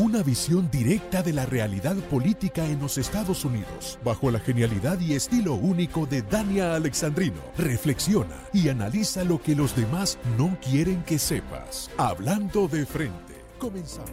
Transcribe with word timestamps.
Una 0.00 0.22
visión 0.22 0.70
directa 0.70 1.22
de 1.22 1.34
la 1.34 1.44
realidad 1.44 1.94
política 1.94 2.64
en 2.64 2.80
los 2.80 2.96
Estados 2.96 3.44
Unidos, 3.44 3.98
bajo 4.02 4.30
la 4.30 4.38
genialidad 4.38 4.98
y 4.98 5.12
estilo 5.12 5.52
único 5.52 6.06
de 6.06 6.22
Dania 6.22 6.74
Alexandrino. 6.74 7.36
Reflexiona 7.58 8.34
y 8.54 8.70
analiza 8.70 9.24
lo 9.24 9.42
que 9.42 9.54
los 9.54 9.76
demás 9.76 10.16
no 10.38 10.56
quieren 10.62 11.02
que 11.02 11.18
sepas. 11.18 11.90
Hablando 11.98 12.66
de 12.66 12.86
frente. 12.86 13.44
Comenzamos. 13.58 14.08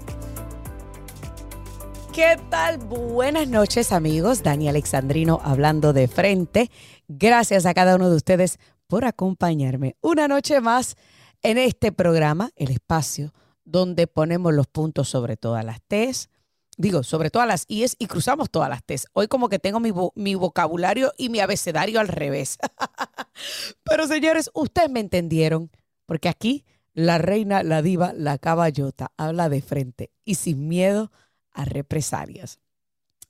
¿Qué 2.11 2.37
tal? 2.49 2.79
Buenas 2.79 3.47
noches 3.47 3.93
amigos. 3.93 4.43
Dani 4.43 4.67
Alexandrino 4.67 5.39
hablando 5.41 5.93
de 5.93 6.09
frente. 6.09 6.69
Gracias 7.07 7.65
a 7.65 7.73
cada 7.73 7.95
uno 7.95 8.09
de 8.09 8.17
ustedes 8.17 8.59
por 8.87 9.05
acompañarme 9.05 9.95
una 10.01 10.27
noche 10.27 10.59
más 10.59 10.97
en 11.43 11.57
este 11.57 11.93
programa, 11.93 12.49
El 12.57 12.71
Espacio 12.71 13.31
donde 13.67 14.07
ponemos 14.07 14.53
los 14.53 14.65
puntos 14.65 15.09
sobre 15.09 15.35
todas 15.35 15.63
las 15.65 15.81
T's, 15.81 16.29
digo, 16.77 17.03
sobre 17.03 17.29
todas 17.29 17.47
las 17.47 17.65
I's 17.67 17.97
y 17.99 18.07
cruzamos 18.07 18.49
todas 18.49 18.69
las 18.69 18.83
T's. 18.83 19.07
Hoy 19.11 19.27
como 19.27 19.49
que 19.49 19.59
tengo 19.59 19.81
mi, 19.81 19.91
mi 20.15 20.35
vocabulario 20.35 21.11
y 21.17 21.27
mi 21.27 21.41
abecedario 21.41 21.99
al 21.99 22.07
revés. 22.07 22.57
Pero 23.83 24.07
señores, 24.07 24.49
ustedes 24.53 24.89
me 24.89 25.01
entendieron, 25.01 25.69
porque 26.05 26.29
aquí 26.29 26.65
la 26.93 27.17
reina, 27.17 27.61
la 27.61 27.81
diva, 27.81 28.13
la 28.13 28.37
caballota 28.37 29.11
habla 29.17 29.49
de 29.49 29.61
frente 29.61 30.11
y 30.23 30.35
sin 30.35 30.69
miedo 30.69 31.11
a 31.51 31.65
represalias. 31.65 32.59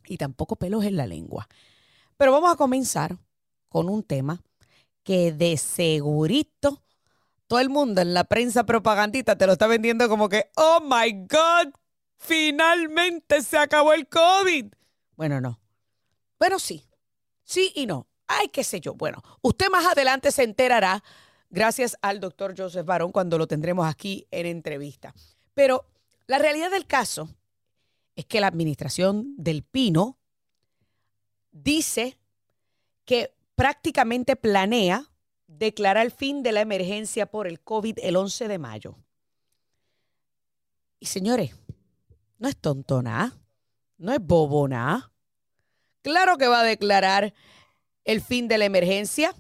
Y 0.05 0.17
tampoco 0.17 0.55
pelos 0.55 0.85
en 0.85 0.97
la 0.97 1.07
lengua. 1.07 1.49
Pero 2.15 2.31
vamos 2.31 2.53
a 2.53 2.57
comenzar 2.57 3.17
con 3.69 3.89
un 3.89 4.03
tema 4.03 4.43
que 5.03 5.31
de 5.31 5.57
segurito 5.57 6.83
todo 7.47 7.59
el 7.59 7.69
mundo 7.69 8.01
en 8.01 8.13
la 8.13 8.25
prensa 8.25 8.65
propagandista 8.65 9.37
te 9.37 9.47
lo 9.47 9.53
está 9.53 9.67
vendiendo 9.67 10.07
como 10.09 10.29
que, 10.29 10.51
oh 10.55 10.79
my 10.81 11.25
God, 11.27 11.73
finalmente 12.17 13.41
se 13.41 13.57
acabó 13.57 13.93
el 13.93 14.07
COVID. 14.07 14.73
Bueno, 15.15 15.41
no. 15.41 15.59
Bueno, 16.39 16.59
sí. 16.59 16.83
Sí 17.43 17.71
y 17.75 17.85
no. 17.85 18.07
Ay, 18.27 18.49
qué 18.49 18.63
sé 18.63 18.81
yo. 18.81 18.93
Bueno, 18.93 19.23
usted 19.41 19.69
más 19.69 19.85
adelante 19.85 20.31
se 20.31 20.43
enterará 20.43 21.03
gracias 21.49 21.97
al 22.01 22.19
doctor 22.19 22.53
Joseph 22.57 22.85
Barón 22.85 23.11
cuando 23.11 23.37
lo 23.37 23.47
tendremos 23.47 23.87
aquí 23.87 24.27
en 24.31 24.45
entrevista. 24.45 25.13
Pero 25.53 25.85
la 26.27 26.37
realidad 26.37 26.69
del 26.69 26.85
caso 26.85 27.29
es 28.15 28.25
que 28.25 28.41
la 28.41 28.47
administración 28.47 29.33
del 29.37 29.63
Pino 29.63 30.17
dice 31.51 32.19
que 33.05 33.33
prácticamente 33.55 34.35
planea 34.35 35.09
declara 35.47 36.01
el 36.01 36.11
fin 36.11 36.43
de 36.43 36.51
la 36.51 36.61
emergencia 36.61 37.25
por 37.25 37.47
el 37.47 37.59
COVID 37.59 37.97
el 38.01 38.15
11 38.15 38.47
de 38.47 38.57
mayo. 38.59 38.95
Y 40.99 41.07
señores, 41.07 41.55
no 42.37 42.47
es 42.47 42.57
tontona, 42.57 43.37
no 43.97 44.13
es 44.13 44.19
bobona. 44.19 45.11
Claro 46.01 46.37
que 46.37 46.47
va 46.47 46.61
a 46.61 46.63
declarar 46.63 47.33
el 48.03 48.21
fin 48.21 48.47
de 48.47 48.57
la 48.57 48.65
emergencia. 48.65 49.33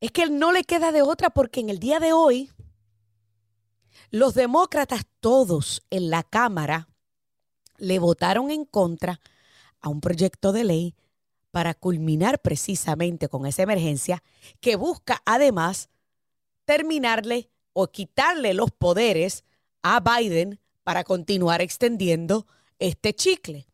Es 0.00 0.10
que 0.10 0.22
él 0.22 0.38
no 0.38 0.52
le 0.52 0.64
queda 0.64 0.92
de 0.92 1.02
otra 1.02 1.30
porque 1.30 1.60
en 1.60 1.70
el 1.70 1.78
día 1.78 2.00
de 2.00 2.12
hoy 2.12 2.50
los 4.10 4.34
demócratas 4.34 5.06
todos 5.20 5.82
en 5.90 6.10
la 6.10 6.22
Cámara 6.22 6.88
le 7.78 7.98
votaron 7.98 8.50
en 8.50 8.64
contra 8.64 9.20
a 9.80 9.88
un 9.88 10.00
proyecto 10.00 10.52
de 10.52 10.64
ley 10.64 10.94
para 11.54 11.72
culminar 11.72 12.40
precisamente 12.40 13.28
con 13.28 13.46
esa 13.46 13.62
emergencia 13.62 14.24
que 14.60 14.74
busca 14.74 15.22
además 15.24 15.88
terminarle 16.64 17.48
o 17.72 17.86
quitarle 17.86 18.54
los 18.54 18.72
poderes 18.72 19.44
a 19.80 20.00
Biden 20.00 20.58
para 20.82 21.04
continuar 21.04 21.62
extendiendo 21.62 22.48
este 22.80 23.12
chicle. 23.12 23.66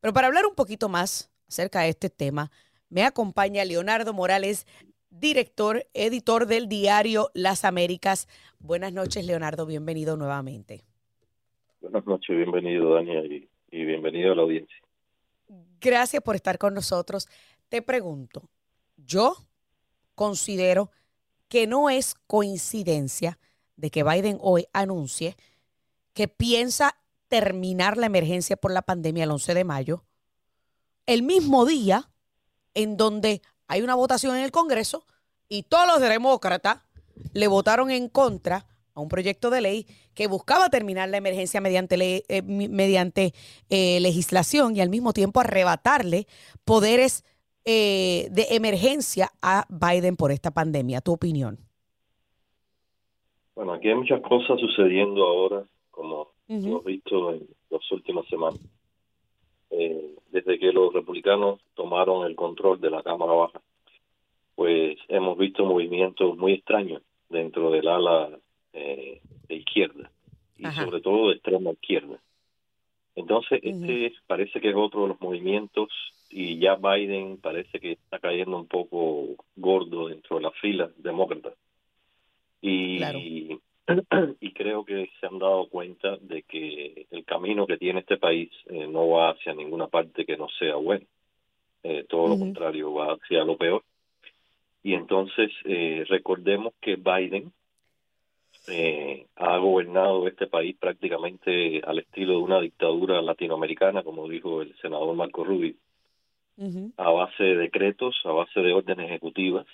Pero 0.00 0.12
para 0.12 0.26
hablar 0.26 0.44
un 0.44 0.54
poquito 0.54 0.90
más 0.90 1.32
acerca 1.48 1.80
de 1.80 1.88
este 1.88 2.10
tema, 2.10 2.50
me 2.90 3.02
acompaña 3.02 3.64
Leonardo 3.64 4.12
Morales, 4.12 4.66
director, 5.08 5.86
editor 5.94 6.44
del 6.44 6.68
diario 6.68 7.30
Las 7.32 7.64
Américas. 7.64 8.28
Buenas 8.58 8.92
noches, 8.92 9.24
Leonardo, 9.24 9.64
bienvenido 9.64 10.18
nuevamente. 10.18 10.84
Buenas 11.80 12.04
noches, 12.04 12.36
bienvenido, 12.36 12.92
Dania, 12.92 13.24
y, 13.24 13.48
y 13.70 13.84
bienvenido 13.86 14.32
a 14.32 14.36
la 14.36 14.42
audiencia. 14.42 14.85
Gracias 15.80 16.22
por 16.22 16.36
estar 16.36 16.58
con 16.58 16.74
nosotros. 16.74 17.28
Te 17.68 17.82
pregunto, 17.82 18.48
yo 18.96 19.36
considero 20.14 20.90
que 21.48 21.66
no 21.66 21.90
es 21.90 22.14
coincidencia 22.26 23.38
de 23.76 23.90
que 23.90 24.02
Biden 24.02 24.38
hoy 24.40 24.66
anuncie 24.72 25.36
que 26.12 26.28
piensa 26.28 26.96
terminar 27.28 27.96
la 27.96 28.06
emergencia 28.06 28.56
por 28.56 28.72
la 28.72 28.82
pandemia 28.82 29.24
el 29.24 29.30
11 29.30 29.54
de 29.54 29.64
mayo, 29.64 30.04
el 31.04 31.22
mismo 31.22 31.66
día 31.66 32.10
en 32.74 32.96
donde 32.96 33.42
hay 33.68 33.82
una 33.82 33.94
votación 33.94 34.36
en 34.36 34.42
el 34.42 34.50
Congreso 34.50 35.04
y 35.48 35.64
todos 35.64 35.86
los 35.86 36.00
demócratas 36.00 36.78
le 37.32 37.48
votaron 37.48 37.90
en 37.90 38.08
contra 38.08 38.66
a 38.96 39.00
un 39.00 39.08
proyecto 39.08 39.50
de 39.50 39.60
ley 39.60 39.86
que 40.14 40.26
buscaba 40.26 40.70
terminar 40.70 41.08
la 41.10 41.18
emergencia 41.18 41.60
mediante, 41.60 42.24
eh, 42.28 42.42
mediante 42.42 43.32
eh, 43.68 44.00
legislación 44.00 44.74
y 44.74 44.80
al 44.80 44.88
mismo 44.88 45.12
tiempo 45.12 45.40
arrebatarle 45.40 46.26
poderes 46.64 47.24
eh, 47.66 48.28
de 48.30 48.46
emergencia 48.50 49.28
a 49.42 49.66
Biden 49.68 50.16
por 50.16 50.32
esta 50.32 50.50
pandemia. 50.50 51.02
¿Tu 51.02 51.12
opinión? 51.12 51.58
Bueno, 53.54 53.74
aquí 53.74 53.88
hay 53.88 53.96
muchas 53.96 54.22
cosas 54.22 54.58
sucediendo 54.58 55.24
ahora, 55.24 55.64
como 55.90 56.28
hemos 56.48 56.84
visto 56.84 57.32
en 57.32 57.46
las 57.70 57.92
últimas 57.92 58.26
semanas. 58.28 58.60
desde 60.30 60.58
que 60.58 60.70
los 60.70 60.92
republicanos 60.92 61.60
tomaron 61.74 62.26
el 62.26 62.36
control 62.36 62.78
de 62.78 62.90
la 62.90 63.02
Cámara 63.02 63.32
Baja, 63.32 63.60
pues 64.54 64.98
hemos 65.08 65.38
visto 65.38 65.64
movimientos 65.64 66.36
muy 66.36 66.52
extraños 66.52 67.02
dentro 67.28 67.70
del 67.70 67.88
ala 67.88 68.38
eh, 68.78 69.22
de 69.48 69.54
izquierda 69.54 70.10
y 70.58 70.66
sobre 70.66 71.00
todo 71.00 71.28
de 71.28 71.36
extrema 71.36 71.70
izquierda. 71.70 72.20
Entonces, 73.14 73.60
este 73.62 74.12
parece 74.26 74.60
que 74.60 74.68
es 74.68 74.76
otro 74.76 75.02
de 75.02 75.08
los 75.08 75.20
movimientos 75.20 75.88
y 76.28 76.58
ya 76.58 76.74
Biden 76.74 77.38
parece 77.38 77.80
que 77.80 77.92
está 77.92 78.18
cayendo 78.18 78.58
un 78.58 78.66
poco 78.66 79.36
gordo 79.56 80.08
dentro 80.08 80.36
de 80.36 80.42
la 80.42 80.50
fila 80.50 80.90
demócrata. 80.98 81.54
Y, 82.60 83.58
y 84.40 84.52
creo 84.52 84.84
que 84.84 85.08
se 85.18 85.26
han 85.26 85.38
dado 85.38 85.70
cuenta 85.70 86.18
de 86.18 86.42
que 86.42 87.06
el 87.10 87.24
camino 87.24 87.66
que 87.66 87.78
tiene 87.78 88.00
este 88.00 88.18
país 88.18 88.50
eh, 88.66 88.86
no 88.86 89.08
va 89.08 89.30
hacia 89.30 89.54
ninguna 89.54 89.86
parte 89.86 90.26
que 90.26 90.36
no 90.36 90.48
sea 90.58 90.74
bueno. 90.74 91.06
Eh, 91.82 92.04
todo 92.06 92.28
lo 92.28 92.38
contrario, 92.38 92.92
va 92.92 93.14
hacia 93.14 93.42
lo 93.42 93.56
peor. 93.56 93.82
Y 94.82 94.92
entonces 94.92 95.50
recordemos 96.08 96.74
que 96.80 96.96
Biden 96.96 97.52
eh, 98.68 99.26
ha 99.36 99.58
gobernado 99.58 100.26
este 100.26 100.46
país 100.46 100.76
prácticamente 100.78 101.80
al 101.84 101.98
estilo 101.98 102.32
de 102.32 102.38
una 102.38 102.60
dictadura 102.60 103.22
latinoamericana, 103.22 104.02
como 104.02 104.28
dijo 104.28 104.62
el 104.62 104.74
senador 104.76 105.14
Marco 105.14 105.44
Rubio, 105.44 105.74
a 106.96 107.10
base 107.10 107.42
de 107.42 107.56
decretos, 107.56 108.16
a 108.24 108.30
base 108.30 108.60
de 108.60 108.72
órdenes 108.72 109.06
ejecutivas, 109.06 109.66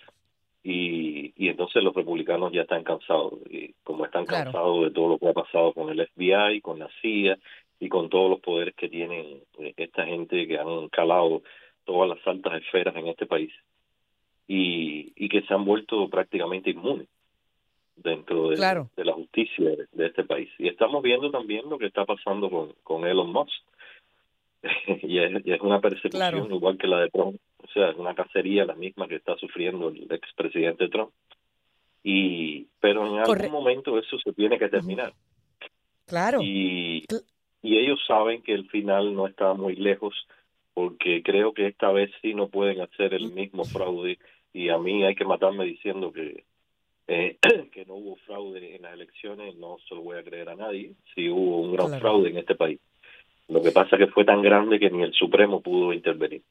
y, 0.65 1.33
y 1.37 1.49
entonces 1.49 1.83
los 1.83 1.95
republicanos 1.95 2.53
ya 2.53 2.63
están 2.63 2.85
cansados, 2.85 3.35
y 3.51 3.75
como 3.85 4.05
están 4.05 4.27
cansados 4.27 4.85
de 4.85 4.91
todo 4.91 5.09
lo 5.09 5.19
que 5.19 5.29
ha 5.29 5.33
pasado 5.33 5.73
con 5.73 5.91
el 5.91 6.07
FBI, 6.09 6.61
con 6.61 6.79
la 6.79 6.89
CIA 7.01 7.39
y 7.81 7.89
con 7.89 8.09
todos 8.09 8.31
los 8.31 8.41
poderes 8.41 8.75
que 8.75 8.89
tienen 8.89 9.43
eh, 9.59 9.75
esta 9.77 10.05
gente 10.05 10.47
que 10.47 10.59
han 10.59 10.89
calado 10.89 11.43
todas 11.85 12.09
las 12.09 12.27
altas 12.27 12.63
esferas 12.63 12.95
en 12.95 13.09
este 13.09 13.27
país 13.27 13.53
y, 14.47 15.13
y 15.17 15.29
que 15.29 15.43
se 15.43 15.55
han 15.55 15.65
vuelto 15.65 16.09
prácticamente 16.09 16.71
inmunes 16.71 17.09
dentro 18.03 18.51
de, 18.51 18.57
de 18.97 19.05
la 19.05 19.13
justicia 19.13 19.71
de, 19.93 20.07
este 20.07 20.25
país. 20.25 20.51
Y 20.59 20.69
estamos 20.69 21.03
viendo 21.03 21.31
también 21.31 21.69
lo 21.69 21.79
que 21.79 21.87
está 21.87 22.05
pasando 22.05 22.51
con, 22.51 22.75
con 22.83 23.07
Elon 23.07 23.33
Musk. 23.33 23.63
y, 25.03 25.19
es, 25.19 25.61
una 25.61 25.81
persecución 25.81 26.53
igual 26.53 26.79
que 26.79 26.87
la 26.87 27.01
de 27.01 27.11
Trump. 27.11 27.37
O 27.59 27.69
sea, 27.69 27.91
es 27.91 27.97
una 27.97 28.15
cacería 28.15 28.65
la 28.65 28.75
misma 28.75 29.09
que 29.09 29.17
está 29.17 29.37
sufriendo 29.37 29.89
el 29.89 30.07
expresidente 30.11 30.89
Trump. 30.89 31.11
Y, 32.05 32.67
pero 32.81 33.07
en 33.07 33.19
algún 33.21 33.51
momento 33.51 33.99
eso 33.99 34.19
se 34.19 34.33
tiene 34.33 34.59
que 34.59 34.69
terminar. 34.69 35.13
Claro. 36.07 36.41
Y, 36.43 37.05
y 37.63 37.79
ellos 37.79 38.01
saben 38.07 38.43
que 38.43 38.53
el 38.53 38.69
final 38.69 39.15
no 39.15 39.27
está 39.27 39.55
muy 39.55 39.77
lejos 39.77 40.15
porque 40.75 41.23
creo 41.23 41.53
que 41.53 41.69
esta 41.69 41.93
vez 41.93 42.11
sí 42.21 42.35
no 42.35 42.49
pueden 42.49 42.81
hacer 42.81 43.15
el 43.15 43.33
mismo 43.33 43.65
fraude 43.65 44.19
y 44.53 44.69
a 44.69 44.79
mí 44.79 45.05
hay 45.05 45.15
que 45.15 45.25
matarme 45.25 45.65
diciendo 45.65 46.13
que 46.13 46.45
eh, 47.09 47.37
que 47.73 47.85
no 47.85 47.95
hubo 47.95 48.17
fraude 48.27 48.77
en 48.77 48.83
las 48.83 48.95
elecciones, 48.95 49.57
no 49.57 49.77
se 49.89 49.95
lo 49.95 50.03
voy 50.03 50.19
a 50.19 50.23
creer 50.23 50.49
a 50.49 50.57
nadie, 50.57 50.93
si 51.15 51.29
hubo 51.29 51.63
un 51.63 51.73
gran 51.73 52.01
fraude 52.01 52.31
en 52.31 52.39
este 52.39 52.55
país. 52.55 52.81
Lo 53.49 53.63
que 53.63 53.73
pasa 53.73 53.97
es 53.97 54.07
que 54.07 54.13
fue 54.13 54.25
tan 54.25 54.41
grande 54.41 54.79
que 54.79 54.91
ni 54.91 55.03
el 55.03 55.13
Supremo 55.13 55.61
pudo 55.61 55.93
intervenir. 55.93 56.43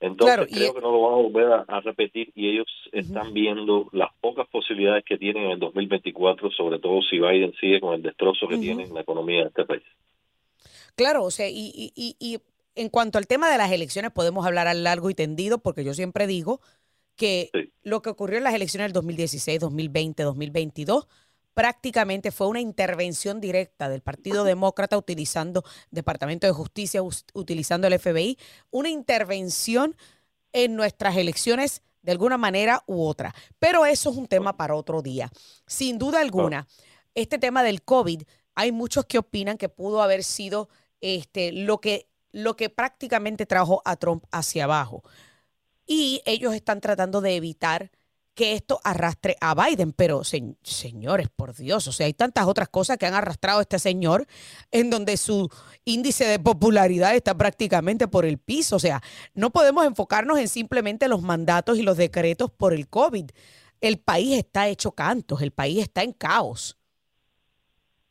Entonces 0.00 0.46
creo 0.52 0.74
que 0.74 0.80
no 0.80 0.92
lo 0.92 1.00
van 1.00 1.12
a 1.12 1.22
volver 1.22 1.64
a, 1.66 1.80
repetir 1.80 2.30
y 2.36 2.50
ellos 2.50 2.68
están 2.92 3.32
viendo 3.32 3.88
las 3.92 4.10
pocas 4.20 4.46
posibilidades 4.46 5.04
que 5.04 5.18
tienen 5.18 5.44
en 5.44 5.50
el 5.52 5.58
2024, 5.58 6.52
sobre 6.52 6.78
todo 6.78 7.02
si 7.02 7.18
Biden 7.18 7.52
sigue 7.60 7.80
con 7.80 7.94
el 7.94 8.02
destrozo 8.02 8.46
que 8.46 8.58
tiene 8.58 8.84
en 8.84 8.94
la 8.94 9.00
economía 9.00 9.42
de 9.42 9.48
este 9.48 9.64
país. 9.64 9.82
Claro, 10.94 11.24
o 11.24 11.32
sea, 11.32 11.48
y, 11.48 11.92
y, 11.96 12.14
y 12.20 12.38
en 12.76 12.88
cuanto 12.90 13.18
al 13.18 13.26
tema 13.26 13.50
de 13.50 13.58
las 13.58 13.72
elecciones 13.72 14.12
podemos 14.12 14.46
hablar 14.46 14.68
a 14.68 14.74
largo 14.74 15.10
y 15.10 15.14
tendido 15.14 15.58
porque 15.58 15.82
yo 15.82 15.94
siempre 15.94 16.28
digo 16.28 16.60
que 17.18 17.50
lo 17.82 18.00
que 18.00 18.08
ocurrió 18.08 18.38
en 18.38 18.44
las 18.44 18.54
elecciones 18.54 18.86
del 18.86 18.92
2016, 18.94 19.60
2020, 19.60 20.22
2022 20.22 21.08
prácticamente 21.52 22.30
fue 22.30 22.46
una 22.46 22.60
intervención 22.60 23.40
directa 23.40 23.88
del 23.88 24.00
Partido 24.00 24.44
Demócrata 24.44 24.96
utilizando 24.96 25.64
Departamento 25.90 26.46
de 26.46 26.52
Justicia, 26.52 27.02
utilizando 27.02 27.88
el 27.88 27.98
FBI, 27.98 28.38
una 28.70 28.88
intervención 28.88 29.96
en 30.52 30.76
nuestras 30.76 31.16
elecciones 31.16 31.82
de 32.02 32.12
alguna 32.12 32.38
manera 32.38 32.84
u 32.86 33.02
otra. 33.02 33.34
Pero 33.58 33.84
eso 33.86 34.10
es 34.10 34.16
un 34.16 34.28
tema 34.28 34.56
para 34.56 34.76
otro 34.76 35.02
día. 35.02 35.32
Sin 35.66 35.98
duda 35.98 36.20
alguna, 36.20 36.68
este 37.16 37.38
tema 37.38 37.64
del 37.64 37.82
COVID, 37.82 38.22
hay 38.54 38.70
muchos 38.70 39.04
que 39.06 39.18
opinan 39.18 39.58
que 39.58 39.68
pudo 39.68 40.00
haber 40.00 40.22
sido 40.22 40.68
este, 41.00 41.50
lo, 41.50 41.80
que, 41.80 42.08
lo 42.30 42.54
que 42.54 42.70
prácticamente 42.70 43.46
trajo 43.46 43.82
a 43.84 43.96
Trump 43.96 44.24
hacia 44.30 44.62
abajo. 44.62 45.02
Y 45.88 46.20
ellos 46.26 46.54
están 46.54 46.80
tratando 46.80 47.22
de 47.22 47.34
evitar 47.34 47.90
que 48.38 48.52
esto 48.52 48.78
arrastre 48.84 49.36
a 49.40 49.54
Biden. 49.56 49.92
Pero, 49.92 50.22
señores, 50.22 51.28
por 51.28 51.56
Dios, 51.56 51.88
o 51.88 51.92
sea, 51.92 52.06
hay 52.06 52.12
tantas 52.12 52.46
otras 52.46 52.68
cosas 52.68 52.96
que 52.96 53.06
han 53.06 53.14
arrastrado 53.14 53.58
a 53.58 53.62
este 53.62 53.80
señor 53.80 54.26
en 54.70 54.90
donde 54.90 55.16
su 55.16 55.48
índice 55.84 56.24
de 56.24 56.38
popularidad 56.38 57.16
está 57.16 57.36
prácticamente 57.36 58.06
por 58.06 58.24
el 58.24 58.38
piso. 58.38 58.76
O 58.76 58.78
sea, 58.78 59.00
no 59.34 59.50
podemos 59.50 59.84
enfocarnos 59.84 60.38
en 60.38 60.46
simplemente 60.46 61.08
los 61.08 61.22
mandatos 61.22 61.78
y 61.78 61.82
los 61.82 61.96
decretos 61.96 62.50
por 62.52 62.74
el 62.74 62.86
COVID. 62.88 63.30
El 63.80 63.98
país 63.98 64.38
está 64.38 64.68
hecho 64.68 64.92
cantos, 64.92 65.42
el 65.42 65.50
país 65.50 65.78
está 65.78 66.04
en 66.04 66.12
caos. 66.12 66.78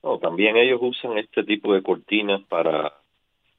No, 0.03 0.19
también 0.19 0.57
ellos 0.57 0.79
usan 0.81 1.18
este 1.19 1.44
tipo 1.44 1.74
de 1.74 1.83
cortinas 1.83 2.41
para 2.50 2.94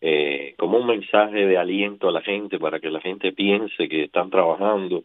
eh, 0.01 0.55
como 0.59 0.79
un 0.79 0.87
mensaje 0.87 1.47
de 1.47 1.59
aliento 1.59 2.09
a 2.09 2.13
la 2.13 2.23
gente 2.23 2.59
para 2.59 2.81
que 2.81 2.91
la 2.91 3.01
gente 3.01 3.33
piense 3.33 3.89
que 3.89 4.05
están 4.05 4.31
trabajando 4.31 5.05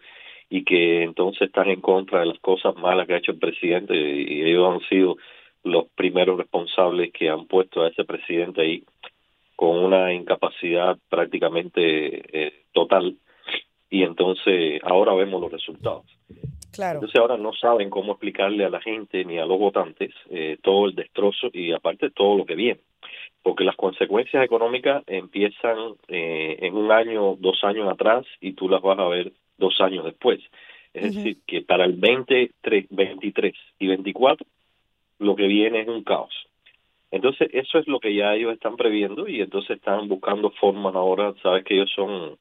y 0.50 0.63
que 0.63 1.04
entonces 1.04 1.44
están 1.44 1.69
en 1.69 1.81
contra 1.81 2.19
de 2.19 2.28
las 2.28 2.40
cosas 2.40 2.75
malas 2.75 3.07
que 3.07 3.13
ha 3.16 3.18
hecho 3.18 3.31
el 3.31 3.40
presidente 3.40 3.95
y 3.95 4.44
ellos 4.44 4.74
han 4.74 4.88
sido 4.88 5.18
los 5.63 5.88
primeros 5.95 6.38
responsables 6.38 7.12
que 7.12 7.30
han 7.30 7.48
puesto 7.48 7.81
a 7.81 7.88
ese 7.88 8.04
presidente 8.04 8.62
ahí 8.62 8.84
con 9.56 9.78
una 9.78 10.13
incapacidad 10.13 10.98
prácticamente 11.10 12.48
eh, 12.48 12.54
total 12.74 13.16
y 13.89 14.04
entonces 14.04 14.81
ahora 14.84 15.13
vemos 15.13 15.39
los 15.39 15.51
resultados. 15.51 16.06
Claro. 16.72 16.96
Entonces 16.98 17.19
ahora 17.19 17.38
no 17.38 17.54
saben 17.54 17.92
cómo 17.92 18.13
explicarle 18.13 18.66
a 18.66 18.69
la 18.69 18.81
gente 18.81 19.24
ni 19.24 19.38
a 19.38 19.46
los 19.46 19.60
votantes 19.60 20.12
eh, 20.31 20.57
todo 20.63 20.88
el 20.88 20.96
destrozo 20.96 21.50
y 21.54 21.72
aparte 21.72 22.10
todo 22.10 22.36
lo 22.36 22.46
que 22.46 22.56
viene, 22.56 22.80
porque 23.44 23.66
las 23.66 23.75
consecuencias 23.75 24.44
económicas 24.44 25.04
empiezan 25.06 25.78
eh, 26.07 26.57
en 26.62 26.75
un 26.75 26.92
año, 26.92 27.36
dos 27.38 27.63
años 27.63 27.92
atrás 27.92 28.25
y 28.40 28.54
tú 28.54 28.69
las 28.69 28.81
vas 28.81 28.98
a 28.98 29.07
ver 29.10 29.34
dos 29.57 29.80
años 29.81 30.06
después. 30.06 30.40
Es 30.94 31.16
decir, 31.16 31.38
que 31.45 31.62
para 31.62 31.86
el 31.86 31.94
23, 31.94 32.86
23 32.90 33.54
y 33.80 33.88
24 33.88 34.45
lo 35.19 35.36
que 35.36 35.48
viene 35.48 35.81
es 35.81 35.88
un 35.88 36.04
caos. 36.04 36.34
Entonces, 37.12 37.50
eso 37.54 37.78
es 37.78 37.88
lo 37.88 38.00
que 38.00 38.16
ya 38.16 38.34
ellos 38.34 38.54
están 38.54 38.75
previendo 38.75 39.28
y 39.28 39.42
entonces 39.42 39.78
están 39.78 40.07
buscando 40.07 40.50
formas 40.51 40.96
ahora, 40.96 41.34
sabes 41.42 41.63
que 41.63 41.75
ellos 41.75 41.92
son 41.94 42.38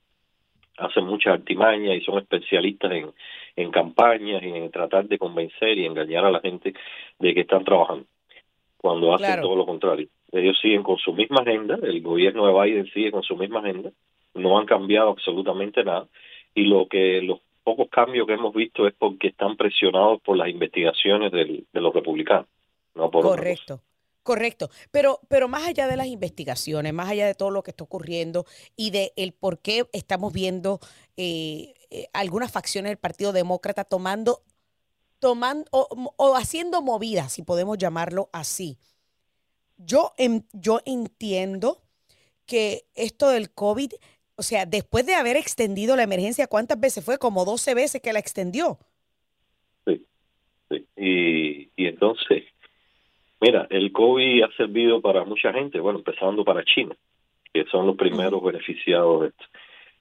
hacen 0.78 1.04
mucha 1.04 1.32
artimaña 1.32 1.94
y 1.94 2.00
son 2.00 2.18
especialistas 2.18 2.90
en, 2.92 3.12
en 3.56 3.70
campañas 3.70 4.42
y 4.42 4.48
en 4.48 4.70
tratar 4.70 5.06
de 5.06 5.18
convencer 5.18 5.76
y 5.78 5.84
engañar 5.84 6.24
a 6.24 6.30
la 6.30 6.40
gente 6.40 6.72
de 7.18 7.34
que 7.34 7.40
están 7.40 7.64
trabajando, 7.64 8.06
cuando 8.78 9.14
hacen 9.14 9.40
todo 9.40 9.56
lo 9.56 9.66
contrario. 9.66 10.08
Ellos 10.32 10.58
siguen 10.60 10.82
con 10.82 10.96
su 10.98 11.12
misma 11.12 11.42
agenda, 11.42 11.78
el 11.82 12.02
gobierno 12.02 12.46
de 12.46 12.52
Biden 12.60 12.86
sigue 12.92 13.12
con 13.12 13.22
su 13.22 13.36
misma 13.36 13.60
agenda, 13.60 13.90
no 14.34 14.58
han 14.58 14.66
cambiado 14.66 15.10
absolutamente 15.10 15.84
nada 15.84 16.08
y 16.54 16.64
lo 16.64 16.86
que 16.88 17.20
los 17.22 17.40
pocos 17.64 17.88
cambios 17.90 18.26
que 18.26 18.34
hemos 18.34 18.54
visto 18.54 18.86
es 18.86 18.94
porque 18.98 19.28
están 19.28 19.56
presionados 19.56 20.20
por 20.22 20.36
las 20.36 20.48
investigaciones 20.48 21.30
de 21.32 21.80
los 21.80 21.94
republicanos, 21.94 22.46
no 22.94 23.10
por 23.10 23.22
Correcto. 23.22 23.80
Correcto, 24.22 24.70
pero, 24.92 25.18
pero 25.28 25.48
más 25.48 25.66
allá 25.66 25.88
de 25.88 25.96
las 25.96 26.06
investigaciones, 26.06 26.92
más 26.92 27.08
allá 27.08 27.26
de 27.26 27.34
todo 27.34 27.50
lo 27.50 27.64
que 27.64 27.72
está 27.72 27.82
ocurriendo 27.82 28.46
y 28.76 28.90
de 28.90 29.12
el 29.16 29.32
por 29.32 29.58
qué 29.58 29.86
estamos 29.92 30.32
viendo 30.32 30.78
eh, 31.16 31.74
eh, 31.90 32.06
algunas 32.12 32.52
facciones 32.52 32.90
del 32.90 32.98
Partido 32.98 33.32
Demócrata 33.32 33.82
tomando, 33.82 34.42
tomando 35.18 35.64
o, 35.72 36.36
haciendo 36.36 36.82
movidas, 36.82 37.32
si 37.32 37.42
podemos 37.42 37.78
llamarlo 37.78 38.30
así. 38.32 38.78
Yo, 39.84 40.12
yo 40.52 40.80
entiendo 40.84 41.82
que 42.46 42.84
esto 42.94 43.28
del 43.28 43.50
COVID 43.50 43.92
o 44.36 44.42
sea, 44.42 44.66
después 44.66 45.06
de 45.06 45.14
haber 45.14 45.36
extendido 45.36 45.94
la 45.94 46.02
emergencia, 46.02 46.46
¿cuántas 46.46 46.80
veces 46.80 47.04
fue? 47.04 47.18
Como 47.18 47.44
12 47.44 47.74
veces 47.74 48.00
que 48.02 48.12
la 48.12 48.18
extendió. 48.18 48.78
Sí, 49.86 50.04
sí. 50.68 50.86
Y, 50.96 51.70
y 51.76 51.86
entonces, 51.86 52.44
mira, 53.40 53.66
el 53.70 53.92
COVID 53.92 54.42
ha 54.42 54.52
servido 54.56 55.00
para 55.00 55.24
mucha 55.24 55.52
gente, 55.52 55.80
bueno, 55.80 55.98
empezando 55.98 56.44
para 56.44 56.64
China, 56.64 56.96
que 57.52 57.64
son 57.66 57.86
los 57.86 57.96
primeros 57.96 58.42
beneficiados 58.42 59.20
de 59.22 59.28
esto. 59.28 59.44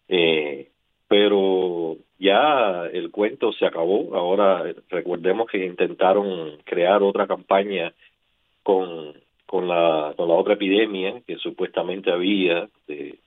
Eh, 0.07 0.71
pero 1.07 1.97
ya 2.17 2.85
el 2.91 3.11
cuento 3.11 3.51
se 3.51 3.65
acabó. 3.65 4.15
Ahora 4.15 4.63
recordemos 4.89 5.49
que 5.51 5.65
intentaron 5.65 6.57
crear 6.63 7.03
otra 7.03 7.27
campaña 7.27 7.93
con, 8.63 9.13
con, 9.51 9.67
la, 9.67 10.13
con 10.15 10.29
la 10.29 10.35
otra 10.35 10.53
epidemia 10.53 11.21
que 11.27 11.35
supuestamente 11.35 12.09
había 12.09 12.69
de 12.87 13.19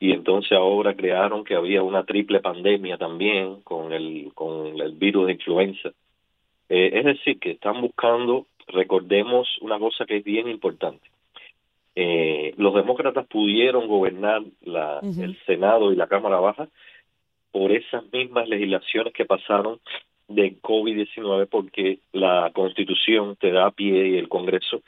y 0.00 0.12
entonces 0.12 0.52
ahora 0.52 0.96
crearon 0.96 1.44
que 1.44 1.54
había 1.54 1.82
una 1.82 2.04
triple 2.04 2.40
pandemia 2.40 2.96
también 2.96 3.60
con 3.60 3.92
el, 3.92 4.32
con 4.34 4.80
el 4.80 4.92
virus 4.94 5.26
de 5.26 5.34
influenza. 5.34 5.90
Eh, 6.68 6.90
es 6.94 7.04
decir, 7.04 7.38
que 7.38 7.52
están 7.52 7.80
buscando, 7.80 8.46
recordemos 8.66 9.46
una 9.60 9.78
cosa 9.78 10.04
que 10.04 10.16
es 10.16 10.24
bien 10.24 10.48
importante. 10.48 11.06
Eh, 11.94 12.52
los 12.56 12.74
demócratas 12.74 13.26
pudieron 13.28 13.86
gobernar 13.86 14.42
la, 14.62 15.00
el 15.02 15.38
Senado 15.46 15.92
y 15.92 15.96
la 15.96 16.08
Cámara 16.08 16.40
Baja 16.40 16.66
por 17.52 17.70
esas 17.70 18.02
mismas 18.12 18.48
legislaciones 18.48 19.12
que 19.12 19.26
pasaron 19.26 19.78
de 20.26 20.56
COVID-19 20.60 21.46
porque 21.48 21.98
la 22.12 22.50
Constitución 22.52 23.36
te 23.36 23.52
da 23.52 23.70
pie 23.70 24.08
y 24.08 24.16
el 24.16 24.28
Congreso 24.28 24.82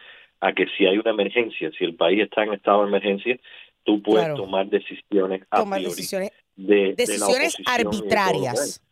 a 0.44 0.52
que 0.52 0.66
si 0.76 0.84
hay 0.84 0.98
una 0.98 1.10
emergencia, 1.10 1.70
si 1.78 1.84
el 1.84 1.96
país 1.96 2.20
está 2.20 2.44
en 2.44 2.52
estado 2.52 2.82
de 2.82 2.88
emergencia, 2.88 3.40
tú 3.82 4.02
puedes 4.02 4.34
tomar 4.34 4.68
decisiones 4.68 5.42
tomar 5.50 5.80
decisiones 5.80 6.32
de, 6.54 6.94
decisiones 6.94 7.56
arbitrarias. 7.64 8.82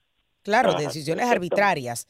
claro 0.43 0.73
decisiones 0.73 1.27
arbitrarias. 1.27 2.09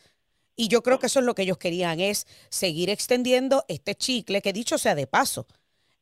Y 0.55 0.69
yo 0.69 0.83
creo 0.83 1.01
que 1.01 1.07
eso 1.07 1.19
es 1.19 1.27
lo 1.27 1.35
que 1.35 1.43
ellos 1.43 1.59
querían 1.59 1.99
es 1.99 2.25
seguir 2.51 2.89
extendiendo 2.89 3.65
este 3.67 3.97
chicle 3.97 4.43
que 4.43 4.53
dicho 4.53 4.79
sea 4.79 4.95
de 4.95 5.09
paso 5.09 5.47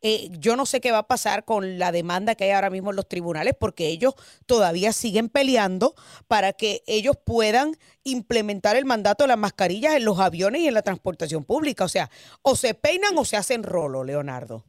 eh, 0.03 0.29
yo 0.39 0.57
no 0.57 0.67
sé 0.67 0.81
qué 0.81 0.93
va 0.93 0.99
a 0.99 1.07
pasar 1.07 1.45
con 1.45 1.79
la 1.79 1.93
demanda 1.93 2.35
que 2.35 2.45
hay 2.45 2.51
ahora 2.51 2.71
mismo 2.71 2.91
en 2.91 2.97
los 2.97 3.09
tribunales 3.09 3.55
porque 3.59 3.89
ellos 3.89 4.15
todavía 4.47 4.93
siguen 4.93 5.29
peleando 5.29 5.95
para 6.29 6.53
que 6.53 6.81
ellos 6.87 7.17
puedan 7.25 7.73
implementar 8.05 8.77
el 8.77 8.85
mandato 8.85 9.25
de 9.25 9.29
las 9.29 9.39
mascarillas 9.39 9.95
en 9.95 10.05
los 10.05 10.19
aviones 10.19 10.63
y 10.63 10.69
en 10.69 10.75
la 10.75 10.83
transportación 10.83 11.45
pública. 11.45 11.85
O 11.85 11.89
sea, 11.89 12.09
o 12.43 12.55
se 12.55 12.75
peinan 12.75 13.17
o 13.19 13.25
se 13.25 13.37
hacen 13.37 13.63
rolo, 13.63 14.05
Leonardo. 14.05 14.65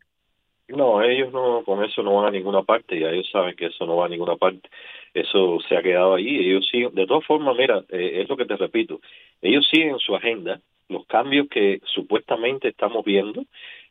No, 0.67 1.01
ellos 1.01 1.33
no, 1.33 1.63
con 1.65 1.83
eso 1.83 2.01
no 2.01 2.15
van 2.15 2.27
a 2.27 2.31
ninguna 2.31 2.63
parte, 2.63 2.95
y 2.97 3.03
ellos 3.03 3.29
saben 3.29 3.55
que 3.55 3.67
eso 3.67 3.85
no 3.85 3.97
va 3.97 4.05
a 4.05 4.09
ninguna 4.09 4.37
parte. 4.37 4.69
Eso 5.13 5.59
se 5.67 5.75
ha 5.75 5.81
quedado 5.81 6.15
ahí, 6.15 6.49
ellos 6.49 6.65
siguen, 6.71 6.95
de 6.95 7.05
todas 7.05 7.25
formas, 7.25 7.55
mira, 7.57 7.83
eh, 7.89 8.21
es 8.21 8.29
lo 8.29 8.37
que 8.37 8.45
te 8.45 8.55
repito, 8.55 9.01
ellos 9.41 9.67
siguen 9.69 9.99
su 9.99 10.15
agenda, 10.15 10.61
los 10.87 11.05
cambios 11.07 11.47
que 11.49 11.81
supuestamente 11.85 12.69
estamos 12.69 13.03
viendo 13.03 13.43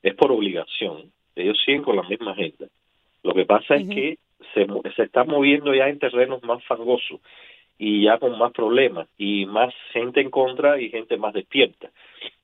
es 0.02 0.14
por 0.14 0.32
obligación, 0.32 1.12
ellos 1.36 1.58
siguen 1.64 1.82
con 1.82 1.96
la 1.96 2.02
misma 2.02 2.32
agenda. 2.32 2.66
Lo 3.22 3.34
que 3.34 3.44
pasa 3.44 3.76
es 3.76 3.88
que 3.88 4.18
se, 4.54 4.66
se 4.96 5.02
está 5.02 5.24
moviendo 5.24 5.74
ya 5.74 5.88
en 5.88 5.98
terrenos 5.98 6.42
más 6.42 6.64
fangosos 6.64 7.20
y 7.78 8.04
ya 8.04 8.18
con 8.18 8.38
más 8.38 8.52
problemas 8.52 9.08
y 9.16 9.46
más 9.46 9.74
gente 9.92 10.20
en 10.20 10.30
contra 10.30 10.80
y 10.80 10.90
gente 10.90 11.16
más 11.16 11.32
despierta. 11.32 11.90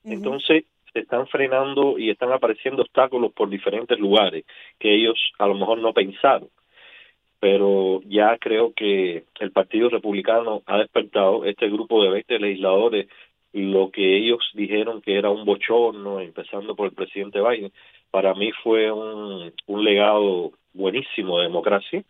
Entonces, 0.04 0.64
se 0.92 1.00
están 1.00 1.26
frenando 1.26 1.98
y 1.98 2.08
están 2.08 2.32
apareciendo 2.32 2.82
obstáculos 2.82 3.32
por 3.32 3.50
diferentes 3.50 3.98
lugares 3.98 4.44
que 4.78 4.94
ellos 4.94 5.18
a 5.38 5.46
lo 5.46 5.54
mejor 5.54 5.78
no 5.78 5.92
pensaron. 5.92 6.48
Pero 7.38 8.00
ya 8.06 8.38
creo 8.38 8.72
que 8.72 9.24
el 9.40 9.50
Partido 9.52 9.90
Republicano 9.90 10.62
ha 10.64 10.78
despertado 10.78 11.44
este 11.44 11.68
grupo 11.68 12.02
de 12.02 12.10
20 12.10 12.38
legisladores 12.38 13.08
lo 13.62 13.90
que 13.90 14.16
ellos 14.16 14.40
dijeron 14.54 15.00
que 15.00 15.16
era 15.16 15.30
un 15.30 15.44
bochorno, 15.44 16.20
empezando 16.20 16.74
por 16.74 16.86
el 16.86 16.92
presidente 16.94 17.40
Biden, 17.40 17.72
para 18.10 18.34
mí 18.34 18.50
fue 18.62 18.90
un, 18.92 19.52
un 19.66 19.84
legado 19.84 20.52
buenísimo 20.72 21.38
de 21.38 21.44
democracia, 21.44 22.04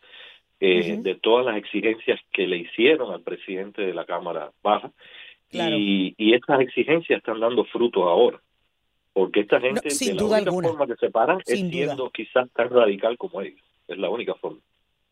eh, 0.60 0.98
de 1.00 1.14
todas 1.16 1.46
las 1.46 1.56
exigencias 1.56 2.18
que 2.32 2.46
le 2.46 2.58
hicieron 2.58 3.12
al 3.12 3.22
presidente 3.22 3.82
de 3.82 3.94
la 3.94 4.04
Cámara 4.04 4.50
Baja, 4.62 4.90
y, 5.50 6.14
y 6.18 6.34
estas 6.34 6.60
exigencias 6.60 7.18
están 7.18 7.40
dando 7.40 7.64
frutos 7.64 8.02
ahora 8.02 8.40
porque 9.16 9.40
esta 9.40 9.58
gente 9.58 9.88
sin 9.88 10.08
de 10.08 10.14
la 10.14 10.20
duda 10.20 10.36
única 10.36 10.50
alguna. 10.50 10.68
forma 10.68 10.86
que 10.86 10.96
se 10.96 11.10
paran 11.10 11.38
es 11.46 11.58
Sin 11.58 11.70
duda. 11.70 11.84
siendo 11.86 12.10
quizás 12.10 12.50
tan 12.52 12.68
radical 12.68 13.16
como 13.16 13.40
ellos 13.40 13.62
es 13.88 13.96
la 13.96 14.10
única 14.10 14.34
forma 14.34 14.60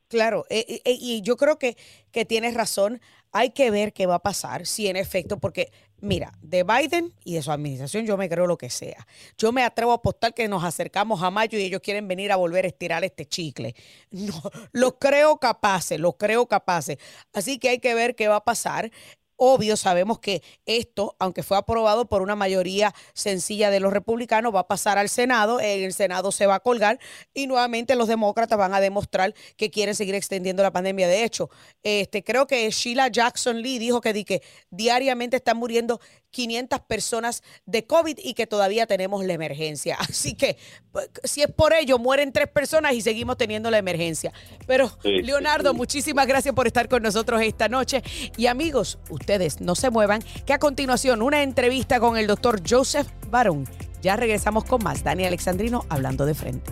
Claro, 0.09 0.45
eh, 0.51 0.67
eh, 0.69 0.81
eh, 0.85 0.97
y 1.01 1.23
yo 1.23 1.37
creo 1.37 1.59
que, 1.59 1.77
que 2.13 2.27
tienes 2.27 2.55
razón. 2.55 3.01
Hay 3.33 3.51
que 3.51 3.71
ver 3.71 3.95
qué 3.95 4.07
va 4.07 4.17
a 4.17 4.23
pasar, 4.23 4.67
si 4.67 4.87
en 4.87 4.97
efecto, 4.97 5.41
porque 5.41 5.69
mira, 6.05 6.33
de 6.43 6.63
Biden 6.63 7.13
y 7.25 7.35
de 7.35 7.43
su 7.43 7.51
administración 7.51 8.07
yo 8.07 8.17
me 8.17 8.29
creo 8.29 8.47
lo 8.47 8.59
que 8.59 8.71
sea. 8.71 9.07
Yo 9.39 9.53
me 9.53 9.63
atrevo 9.63 9.93
a 9.93 9.97
apostar 9.97 10.35
que 10.35 10.47
nos 10.49 10.63
acercamos 10.63 11.23
a 11.23 11.31
mayo 11.31 11.59
y 11.59 11.63
ellos 11.63 11.81
quieren 11.81 12.07
venir 12.07 12.31
a 12.31 12.37
volver 12.37 12.65
a 12.65 12.69
estirar 12.69 13.05
este 13.05 13.27
chicle. 13.27 13.75
No, 14.11 14.41
los 14.73 14.95
creo 15.01 15.39
capaces, 15.39 15.99
los 15.99 16.15
creo 16.17 16.47
capaces. 16.47 16.99
Así 17.33 17.59
que 17.59 17.71
hay 17.71 17.79
que 17.81 17.95
ver 17.95 18.15
qué 18.15 18.29
va 18.29 18.37
a 18.37 18.45
pasar. 18.45 18.91
Obvio, 19.37 19.77
sabemos 19.77 20.21
que 20.21 20.43
esto, 20.65 21.17
aunque 21.19 21.43
fue 21.43 21.57
aprobado 21.57 22.09
por 22.09 22.23
una 22.23 22.37
mayoría 22.37 22.95
sencilla 23.15 23.71
de 23.71 23.81
los 23.81 23.93
republicanos, 23.93 24.55
va 24.55 24.61
a 24.61 24.69
pasar 24.69 24.97
al 24.97 25.09
Senado, 25.09 25.61
en 25.61 25.83
el 25.83 25.93
Senado 25.93 26.31
se 26.31 26.47
va 26.47 26.57
a 26.57 26.61
colgar 26.61 27.01
y 27.33 27.49
nuevamente 27.49 27.97
los 27.97 28.07
demócratas 28.07 28.59
van 28.59 28.75
a 28.75 28.81
demostrar 28.81 29.35
que 29.57 29.71
quieren 29.71 29.97
seguir 29.97 30.15
extendiendo 30.15 30.63
la 30.63 30.73
pandemia. 30.73 31.09
De 31.09 31.25
hecho, 31.25 31.51
este, 31.83 32.23
creo 32.23 32.47
que 32.47 32.71
Sheila 32.71 33.09
Jackson 33.09 33.61
Lee 33.61 33.79
dijo 33.79 34.01
que, 34.01 34.13
di 34.13 34.25
que 34.25 34.43
diariamente 34.71 35.37
están 35.37 35.57
muriendo 35.57 36.01
500 36.35 36.81
personas 36.81 37.43
de 37.65 37.87
COVID 37.87 38.19
y 38.23 38.35
que 38.35 38.47
todavía 38.47 38.87
tenemos 38.87 39.25
la 39.25 39.33
emergencia. 39.33 39.97
Así 40.01 40.35
que 40.35 40.59
pues, 40.93 41.09
si 41.23 41.43
es 41.43 41.51
por 41.51 41.73
ello, 41.73 41.99
mueren 41.99 42.33
tres 42.33 42.49
personas 42.49 42.93
y 42.93 43.01
seguimos 43.01 43.39
teniendo 43.39 43.71
la 43.71 43.79
emergencia. 43.79 44.33
Pero, 44.67 44.91
Leonardo, 45.03 45.73
muchísimas 45.73 46.27
gracias 46.27 46.55
por 46.55 46.67
estar 46.67 46.89
con 46.89 47.03
nosotros 47.03 47.41
esta 47.41 47.69
noche. 47.69 48.03
Y 48.37 48.47
amigos, 48.47 48.99
ustedes 49.09 49.61
no 49.61 49.75
se 49.75 49.91
muevan, 49.91 50.23
que 50.45 50.53
a 50.53 50.59
continuación 50.59 51.23
una 51.23 51.43
entrevista 51.43 52.01
con 52.01 52.19
el 52.19 52.27
doctor 52.27 52.61
Joseph 52.69 53.09
Barón. 53.31 53.67
Ya 54.03 54.17
regresamos 54.17 54.65
con 54.65 54.83
más. 54.83 55.03
Dani 55.03 55.25
Alexandrino 55.25 55.87
hablando 55.89 56.27
de 56.27 56.35
frente. 56.35 56.71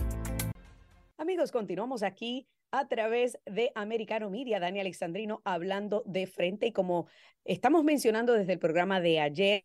Amigos, 1.17 1.51
continuamos 1.51 2.03
aquí 2.03 2.47
a 2.73 2.87
través 2.87 3.37
de 3.45 3.71
Americano 3.75 4.31
Media. 4.31 4.59
Dani 4.59 4.79
Alexandrino 4.79 5.41
hablando 5.45 6.01
de 6.07 6.25
frente. 6.25 6.65
Y 6.65 6.71
como 6.71 7.07
estamos 7.45 7.83
mencionando 7.83 8.33
desde 8.33 8.53
el 8.53 8.59
programa 8.59 8.99
de 8.99 9.19
ayer, 9.19 9.63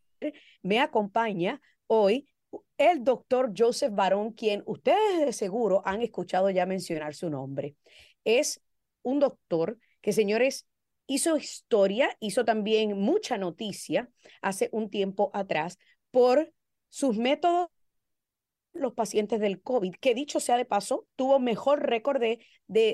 me 0.63 0.79
acompaña 0.79 1.61
hoy 1.87 2.29
el 2.77 3.03
doctor 3.05 3.53
Joseph 3.57 3.95
Barón, 3.95 4.33
quien 4.33 4.63
ustedes 4.67 5.25
de 5.25 5.33
seguro 5.33 5.83
han 5.87 6.03
escuchado 6.03 6.51
ya 6.51 6.67
mencionar 6.67 7.15
su 7.15 7.31
nombre. 7.31 7.77
Es 8.25 8.61
un 9.03 9.21
doctor 9.21 9.79
que, 10.03 10.13
señores, 10.13 10.67
hizo 11.07 11.39
historia, 11.39 12.15
hizo 12.21 12.45
también 12.45 12.99
mucha 12.99 13.39
noticia 13.39 14.11
hace 14.43 14.69
un 14.71 14.91
tiempo 14.91 15.31
atrás 15.33 15.79
por 16.11 16.53
sus 16.91 17.17
métodos 17.17 17.69
los 18.79 18.95
pacientes 18.95 19.41
del 19.41 19.61
COVID, 19.61 19.95
que 20.01 20.15
dicho 20.15 20.41
sea 20.41 20.57
de 20.57 20.65
paso, 20.65 21.07
tuvo 21.17 21.39
mejor 21.39 21.87
récord 21.89 22.21
de, 22.21 22.39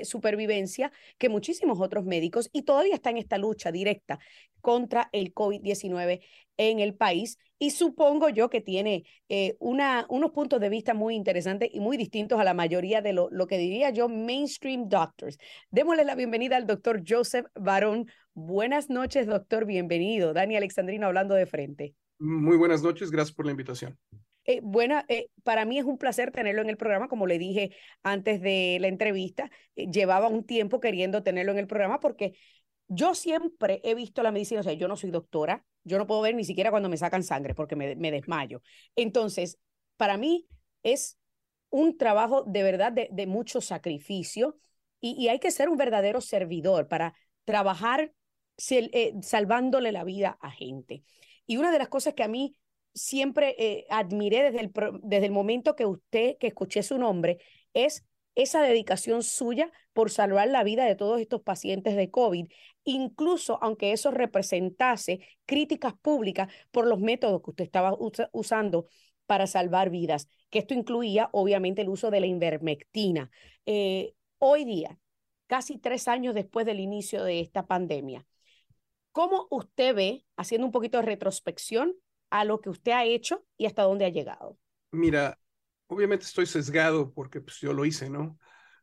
supervivencia 0.05 0.91
que 1.17 1.29
muchísimos 1.29 1.81
otros 1.81 2.05
médicos 2.05 2.49
y 2.53 2.63
todavía 2.63 2.95
está 2.95 3.09
en 3.09 3.17
esta 3.17 3.37
lucha 3.37 3.71
directa 3.71 4.19
contra 4.61 5.09
el 5.11 5.33
COVID-19 5.33 6.21
en 6.57 6.79
el 6.79 6.95
país. 6.95 7.37
Y 7.59 7.71
supongo 7.71 8.29
yo 8.29 8.49
que 8.49 8.61
tiene 8.61 9.03
eh, 9.29 9.55
unos 9.59 10.31
puntos 10.31 10.59
de 10.59 10.69
vista 10.69 10.93
muy 10.93 11.15
interesantes 11.15 11.69
y 11.71 11.79
muy 11.79 11.97
distintos 11.97 12.39
a 12.39 12.43
la 12.43 12.53
mayoría 12.53 13.01
de 13.01 13.13
lo, 13.13 13.29
lo 13.31 13.47
que 13.47 13.57
diría 13.57 13.89
yo 13.89 14.07
mainstream 14.07 14.87
doctors. 14.87 15.37
Démosle 15.71 16.05
la 16.05 16.15
bienvenida 16.15 16.57
al 16.57 16.67
doctor 16.67 17.03
Joseph 17.07 17.47
Barón. 17.55 18.07
Buenas 18.33 18.89
noches, 18.89 19.27
doctor. 19.27 19.65
Bienvenido. 19.65 20.33
Dani 20.33 20.55
Alexandrino 20.55 21.07
hablando 21.07 21.35
de 21.35 21.45
frente. 21.45 21.95
Muy 22.19 22.55
buenas 22.55 22.81
noches, 22.81 23.11
gracias 23.11 23.35
por 23.35 23.45
la 23.45 23.51
invitación. 23.51 23.97
Eh, 24.45 24.61
buena, 24.61 25.05
eh, 25.07 25.29
para 25.43 25.65
mí 25.65 25.79
es 25.79 25.85
un 25.85 25.97
placer 25.97 26.31
tenerlo 26.31 26.61
en 26.61 26.69
el 26.69 26.77
programa, 26.77 27.07
como 27.07 27.25
le 27.25 27.39
dije 27.39 27.75
antes 28.03 28.41
de 28.41 28.77
la 28.79 28.87
entrevista, 28.87 29.49
eh, 29.75 29.87
llevaba 29.87 30.27
un 30.27 30.45
tiempo 30.45 30.79
queriendo 30.79 31.23
tenerlo 31.23 31.51
en 31.51 31.57
el 31.57 31.67
programa 31.67 31.99
porque 31.99 32.37
yo 32.87 33.15
siempre 33.15 33.81
he 33.83 33.95
visto 33.95 34.21
la 34.21 34.31
medicina, 34.31 34.59
o 34.61 34.63
sea, 34.63 34.73
yo 34.73 34.87
no 34.87 34.97
soy 34.97 35.09
doctora, 35.09 35.65
yo 35.83 35.97
no 35.97 36.05
puedo 36.05 36.21
ver 36.21 36.35
ni 36.35 36.45
siquiera 36.45 36.69
cuando 36.69 36.89
me 36.89 36.97
sacan 36.97 37.23
sangre 37.23 37.55
porque 37.55 37.75
me, 37.75 37.95
me 37.95 38.11
desmayo. 38.11 38.61
Entonces, 38.95 39.57
para 39.97 40.17
mí 40.17 40.47
es 40.83 41.17
un 41.69 41.97
trabajo 41.97 42.43
de 42.43 42.61
verdad 42.61 42.91
de, 42.91 43.09
de 43.11 43.27
mucho 43.27 43.61
sacrificio 43.61 44.57
y, 45.01 45.15
y, 45.21 45.29
hay 45.29 45.39
que 45.39 45.51
ser 45.51 45.69
un 45.69 45.77
verdadero 45.77 46.21
servidor 46.21 46.87
para 46.87 47.15
trabajar 47.43 48.13
eh, 48.69 49.13
salvándole 49.21 49.91
la 49.91 50.03
vida 50.03 50.37
a 50.41 50.51
gente. 50.51 51.03
Y 51.45 51.57
una 51.57 51.71
de 51.71 51.79
las 51.79 51.89
cosas 51.89 52.13
que 52.13 52.23
a 52.23 52.27
mí 52.27 52.55
siempre 52.95 53.55
eh, 53.59 53.85
admiré 53.89 54.51
desde 54.51 54.61
el, 54.61 54.71
desde 55.03 55.25
el 55.27 55.31
momento 55.31 55.75
que 55.75 55.85
usted, 55.85 56.37
que 56.39 56.47
escuché 56.47 56.81
su 56.81 56.97
nombre, 56.97 57.37
es 57.73 58.05
esa 58.35 58.61
dedicación 58.61 59.21
suya 59.21 59.71
por 59.93 60.09
salvar 60.09 60.47
la 60.49 60.63
vida 60.63 60.85
de 60.85 60.95
todos 60.95 61.21
estos 61.21 61.41
pacientes 61.41 61.95
de 61.95 62.09
COVID, 62.09 62.47
incluso 62.83 63.59
aunque 63.61 63.91
eso 63.91 64.11
representase 64.11 65.19
críticas 65.45 65.93
públicas 66.01 66.51
por 66.71 66.87
los 66.87 66.99
métodos 66.99 67.41
que 67.41 67.51
usted 67.51 67.63
estaba 67.65 67.93
us 67.93 68.21
usando 68.31 68.87
para 69.25 69.47
salvar 69.47 69.89
vidas, 69.89 70.27
que 70.49 70.59
esto 70.59 70.73
incluía 70.73 71.29
obviamente 71.31 71.81
el 71.81 71.89
uso 71.89 72.11
de 72.11 72.19
la 72.19 72.27
invermectina. 72.27 73.31
Eh, 73.65 74.13
hoy 74.37 74.65
día, 74.65 74.99
casi 75.47 75.77
tres 75.77 76.07
años 76.07 76.35
después 76.35 76.65
del 76.65 76.79
inicio 76.79 77.23
de 77.23 77.39
esta 77.39 77.65
pandemia, 77.65 78.25
¿cómo 79.11 79.47
usted 79.49 79.95
ve, 79.95 80.25
haciendo 80.35 80.67
un 80.67 80.71
poquito 80.71 80.97
de 80.97 81.05
retrospección, 81.05 81.95
a 82.39 82.45
lo 82.45 82.59
que 82.59 82.69
usted 82.69 82.91
ha 82.91 83.05
hecho 83.05 83.45
y 83.57 83.65
hasta 83.65 83.83
dónde 83.83 84.05
ha 84.05 84.09
llegado? 84.09 84.57
Mira, 84.91 85.39
obviamente 85.87 86.25
estoy 86.25 86.45
sesgado 86.45 87.11
porque 87.13 87.41
pues, 87.41 87.59
yo 87.59 87.73
lo 87.73 87.85
hice, 87.85 88.09
¿no? 88.09 88.37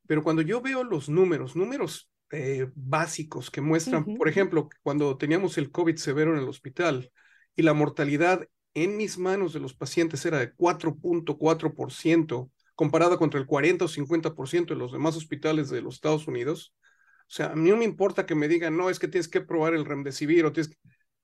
Pero 0.06 0.22
cuando 0.22 0.42
yo 0.42 0.60
veo 0.60 0.84
los 0.84 1.08
números, 1.08 1.56
números 1.56 2.10
eh, 2.30 2.70
básicos 2.74 3.50
que 3.50 3.60
muestran, 3.60 4.02
uh 4.02 4.06
-huh. 4.06 4.18
por 4.18 4.28
ejemplo, 4.28 4.68
cuando 4.82 5.16
teníamos 5.16 5.58
el 5.58 5.70
COVID 5.70 5.96
severo 5.96 6.32
en 6.32 6.38
el 6.42 6.48
hospital 6.48 7.10
y 7.54 7.62
la 7.62 7.74
mortalidad 7.74 8.46
en 8.74 8.96
mis 8.96 9.18
manos 9.18 9.52
de 9.52 9.60
los 9.60 9.74
pacientes 9.74 10.24
era 10.24 10.38
de 10.38 10.54
4.4% 10.54 12.50
comparada 12.74 13.18
contra 13.18 13.38
el 13.38 13.46
40 13.46 13.84
o 13.84 13.88
50% 13.88 14.74
de 14.74 14.78
los 14.78 14.92
demás 14.92 15.14
hospitales 15.16 15.68
de 15.68 15.82
los 15.82 15.94
Estados 15.96 16.26
Unidos. 16.26 16.74
O 17.22 17.34
sea, 17.34 17.52
a 17.52 17.54
mí 17.54 17.70
no 17.70 17.76
me 17.76 17.84
importa 17.84 18.26
que 18.26 18.34
me 18.34 18.48
digan, 18.48 18.76
no, 18.76 18.90
es 18.90 18.98
que 18.98 19.08
tienes 19.08 19.28
que 19.28 19.42
probar 19.42 19.74
el 19.74 19.84
remdesivir 19.84 20.44
o 20.44 20.52
tienes 20.52 20.70
que 20.70 20.76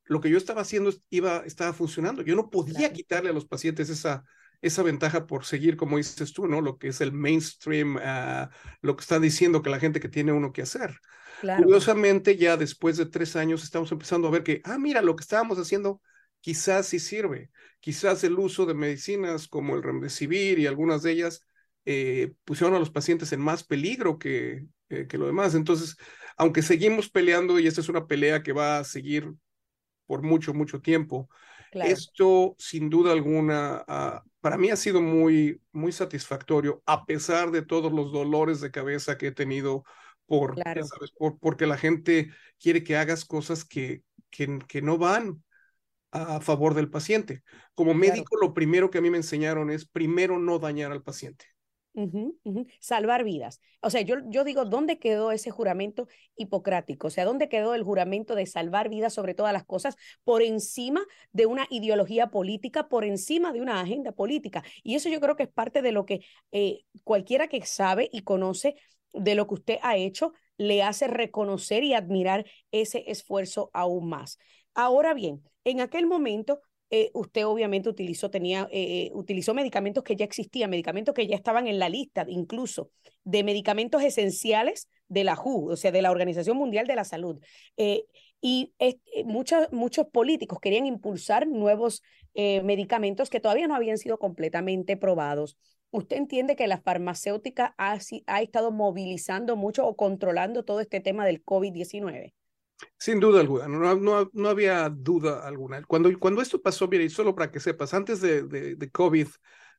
lo 0.09 0.21
que 0.21 0.31
yo 0.31 0.39
estaba 0.39 0.63
haciendo 0.63 0.93
iba, 1.11 1.43
estaba 1.47 1.73
funcionando. 1.73 2.23
Yo 2.23 2.35
no 2.35 2.51
podía 2.51 2.79
claro. 2.79 2.95
quitarle 2.95 3.31
a 3.31 3.35
los 3.35 3.47
pacientes 3.47 3.91
esa, 3.91 4.25
esa 4.61 4.83
ventaja 4.83 5.27
por 5.27 5.45
seguir, 5.45 5.77
como 5.77 5.99
dices 5.99 6.33
tú, 6.33 6.47
¿no? 6.47 6.61
Lo 6.61 6.79
que 6.79 6.89
es 6.89 7.01
el 7.01 7.13
mainstream, 7.13 7.97
uh, 7.97 8.49
lo 8.81 8.97
que 8.97 9.03
está 9.03 9.21
diciendo 9.21 9.63
que 9.63 9.71
la 9.71 9.79
gente 9.79 10.01
que 10.01 10.09
tiene 10.09 10.33
uno 10.33 10.53
que 10.53 10.63
hacer. 10.63 10.99
Claro. 11.41 11.63
Curiosamente, 11.63 12.37
ya 12.37 12.57
después 12.57 12.97
de 12.97 13.07
tres 13.07 13.37
años 13.37 13.63
estamos 13.63 13.93
empezando 13.93 14.27
a 14.27 14.31
ver 14.33 14.43
que, 14.43 14.61
ah, 14.65 14.79
mira, 14.79 15.03
lo 15.03 15.15
que 15.15 15.23
estábamos 15.23 15.59
haciendo 15.59 16.01
quizás 16.41 16.87
sí 16.87 16.99
sirve. 16.99 17.51
Quizás 17.81 18.25
el 18.25 18.39
uso 18.39 18.67
de 18.67 18.75
medicinas 18.75 19.47
como 19.47 19.77
el 19.77 19.83
remdesivir 19.83 20.59
y 20.59 20.67
algunas 20.67 21.03
de 21.03 21.13
ellas 21.13 21.47
eh, 21.85 22.33
pusieron 22.45 22.75
a 22.75 22.79
los 22.79 22.91
pacientes 22.91 23.33
en 23.33 23.41
más 23.41 23.63
peligro 23.63 24.19
que, 24.19 24.67
eh, 24.89 25.07
que 25.07 25.19
lo 25.19 25.27
demás. 25.27 25.55
Entonces, 25.55 25.97
aunque 26.37 26.63
seguimos 26.63 27.11
peleando 27.11 27.59
y 27.59 27.67
esta 27.67 27.81
es 27.81 27.89
una 27.89 28.07
pelea 28.07 28.43
que 28.43 28.53
va 28.53 28.79
a 28.79 28.85
seguir 28.85 29.33
por 30.09 30.23
mucho, 30.23 30.55
mucho 30.55 30.81
tiempo. 30.81 31.29
Claro. 31.71 31.91
Esto, 31.91 32.57
sin 32.59 32.89
duda 32.89 33.13
alguna, 33.13 33.85
uh, 33.87 34.29
para 34.41 34.57
mí 34.57 34.71
ha 34.71 34.77
sido 34.77 35.03
muy, 35.03 35.61
muy 35.71 35.93
satisfactorio, 35.93 36.83
a 36.87 37.05
pesar 37.05 37.51
de 37.51 37.63
todos 37.63 37.93
los 37.93 38.11
dolores 38.11 38.63
de 38.63 38.71
cabeza 38.71 39.19
que 39.19 39.29
he 39.29 39.33
tenido 39.33 39.85
por, 40.27 40.55
claro. 40.55 40.85
¿sabes? 40.85 41.13
por 41.13 41.39
porque 41.39 41.67
la 41.67 41.77
gente 41.77 42.31
quiere 42.59 42.83
que 42.83 42.97
hagas 42.97 43.27
cosas 43.27 43.67
que, 43.67 44.03
que, 44.31 44.59
que 44.67 44.81
no 44.81 44.97
van 44.97 45.45
a 46.11 46.41
favor 46.41 46.73
del 46.73 46.89
paciente. 46.89 47.43
Como 47.75 47.93
médico, 47.93 48.31
claro. 48.31 48.49
lo 48.49 48.55
primero 48.55 48.91
que 48.91 48.97
a 48.97 49.03
mí 49.03 49.11
me 49.11 49.19
enseñaron 49.19 49.71
es 49.71 49.87
primero 49.87 50.39
no 50.39 50.59
dañar 50.59 50.91
al 50.91 51.03
paciente. 51.03 51.45
Salvar 52.81 53.25
vidas. 53.25 53.61
O 53.81 53.91
sea, 53.91 54.01
yo, 54.03 54.17
yo 54.27 54.45
digo, 54.45 54.65
¿dónde 54.65 54.99
quedó 54.99 55.33
ese 55.33 55.51
juramento 55.51 56.09
hipocrático? 56.37 57.09
O 57.09 57.11
sea, 57.11 57.25
¿dónde 57.25 57.49
quedó 57.49 57.75
el 57.75 57.83
juramento 57.83 58.35
de 58.35 58.47
salvar 58.47 58.89
vidas 58.89 59.15
sobre 59.15 59.35
todas 59.35 59.53
las 59.53 59.65
cosas 59.65 59.97
por 60.25 60.43
encima 60.43 61.05
de 61.33 61.47
una 61.47 61.67
ideología 61.71 62.29
política, 62.29 62.89
por 62.89 63.05
encima 63.05 63.53
de 63.53 63.61
una 63.61 63.81
agenda 63.81 64.13
política? 64.13 64.63
Y 64.83 64.95
eso 64.95 65.09
yo 65.09 65.21
creo 65.21 65.37
que 65.37 65.45
es 65.45 65.49
parte 65.53 65.83
de 65.83 65.93
lo 65.93 66.07
que 66.07 66.21
eh, 66.53 66.81
cualquiera 67.05 67.49
que 67.49 67.65
sabe 67.65 68.09
y 68.13 68.23
conoce 68.23 68.77
de 69.13 69.35
lo 69.35 69.47
que 69.47 69.55
usted 69.55 69.79
ha 69.83 69.97
hecho 69.97 70.33
le 70.59 70.83
hace 70.83 71.07
reconocer 71.07 71.85
y 71.85 71.95
admirar 71.95 72.45
ese 72.73 73.05
esfuerzo 73.11 73.71
aún 73.73 74.09
más. 74.09 74.39
Ahora 74.75 75.15
bien, 75.15 75.43
en 75.65 75.81
aquel 75.81 76.07
momento 76.07 76.61
eh, 76.91 77.11
usted 77.13 77.47
obviamente 77.47 77.91
utilizó, 77.91 78.31
tenía, 78.31 78.67
eh, 78.73 79.09
eh, 79.09 79.11
utilizó 79.13 79.53
medicamentos 79.53 80.03
que 80.03 80.17
ya 80.17 80.25
existían, 80.25 80.71
medicamentos 80.71 81.15
que 81.15 81.27
ya 81.27 81.37
estaban 81.37 81.67
en 81.67 81.79
la 81.79 81.91
lista, 81.91 82.25
incluso 82.29 82.91
de 83.25 83.45
medicamentos 83.45 84.03
esenciales 84.03 84.89
de 85.09 85.25
la 85.25 85.35
WHO, 85.35 85.73
o 85.73 85.77
sea, 85.77 85.93
de 85.93 86.01
la 86.01 86.11
Organización 86.11 86.57
Mundial 86.57 86.87
de 86.87 86.97
la 86.97 87.05
Salud. 87.05 87.41
y 88.41 88.73
muchos, 89.25 89.71
muchos 89.73 90.07
políticos 90.07 90.61
querían 90.61 90.87
impulsar 90.87 91.47
nuevos 91.49 92.03
medicamentos 92.35 93.31
que 93.31 93.41
todavía 93.41 93.67
no 93.67 93.75
habían 93.75 93.99
sido 93.99 94.19
completamente 94.19 94.97
probados. 94.97 95.57
¿Usted 95.91 96.17
entiende 96.17 96.55
que 96.55 96.69
la 96.69 96.81
farmacéutica 96.81 97.75
ha, 97.79 97.99
ha 98.27 98.43
estado 98.43 98.71
movilizando 98.71 99.57
mucho 99.57 99.87
o 99.87 99.97
controlando 99.97 100.65
todo 100.65 100.81
este 100.81 101.01
tema 101.01 101.27
del 101.27 101.45
COVID-19? 101.45 102.33
Sin 102.97 103.21
duda 103.21 103.41
alguna, 103.41 103.69
no, 103.69 103.95
no, 103.97 104.31
no, 104.33 104.49
había 104.49 104.89
duda 104.89 105.47
alguna. 105.47 105.83
Cuando, 105.85 106.17
cuando 106.19 106.43
esto 106.43 106.61
pasó, 106.61 106.87
mire, 106.89 107.05
y 107.05 107.11
solo 107.11 107.35
para 107.35 107.51
que 107.51 107.61
sepas, 107.61 107.95
antes 107.95 108.21
de, 108.21 108.45
de, 108.45 108.91
COVID, 108.91 109.27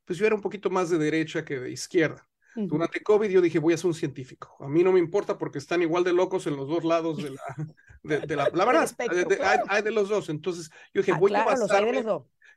pues 0.04 0.18
yo 0.18 0.26
era 0.26 0.34
un 0.34 0.40
poquito 0.40 0.70
más 0.70 0.90
de 0.90 0.98
derecha 0.98 1.44
que 1.44 1.58
de 1.58 1.70
izquierda. 1.70 2.26
Durante 2.56 3.02
COVID 3.02 3.30
yo 3.30 3.40
dije, 3.40 3.58
voy 3.58 3.74
a 3.74 3.76
ser 3.76 3.86
un 3.86 3.94
científico. 3.94 4.56
A 4.60 4.68
mí 4.68 4.82
no 4.82 4.92
me 4.92 4.98
importa 4.98 5.38
porque 5.38 5.58
están 5.58 5.82
igual 5.82 6.02
de 6.02 6.12
locos 6.12 6.46
en 6.46 6.56
los 6.56 6.68
dos 6.68 6.84
lados 6.84 7.22
de 7.22 7.30
la... 7.30 7.42
De, 8.02 8.34
la, 8.34 8.48
la 8.54 8.64
verdad, 8.64 8.90
hay, 9.68 9.82
de 9.82 9.90
los 9.90 10.08
dos. 10.08 10.30
Entonces 10.30 10.70
yo 10.94 11.02
dije, 11.02 11.12
ah, 11.12 11.18
voy 11.18 11.34
a 11.34 11.44
basarme, 11.44 12.02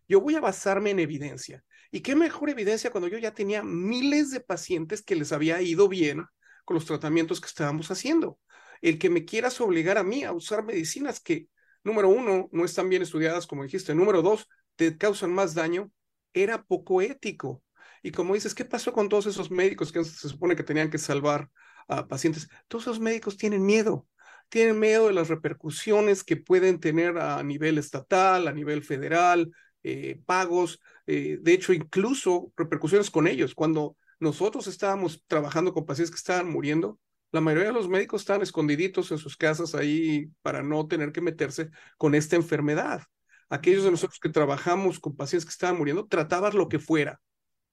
yo 0.07 0.21
voy 0.21 0.35
a 0.35 0.39
basarme 0.39 0.91
en 0.91 0.99
evidencia. 0.99 1.65
¿Y 1.91 1.99
qué 1.99 2.15
mejor 2.15 2.49
evidencia 2.49 2.91
cuando 2.91 3.09
yo 3.09 3.17
ya 3.17 3.33
tenía 3.33 3.61
miles 3.61 4.31
de 4.31 4.39
pacientes 4.39 5.01
que 5.01 5.17
les 5.17 5.33
había 5.33 5.61
ido 5.61 5.89
bien 5.89 6.25
con 6.63 6.75
los 6.75 6.85
tratamientos 6.85 7.41
que 7.41 7.47
estábamos 7.47 7.91
haciendo? 7.91 8.39
El 8.83 8.99
que 8.99 9.09
me 9.09 9.23
quieras 9.23 9.59
obligar 9.61 9.97
a 9.97 10.03
mí 10.03 10.25
a 10.25 10.33
usar 10.33 10.63
medicinas 10.63 11.21
que, 11.21 11.47
número 11.83 12.09
uno, 12.09 12.49
no 12.51 12.65
están 12.65 12.89
bien 12.89 13.01
estudiadas, 13.01 13.47
como 13.47 13.63
dijiste, 13.63 13.95
número 13.95 14.21
dos, 14.21 14.47
te 14.75 14.97
causan 14.97 15.33
más 15.33 15.55
daño, 15.55 15.89
era 16.33 16.63
poco 16.63 17.01
ético. 17.01 17.63
Y 18.03 18.11
como 18.11 18.33
dices, 18.33 18.53
¿qué 18.53 18.65
pasó 18.65 18.91
con 18.91 19.07
todos 19.07 19.25
esos 19.25 19.49
médicos 19.49 19.93
que 19.93 20.03
se 20.03 20.27
supone 20.27 20.57
que 20.57 20.63
tenían 20.63 20.89
que 20.89 20.97
salvar 20.97 21.49
a 21.87 22.07
pacientes? 22.09 22.49
Todos 22.67 22.83
esos 22.83 22.99
médicos 22.99 23.37
tienen 23.37 23.65
miedo, 23.65 24.05
tienen 24.49 24.77
miedo 24.79 25.07
de 25.07 25.13
las 25.13 25.29
repercusiones 25.29 26.25
que 26.25 26.35
pueden 26.35 26.81
tener 26.81 27.17
a 27.17 27.41
nivel 27.41 27.77
estatal, 27.77 28.49
a 28.49 28.51
nivel 28.51 28.83
federal, 28.83 29.49
eh, 29.83 30.21
pagos, 30.25 30.81
eh, 31.07 31.37
de 31.41 31.53
hecho, 31.53 31.71
incluso 31.71 32.51
repercusiones 32.57 33.09
con 33.09 33.27
ellos. 33.27 33.55
Cuando 33.55 33.95
nosotros 34.19 34.67
estábamos 34.67 35.23
trabajando 35.27 35.73
con 35.73 35.85
pacientes 35.85 36.11
que 36.11 36.19
estaban 36.19 36.49
muriendo, 36.49 36.99
la 37.33 37.41
mayoría 37.41 37.69
de 37.69 37.73
los 37.73 37.89
médicos 37.89 38.21
están 38.21 38.43
escondiditos 38.43 39.11
en 39.11 39.17
sus 39.17 39.35
casas 39.35 39.73
ahí 39.73 40.29
para 40.43 40.61
no 40.61 40.87
tener 40.87 41.11
que 41.11 41.19
meterse 41.19 41.71
con 41.97 42.13
esta 42.13 42.35
enfermedad. 42.35 43.01
Aquellos 43.49 43.83
de 43.83 43.89
nosotros 43.89 44.19
que 44.19 44.29
trabajamos 44.29 44.99
con 44.99 45.15
pacientes 45.15 45.43
que 45.43 45.49
estaban 45.49 45.77
muriendo, 45.77 46.05
trataban 46.05 46.55
lo 46.55 46.69
que 46.69 46.77
fuera, 46.77 47.19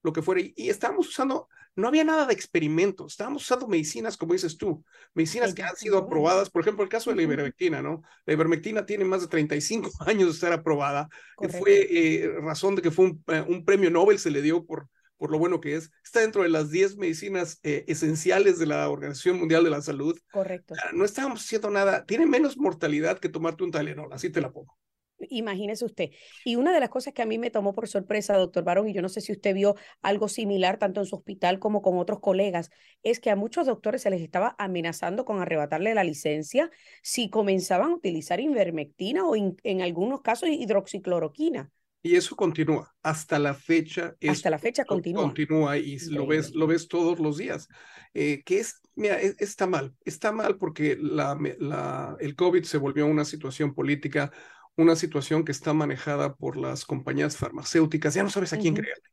lo 0.03 0.15
que 0.15 0.23
fuera. 0.23 0.41
Y, 0.41 0.71
estábamos 0.71 1.09
usando, 1.09 1.47
no 1.77 1.89
había 1.89 2.05
nada 2.05 2.25
de 2.25 2.33
experimentos, 2.33 3.13
estábamos 3.13 3.43
usando 3.43 3.69
medicinas, 3.69 4.17
como 4.17 4.33
dices 4.33 4.57
tú, 4.57 4.83
medicinas 5.13 5.53
que 5.53 5.63
han 5.63 5.77
sido 5.77 5.99
aprobadas, 5.99 6.49
por 6.49 6.63
ejemplo, 6.63 6.83
el 6.83 6.89
caso 6.89 7.11
de 7.11 7.17
la 7.17 7.23
ivermectina, 7.23 7.83
¿no? 7.83 8.01
La 8.25 8.33
ivermectina 8.33 8.87
tiene 8.87 9.05
más 9.05 9.21
de 9.21 9.29
35 9.29 9.91
años 10.07 10.25
de 10.25 10.33
estar 10.33 10.55
aprobada, 10.55 11.07
que 11.39 11.51
fue 11.51 11.87
eh, 11.91 12.33
razón 12.41 12.77
de 12.77 12.83
que 12.83 12.91
fue 12.91 13.05
un, 13.05 13.25
eh, 13.27 13.45
un 13.47 13.63
premio 13.67 13.91
Nobel, 13.91 14.19
se 14.19 14.31
le 14.31 14.41
dio 14.41 14.65
por 14.65 14.89
por 15.21 15.31
lo 15.31 15.39
bueno 15.39 15.61
que 15.61 15.77
es, 15.77 15.93
está 16.03 16.21
dentro 16.21 16.43
de 16.43 16.49
las 16.49 16.71
10 16.71 16.97
medicinas 16.97 17.61
eh, 17.63 17.85
esenciales 17.89 18.59
de 18.59 18.65
la 18.65 18.89
Organización 18.89 19.39
Mundial 19.39 19.63
de 19.63 19.69
la 19.69 19.83
Salud. 19.83 20.19
Correcto. 20.33 20.75
no 20.95 21.05
estábamos 21.05 21.45
haciendo 21.45 21.69
nada, 21.69 22.07
tiene 22.07 22.25
menos 22.25 22.57
mortalidad 22.57 23.19
que 23.19 23.29
tomarte 23.29 23.63
un 23.63 23.71
Tylenol, 23.71 24.11
así 24.15 24.31
te 24.31 24.41
la 24.41 24.51
pongo. 24.51 24.79
Imagínese 25.29 25.85
usted. 25.85 26.09
Y 26.43 26.57
una 26.57 26.73
de 26.73 26.81
las 26.81 26.89
cosas 26.89 27.13
que 27.13 27.21
a 27.21 27.27
mí 27.27 27.37
me 27.37 27.51
tomó 27.51 27.75
por 27.75 27.87
sorpresa, 27.87 28.39
doctor 28.39 28.65
Barón, 28.65 28.89
y 28.89 28.95
yo 28.95 29.03
no 29.03 29.11
sé 29.11 29.21
si 29.21 29.33
usted 29.33 29.55
vio 29.55 29.77
algo 30.01 30.27
similar 30.27 30.79
tanto 30.79 31.01
en 31.01 31.07
su 31.07 31.17
hospital 31.17 31.59
como 31.59 31.83
con 31.83 31.99
otros 31.99 32.21
colegas, 32.21 32.71
es 33.03 33.21
que 33.21 33.29
a 33.29 33.37
muchos 33.37 33.67
doctores 33.67 34.01
se 34.01 34.09
les 34.09 34.23
estaba 34.23 34.57
amenazando 34.59 35.27
con 35.27 35.43
arrebatarle 35.43 35.93
la 35.93 36.03
licencia 36.03 36.71
si 37.03 37.29
comenzaban 37.29 37.91
a 37.91 37.95
utilizar 37.95 38.41
invermectina 38.41 39.27
o 39.27 39.37
en 39.37 39.83
algunos 39.83 40.23
casos 40.23 40.49
hidroxicloroquina. 40.49 41.71
Y 42.03 42.17
eso 42.17 42.35
continúa. 42.35 42.95
Hasta 43.03 43.39
la 43.39 43.55
fecha. 43.55 44.15
Hasta 44.27 44.51
la 44.51 44.59
fecha 44.59 44.85
continúa. 44.85 45.23
Continúa 45.23 45.77
y 45.77 45.99
lo 46.09 46.27
ves, 46.27 46.55
lo 46.55 46.67
ves 46.67 46.89
todos 46.89 47.19
los 47.19 47.37
días. 47.37 47.69
Eh, 48.15 48.43
que 48.45 48.61
es, 48.61 48.81
mira, 48.95 49.21
e, 49.21 49.35
está 49.39 49.67
mal. 49.67 49.95
Está 50.05 50.33
mal 50.33 50.57
porque 50.57 50.97
la, 51.01 51.39
la, 51.59 52.17
el 52.21 52.35
COVID 52.37 52.65
se 52.65 52.79
volvió 52.79 53.07
una 53.07 53.25
situación 53.25 53.75
política, 53.75 54.33
una 54.77 54.97
situación 54.97 55.45
que 55.45 55.53
está 55.53 55.75
manejada 55.75 56.35
por 56.37 56.57
las 56.57 56.87
compañías 56.87 57.37
farmacéuticas. 57.37 58.15
Ya 58.15 58.23
no 58.23 58.31
sabes 58.31 58.53
a 58.55 58.59
quién 58.59 58.75
creerle. 58.75 59.05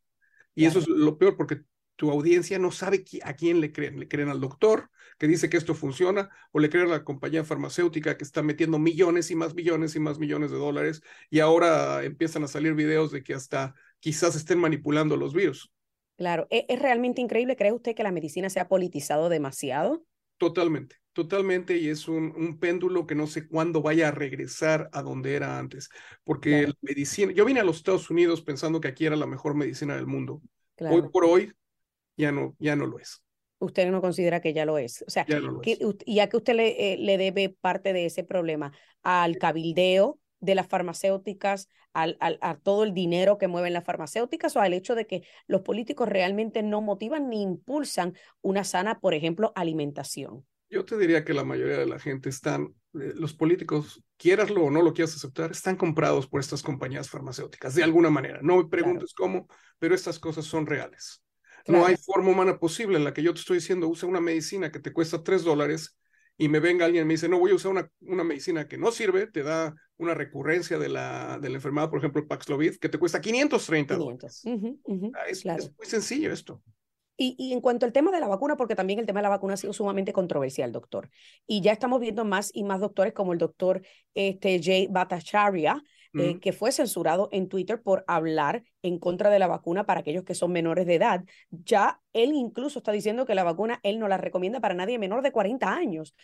Y 0.54 0.64
eso 0.64 0.78
es 0.78 0.88
lo 0.88 1.18
peor 1.18 1.36
porque 1.36 1.60
tu 1.98 2.12
audiencia 2.12 2.60
no 2.60 2.70
sabe 2.70 3.04
a 3.24 3.34
quién 3.34 3.60
le 3.60 3.72
creen. 3.72 3.98
Le 3.98 4.06
creen 4.06 4.28
al 4.28 4.40
doctor, 4.40 4.88
que 5.18 5.26
dice 5.26 5.50
que 5.50 5.56
esto 5.56 5.74
funciona, 5.74 6.30
o 6.52 6.60
le 6.60 6.70
creen 6.70 6.86
a 6.86 6.90
la 6.90 7.04
compañía 7.04 7.42
farmacéutica 7.42 8.16
que 8.16 8.22
está 8.22 8.40
metiendo 8.40 8.78
millones 8.78 9.32
y 9.32 9.34
más 9.34 9.52
millones 9.56 9.96
y 9.96 10.00
más 10.00 10.20
millones 10.20 10.52
de 10.52 10.58
dólares, 10.58 11.02
y 11.28 11.40
ahora 11.40 12.04
empiezan 12.04 12.44
a 12.44 12.46
salir 12.46 12.74
videos 12.74 13.10
de 13.10 13.24
que 13.24 13.34
hasta 13.34 13.74
quizás 13.98 14.36
estén 14.36 14.60
manipulando 14.60 15.16
los 15.16 15.34
virus. 15.34 15.72
Claro, 16.16 16.46
¿e-, 16.50 16.66
¿es, 16.68 16.80
realmente 16.80 17.20
increíble? 17.20 17.56
¿Cree 17.56 17.72
usted 17.72 17.96
que 17.96 18.04
la 18.04 18.12
medicina 18.12 18.48
se 18.48 18.60
ha 18.60 18.68
politizado 18.68 19.28
demasiado? 19.28 20.04
Totalmente, 20.36 20.98
totalmente, 21.12 21.78
y 21.78 21.88
es 21.88 22.06
un, 22.06 22.32
un, 22.36 22.60
péndulo 22.60 23.08
que 23.08 23.16
no 23.16 23.26
sé 23.26 23.48
cuándo 23.48 23.82
vaya 23.82 24.06
a 24.06 24.12
regresar 24.12 24.88
a 24.92 25.02
donde 25.02 25.34
era 25.34 25.58
antes, 25.58 25.88
porque 26.22 26.68
la 26.68 26.74
medicina, 26.80 27.32
yo 27.32 27.44
vine 27.44 27.58
a 27.58 27.64
los 27.64 27.78
Estados 27.78 28.08
Unidos 28.08 28.40
pensando 28.40 28.80
que 28.80 28.86
aquí 28.86 29.04
era 29.04 29.16
la 29.16 29.26
mejor 29.26 29.56
medicina 29.56 29.96
del 29.96 30.06
mundo. 30.06 30.40
Hoy 30.78 31.02
por 31.10 31.24
hoy 31.24 31.52
ya 32.18 32.30
no, 32.32 32.54
ya 32.58 32.76
no 32.76 32.86
lo 32.86 32.98
es 32.98 33.22
usted 33.58 33.90
no 33.90 34.00
considera 34.00 34.40
que 34.40 34.52
ya 34.52 34.64
lo 34.64 34.78
es. 34.78 35.04
O 35.06 35.10
sea, 35.10 35.26
ya 36.06 36.28
que 36.28 36.36
usted 36.36 36.54
le, 36.54 36.92
eh, 36.92 36.98
le, 36.98 37.18
debe 37.18 37.56
parte 37.60 37.92
de 37.92 38.06
ese 38.06 38.24
problema 38.24 38.72
al 39.02 39.38
cabildeo 39.38 40.18
de 40.40 40.54
las 40.54 40.68
farmacéuticas, 40.68 41.68
al, 41.92 42.16
al, 42.20 42.38
a 42.40 42.56
todo 42.56 42.84
el 42.84 42.94
dinero 42.94 43.38
que 43.38 43.48
mueven 43.48 43.72
las 43.72 43.84
farmacéuticas 43.84 44.54
o 44.56 44.60
al 44.60 44.72
hecho 44.72 44.94
de 44.94 45.06
que 45.06 45.22
los 45.46 45.62
políticos 45.62 46.08
realmente 46.08 46.62
no 46.62 46.80
motivan 46.80 47.28
ni 47.28 47.42
impulsan 47.42 48.14
una 48.40 48.62
sana, 48.62 49.00
por 49.00 49.14
ejemplo, 49.14 49.52
alimentación. 49.56 50.46
Yo 50.70 50.84
te 50.84 50.98
diría 50.98 51.24
que 51.24 51.32
la 51.32 51.44
mayoría 51.44 51.78
de 51.78 51.86
la 51.86 51.98
gente 51.98 52.28
están, 52.28 52.74
eh, 52.94 53.14
los 53.14 53.32
políticos, 53.32 54.04
quieraslo 54.16 54.64
o 54.64 54.70
no 54.70 54.82
lo 54.82 54.92
quieras 54.92 55.16
aceptar, 55.16 55.50
están 55.50 55.76
comprados 55.76 56.28
por 56.28 56.40
estas 56.40 56.62
compañías 56.62 57.08
farmacéuticas, 57.08 57.74
de 57.74 57.82
alguna 57.82 58.10
manera. 58.10 58.40
No 58.42 58.58
me 58.58 58.68
preguntes 58.68 59.14
cómo, 59.14 59.48
pero 59.78 59.94
estas 59.94 60.18
cosas 60.18 60.44
son 60.44 60.66
reales. 60.66 61.22
No 61.68 61.86
hay 61.86 61.96
forma 61.96 62.30
humana 62.30 62.58
posible 62.58 62.96
en 62.96 63.04
la 63.04 63.12
que 63.12 63.22
yo 63.22 63.32
te 63.34 63.40
estoy 63.40 63.58
diciendo, 63.58 63.88
usa 63.88 64.08
una 64.08 64.20
medicina 64.20 64.72
que 64.72 64.80
te 64.80 64.92
cuesta 64.92 65.22
tres 65.22 65.44
dólares 65.44 65.96
y 66.38 66.48
me 66.48 66.60
venga 66.60 66.86
alguien 66.86 67.02
y 67.02 67.06
me 67.06 67.14
dice, 67.14 67.28
no, 67.28 67.38
voy 67.38 67.50
a 67.50 67.56
usar 67.56 67.72
una, 67.72 67.90
una 68.00 68.24
medicina 68.24 68.68
que 68.68 68.78
no 68.78 68.92
sirve, 68.92 69.26
te 69.26 69.42
da 69.42 69.74
una 69.98 70.14
recurrencia 70.14 70.78
de 70.78 70.88
la, 70.88 71.38
de 71.40 71.48
la 71.50 71.56
enfermedad, 71.56 71.90
por 71.90 71.98
ejemplo, 71.98 72.20
el 72.20 72.28
Paxlovid, 72.28 72.76
que 72.76 72.88
te 72.88 72.98
cuesta 72.98 73.20
530 73.20 73.96
dólares. 73.96 74.44
Ah, 75.14 75.24
es, 75.28 75.44
muy 75.44 75.86
sencillo 75.86 76.32
esto. 76.32 76.62
Y, 77.16 77.34
y, 77.36 77.52
en 77.52 77.60
cuanto 77.60 77.84
al 77.84 77.92
tema 77.92 78.12
de 78.12 78.20
la 78.20 78.28
vacuna, 78.28 78.56
porque 78.56 78.76
también 78.76 79.00
el 79.00 79.06
tema 79.06 79.18
de 79.18 79.24
la 79.24 79.30
vacuna 79.30 79.54
ha 79.54 79.56
sido 79.56 79.72
sumamente 79.72 80.12
controversial, 80.12 80.70
doctor. 80.70 81.10
Y 81.48 81.60
ya 81.60 81.72
estamos 81.72 81.98
viendo 82.00 82.24
más 82.24 82.52
y 82.54 82.62
más 82.62 82.80
doctores 82.80 83.12
como 83.12 83.32
el 83.32 83.40
doctor 83.40 83.82
este, 84.14 84.62
Jay 84.62 84.86
Bhattacharya, 84.88 85.82
eh, 86.14 86.38
que 86.40 86.52
fue 86.52 86.72
censurado 86.72 87.28
en 87.32 87.48
Twitter 87.48 87.80
por 87.82 88.04
hablar 88.06 88.64
en 88.82 88.98
contra 88.98 89.30
de 89.30 89.38
la 89.38 89.46
vacuna 89.46 89.84
para 89.84 90.00
aquellos 90.00 90.24
que 90.24 90.34
son 90.34 90.52
menores 90.52 90.86
de 90.86 90.94
edad. 90.94 91.24
Ya 91.50 92.00
él 92.12 92.32
incluso 92.32 92.78
está 92.78 92.92
diciendo 92.92 93.26
que 93.26 93.34
la 93.34 93.44
vacuna 93.44 93.80
él 93.82 93.98
no 93.98 94.08
la 94.08 94.16
recomienda 94.16 94.60
para 94.60 94.74
nadie 94.74 94.98
menor 94.98 95.22
de 95.22 95.32
40 95.32 95.72
años. 95.72 96.14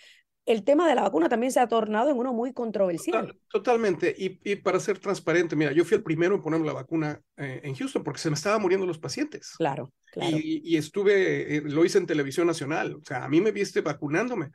El 0.46 0.62
tema 0.62 0.86
de 0.86 0.94
la 0.94 1.02
vacuna 1.02 1.28
también 1.28 1.52
se 1.52 1.60
ha 1.60 1.68
tornado 1.68 2.10
en 2.10 2.18
uno 2.18 2.34
muy 2.34 2.52
controversial. 2.52 3.34
totalmente. 3.48 4.14
Y, 4.16 4.38
y, 4.44 4.56
para 4.56 4.78
ser 4.78 4.98
transparente, 4.98 5.56
mira, 5.56 5.72
yo 5.72 5.86
fui 5.86 5.96
el 5.96 6.02
primero 6.02 6.34
en 6.34 6.42
ponerme 6.42 6.66
la 6.66 6.74
vacuna 6.74 7.20
eh, 7.38 7.62
en 7.64 7.74
Houston 7.74 8.04
porque 8.04 8.20
se 8.20 8.28
me 8.28 8.34
estaban 8.34 8.60
muriendo 8.60 8.86
los 8.86 8.98
pacientes. 8.98 9.54
Claro, 9.56 9.90
claro. 10.14 10.36
Y, 10.38 10.62
y 10.64 10.76
estuve, 10.76 11.56
eh, 11.56 11.62
lo 11.62 11.84
hice 11.84 11.98
en 11.98 12.06
televisión 12.06 12.46
nacional. 12.46 12.94
O 12.94 13.04
sea, 13.04 13.24
a 13.24 13.28
mí 13.28 13.40
me 13.40 13.52
viste 13.52 13.80
vacunándome. 13.80 14.50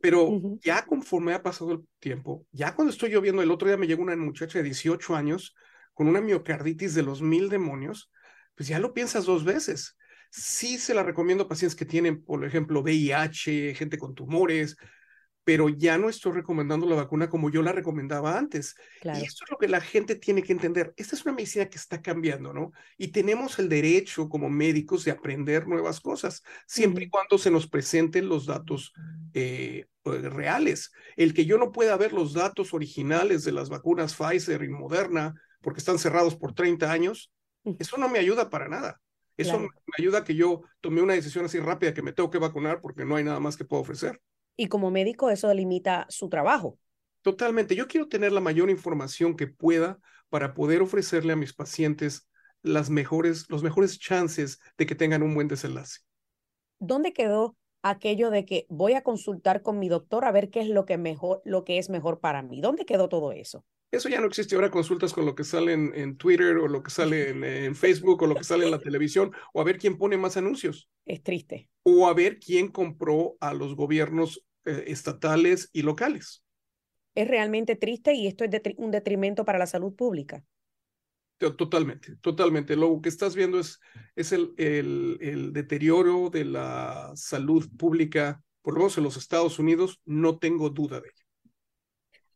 Pero 0.00 0.40
ya 0.62 0.86
conforme 0.86 1.34
ha 1.34 1.42
pasado 1.42 1.72
el 1.72 1.80
tiempo, 1.98 2.46
ya 2.52 2.74
cuando 2.74 2.90
estoy 2.90 3.10
lloviendo, 3.10 3.42
el 3.42 3.50
otro 3.50 3.68
día 3.68 3.76
me 3.76 3.86
llegó 3.86 4.02
una 4.02 4.16
muchacha 4.16 4.58
de 4.58 4.64
18 4.64 5.14
años 5.14 5.54
con 5.92 6.08
una 6.08 6.22
miocarditis 6.22 6.94
de 6.94 7.02
los 7.02 7.20
mil 7.20 7.50
demonios, 7.50 8.10
pues 8.54 8.66
ya 8.68 8.78
lo 8.78 8.94
piensas 8.94 9.26
dos 9.26 9.44
veces. 9.44 9.98
Sí 10.30 10.78
se 10.78 10.94
la 10.94 11.02
recomiendo 11.02 11.44
a 11.44 11.48
pacientes 11.48 11.76
que 11.76 11.84
tienen, 11.84 12.24
por 12.24 12.44
ejemplo, 12.46 12.80
VIH, 12.80 13.74
gente 13.74 13.98
con 13.98 14.14
tumores, 14.14 14.76
pero 15.50 15.68
ya 15.68 15.98
no 15.98 16.08
estoy 16.08 16.30
recomendando 16.30 16.86
la 16.86 16.94
vacuna 16.94 17.28
como 17.28 17.50
yo 17.50 17.60
la 17.60 17.72
recomendaba 17.72 18.38
antes. 18.38 18.76
Y 19.02 19.24
esto 19.24 19.44
es 19.44 19.50
lo 19.50 19.58
que 19.58 19.66
la 19.66 19.80
gente 19.80 20.14
tiene 20.14 20.44
que 20.44 20.52
entender. 20.52 20.94
Esta 20.96 21.16
es 21.16 21.24
una 21.24 21.34
medicina 21.34 21.68
que 21.68 21.76
está 21.76 22.00
cambiando, 22.00 22.52
¿no? 22.52 22.70
Y 22.96 23.08
tenemos 23.08 23.58
el 23.58 23.68
derecho 23.68 24.28
como 24.28 24.48
médicos 24.48 25.04
de 25.04 25.10
aprender 25.10 25.66
nuevas 25.66 25.98
cosas, 25.98 26.44
siempre 26.68 27.06
y 27.06 27.08
cuando 27.08 27.36
se 27.36 27.50
nos 27.50 27.66
presenten 27.66 28.28
los 28.28 28.46
datos 28.46 28.92
eh, 29.34 29.86
pues, 30.04 30.22
reales. 30.22 30.92
El 31.16 31.34
que 31.34 31.44
yo 31.44 31.58
no 31.58 31.72
pueda 31.72 31.96
ver 31.96 32.12
los 32.12 32.32
datos 32.32 32.72
originales 32.72 33.42
de 33.42 33.50
las 33.50 33.70
vacunas 33.70 34.14
Pfizer 34.14 34.62
y 34.62 34.68
Moderna 34.68 35.34
porque 35.62 35.80
están 35.80 35.98
cerrados 35.98 36.36
por 36.36 36.54
30 36.54 36.92
años, 36.92 37.32
eso 37.80 37.96
no 37.96 38.08
me 38.08 38.20
ayuda 38.20 38.50
para 38.50 38.68
nada. 38.68 39.00
Eso 39.36 39.58
me 39.58 39.68
ayuda 39.98 40.18
a 40.18 40.24
que 40.24 40.36
yo 40.36 40.62
tome 40.80 41.02
una 41.02 41.14
decisión 41.14 41.44
así 41.44 41.58
rápida 41.58 41.92
que 41.92 42.02
me 42.02 42.12
tengo 42.12 42.30
que 42.30 42.38
vacunar 42.38 42.80
porque 42.80 43.04
no 43.04 43.16
hay 43.16 43.24
nada 43.24 43.40
más 43.40 43.56
que 43.56 43.64
puedo 43.64 43.82
ofrecer 43.82 44.20
y 44.56 44.66
como 44.66 44.90
médico 44.90 45.30
eso 45.30 45.52
limita 45.54 46.06
su 46.08 46.28
trabajo. 46.28 46.78
Totalmente. 47.22 47.76
Yo 47.76 47.86
quiero 47.86 48.08
tener 48.08 48.32
la 48.32 48.40
mayor 48.40 48.70
información 48.70 49.36
que 49.36 49.46
pueda 49.46 49.98
para 50.28 50.54
poder 50.54 50.80
ofrecerle 50.82 51.32
a 51.32 51.36
mis 51.36 51.52
pacientes 51.52 52.28
las 52.62 52.90
mejores, 52.90 53.48
los 53.50 53.62
mejores 53.62 53.98
chances 53.98 54.58
de 54.78 54.86
que 54.86 54.94
tengan 54.94 55.22
un 55.22 55.34
buen 55.34 55.48
desenlace. 55.48 56.00
¿Dónde 56.78 57.12
quedó 57.12 57.56
aquello 57.82 58.30
de 58.30 58.44
que 58.44 58.66
voy 58.68 58.94
a 58.94 59.02
consultar 59.02 59.62
con 59.62 59.78
mi 59.78 59.88
doctor 59.88 60.24
a 60.24 60.32
ver 60.32 60.50
qué 60.50 60.60
es 60.60 60.68
lo 60.68 60.84
que 60.84 60.98
mejor, 60.98 61.40
lo 61.44 61.64
que 61.64 61.78
es 61.78 61.90
mejor 61.90 62.20
para 62.20 62.42
mí? 62.42 62.60
¿Dónde 62.60 62.84
quedó 62.84 63.08
todo 63.08 63.32
eso? 63.32 63.64
Eso 63.90 64.08
ya 64.08 64.20
no 64.20 64.26
existe. 64.26 64.54
Ahora 64.54 64.70
consultas 64.70 65.12
con 65.12 65.26
lo 65.26 65.34
que 65.34 65.42
sale 65.42 65.72
en, 65.72 66.16
Twitter 66.16 66.58
o 66.58 66.68
lo 66.68 66.82
que 66.82 66.90
sale 66.90 67.30
en, 67.30 67.74
Facebook 67.74 68.22
o 68.22 68.26
lo 68.26 68.36
que 68.36 68.44
sale 68.44 68.64
en 68.64 68.70
la 68.70 68.78
televisión 68.78 69.32
o 69.52 69.60
a 69.60 69.64
ver 69.64 69.78
quién 69.78 69.98
pone 69.98 70.16
más 70.16 70.36
anuncios. 70.36 70.88
Es 71.06 71.22
triste. 71.22 71.68
O 71.82 72.06
a 72.06 72.14
ver 72.14 72.38
quién 72.38 72.68
compró 72.68 73.36
a 73.40 73.52
los 73.52 73.74
gobiernos 73.74 74.44
eh, 74.64 74.84
estatales 74.86 75.70
y 75.72 75.82
locales. 75.82 76.44
Es 77.16 77.26
realmente 77.26 77.74
triste 77.74 78.14
y 78.14 78.28
esto 78.28 78.44
es 78.44 78.50
un 78.76 78.92
detrimento 78.92 79.44
para 79.44 79.58
la 79.58 79.66
salud 79.66 79.94
pública. 79.94 80.44
Totalmente, 81.56 82.16
totalmente. 82.16 82.76
Lo 82.76 83.00
que 83.00 83.08
estás 83.08 83.34
viendo 83.34 83.58
es, 83.58 83.80
es 84.14 84.32
el, 84.32 84.52
el, 84.58 85.16
el 85.22 85.52
deterioro 85.54 86.28
de 86.28 86.44
la 86.44 87.12
salud 87.14 87.66
pública, 87.78 88.42
por 88.60 88.74
lo 88.74 88.80
menos 88.80 88.98
en 88.98 89.04
los 89.04 89.16
Estados 89.16 89.58
Unidos, 89.58 90.00
no 90.04 90.38
tengo 90.38 90.68
duda 90.68 91.00
de 91.00 91.08
ello. 91.08 91.24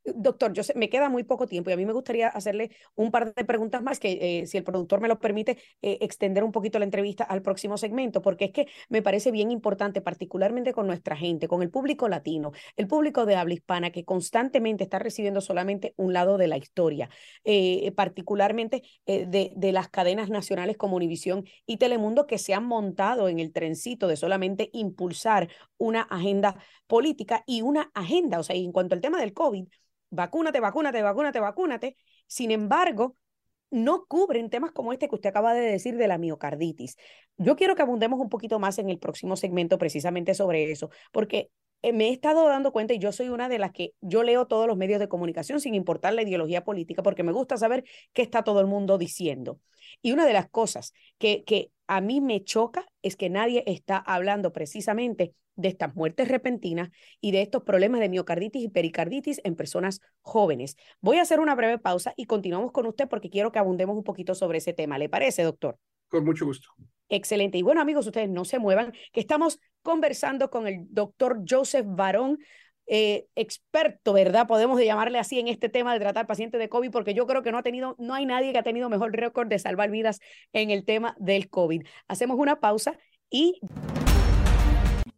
Doctor, 0.05 0.53
yo 0.53 0.63
sé, 0.63 0.75
me 0.77 0.91
queda 0.91 1.09
muy 1.09 1.25
poco 1.25 1.47
tiempo 1.47 1.71
y 1.71 1.73
a 1.73 1.77
mí 1.79 1.87
me 1.87 1.95
gustaría 1.95 2.29
hacerle 2.29 2.71
un 2.95 3.11
par 3.11 3.33
de 3.35 3.45
preguntas 3.45 3.83
más 3.83 3.99
que, 3.99 4.41
eh, 4.41 4.47
si 4.47 4.59
el 4.59 4.65
productor 4.65 5.01
me 5.01 5.09
lo 5.09 5.19
permite, 5.19 5.57
eh, 5.81 5.97
extender 6.03 6.45
un 6.45 6.53
poquito 6.53 6.79
la 6.79 6.85
entrevista 6.85 7.25
al 7.25 7.41
próximo 7.41 7.79
segmento, 7.79 8.21
porque 8.21 8.47
es 8.47 8.51
que 8.53 8.67
me 8.91 9.01
parece 9.01 9.31
bien 9.31 9.51
importante, 9.51 10.03
particularmente 10.03 10.75
con 10.75 10.87
nuestra 10.87 11.17
gente, 11.17 11.49
con 11.49 11.63
el 11.63 11.71
público 11.71 12.07
latino, 12.09 12.53
el 12.77 12.87
público 12.87 13.25
de 13.25 13.37
habla 13.37 13.55
hispana, 13.55 13.93
que 13.93 14.05
constantemente 14.05 14.85
está 14.85 14.99
recibiendo 14.99 15.41
solamente 15.41 15.95
un 15.97 16.13
lado 16.13 16.37
de 16.37 16.49
la 16.49 16.59
historia, 16.59 17.09
eh, 17.45 17.91
particularmente 17.93 18.83
de, 19.07 19.53
de 19.57 19.73
las 19.73 19.89
cadenas 19.89 20.29
nacionales 20.29 20.77
como 20.77 20.97
Univisión 20.97 21.45
y 21.67 21.79
Telemundo, 21.79 22.27
que 22.27 22.39
se 22.39 22.53
han 22.53 22.65
montado 22.67 23.29
en 23.29 23.39
el 23.39 23.53
trencito 23.53 24.07
de 24.07 24.17
solamente 24.17 24.69
impulsar 24.75 25.49
una 25.79 26.03
agenda 26.03 26.57
política 26.87 27.43
y 27.47 27.63
una 27.63 27.91
agenda, 27.95 28.39
o 28.39 28.43
sea, 28.43 28.57
en 28.57 28.73
cuanto 28.73 28.95
al 28.95 29.01
tema 29.01 29.19
del 29.21 29.33
COVID, 29.33 29.67
vacúnate, 30.15 30.61
vacúnate, 30.61 31.03
vacúnate, 31.03 31.41
vacúnate. 31.41 31.97
Sin 32.27 32.51
embargo, 32.51 33.17
no 33.71 34.07
cubren 34.07 34.51
temas 34.51 34.73
como 34.73 34.93
este 34.93 35.09
que 35.09 35.15
usted 35.17 35.31
acaba 35.31 35.55
de 35.55 35.63
decir 35.63 35.97
de 35.97 36.09
la 36.09 36.19
miocarditis. 36.19 36.97
Yo 37.37 37.57
quiero 37.57 37.75
que 37.75 37.83
abundemos 37.83 38.21
un 38.21 38.29
poquito 38.29 38.59
más 38.59 38.79
en 38.79 38.89
el 38.89 38.99
próximo 38.99 39.37
segmento 39.37 39.79
precisamente 39.79 40.35
sobre 40.35 40.71
eso, 40.71 40.91
porque 41.13 41.51
eh, 41.83 41.93
me 41.93 42.09
he 42.09 42.13
estado 42.13 42.49
dando 42.49 42.73
cuenta 42.73 42.95
y 42.95 42.99
yo 42.99 43.13
soy 43.13 43.29
una 43.29 43.49
de 43.49 43.59
las 43.59 43.73
que 43.73 43.93
yo 44.01 44.23
leo 44.23 44.47
todos 44.47 44.67
los 44.67 44.77
medios 44.77 45.01
de 45.01 45.09
comunicación 45.09 45.61
sin 45.61 45.75
importar 45.75 46.15
la 46.15 46.23
ideología 46.23 46.65
política 46.65 47.03
porque 47.03 47.23
me 47.23 47.33
gusta 47.33 47.57
saber 47.57 47.85
qué 48.13 48.23
está 48.23 48.43
todo 48.43 48.61
el 48.61 48.67
mundo 48.67 48.97
diciendo. 48.97 49.61
Y 50.03 50.13
una 50.13 50.27
de 50.27 50.33
las 50.33 50.49
cosas 50.49 50.93
que, 51.19 51.45
que 51.45 51.71
a 51.87 52.01
mí 52.01 52.21
me 52.21 52.43
choca 52.45 52.87
es 53.03 53.17
que 53.17 53.31
nadie 53.31 53.63
está 53.67 53.99
hablando 53.99 54.53
precisamente 54.53 55.35
de 55.57 55.69
estas 55.69 55.95
muertes 55.95 56.29
repentinas 56.29 56.91
y 57.21 57.31
de 57.31 57.43
estos 57.43 57.63
problemas 57.63 58.01
de 58.01 58.09
miocarditis 58.09 58.63
y 58.63 58.69
pericarditis 58.69 59.41
en 59.45 59.55
personas 59.55 60.01
jóvenes. 60.21 60.77
Voy 61.01 61.19
a 61.19 61.23
hacer 61.23 61.41
una 61.41 61.55
breve 61.55 61.79
pausa 61.79 62.13
y 62.17 62.27
continuamos 62.27 62.73
con 62.73 62.87
usted 62.87 63.09
porque 63.09 63.31
quiero 63.31 63.53
que 63.53 63.59
abundemos 63.59 63.97
un 63.97 64.05
poquito 64.05 64.35
sobre 64.35 64.59
ese 64.59 64.73
tema. 64.73 64.99
¿Le 64.99 65.09
parece, 65.09 65.43
doctor? 65.43 65.79
Con 66.09 66.25
mucho 66.25 66.45
gusto. 66.45 66.69
Excelente. 67.09 67.59
Y 67.59 67.63
bueno, 67.63 67.81
amigos, 67.81 68.07
ustedes 68.07 68.31
no 68.31 68.45
se 68.45 68.59
muevan, 68.59 68.93
que 69.13 69.21
estamos 69.21 69.61
conversando 69.83 70.51
con 70.51 70.67
el 70.67 70.87
doctor 70.89 71.43
Joseph 71.49 71.87
Barón, 71.87 72.39
eh, 72.87 73.27
experto, 73.35 74.13
¿verdad? 74.13 74.47
Podemos 74.47 74.81
llamarle 74.83 75.19
así 75.19 75.39
en 75.39 75.49
este 75.49 75.69
tema 75.69 75.93
de 75.93 76.01
tratar 76.01 76.27
pacientes 76.27 76.59
de 76.59 76.69
COVID, 76.69 76.91
porque 76.91 77.15
yo 77.15 77.27
creo 77.27 77.43
que 77.43 77.53
no 77.53 77.59
ha 77.59 77.63
tenido, 77.63 77.95
no 77.99 78.15
hay 78.15 78.27
nadie 78.27 78.53
que 78.53 78.59
ha 78.59 78.63
tenido 78.63 78.89
mejor 78.89 79.13
récord 79.13 79.49
de 79.49 79.59
salvar 79.59 79.91
vidas 79.91 80.21
en 80.53 80.71
el 80.71 80.85
tema 80.85 81.17
del 81.19 81.49
COVID. 81.49 81.83
Hacemos 82.09 82.39
una 82.39 82.61
pausa 82.61 82.99
y 83.31 83.61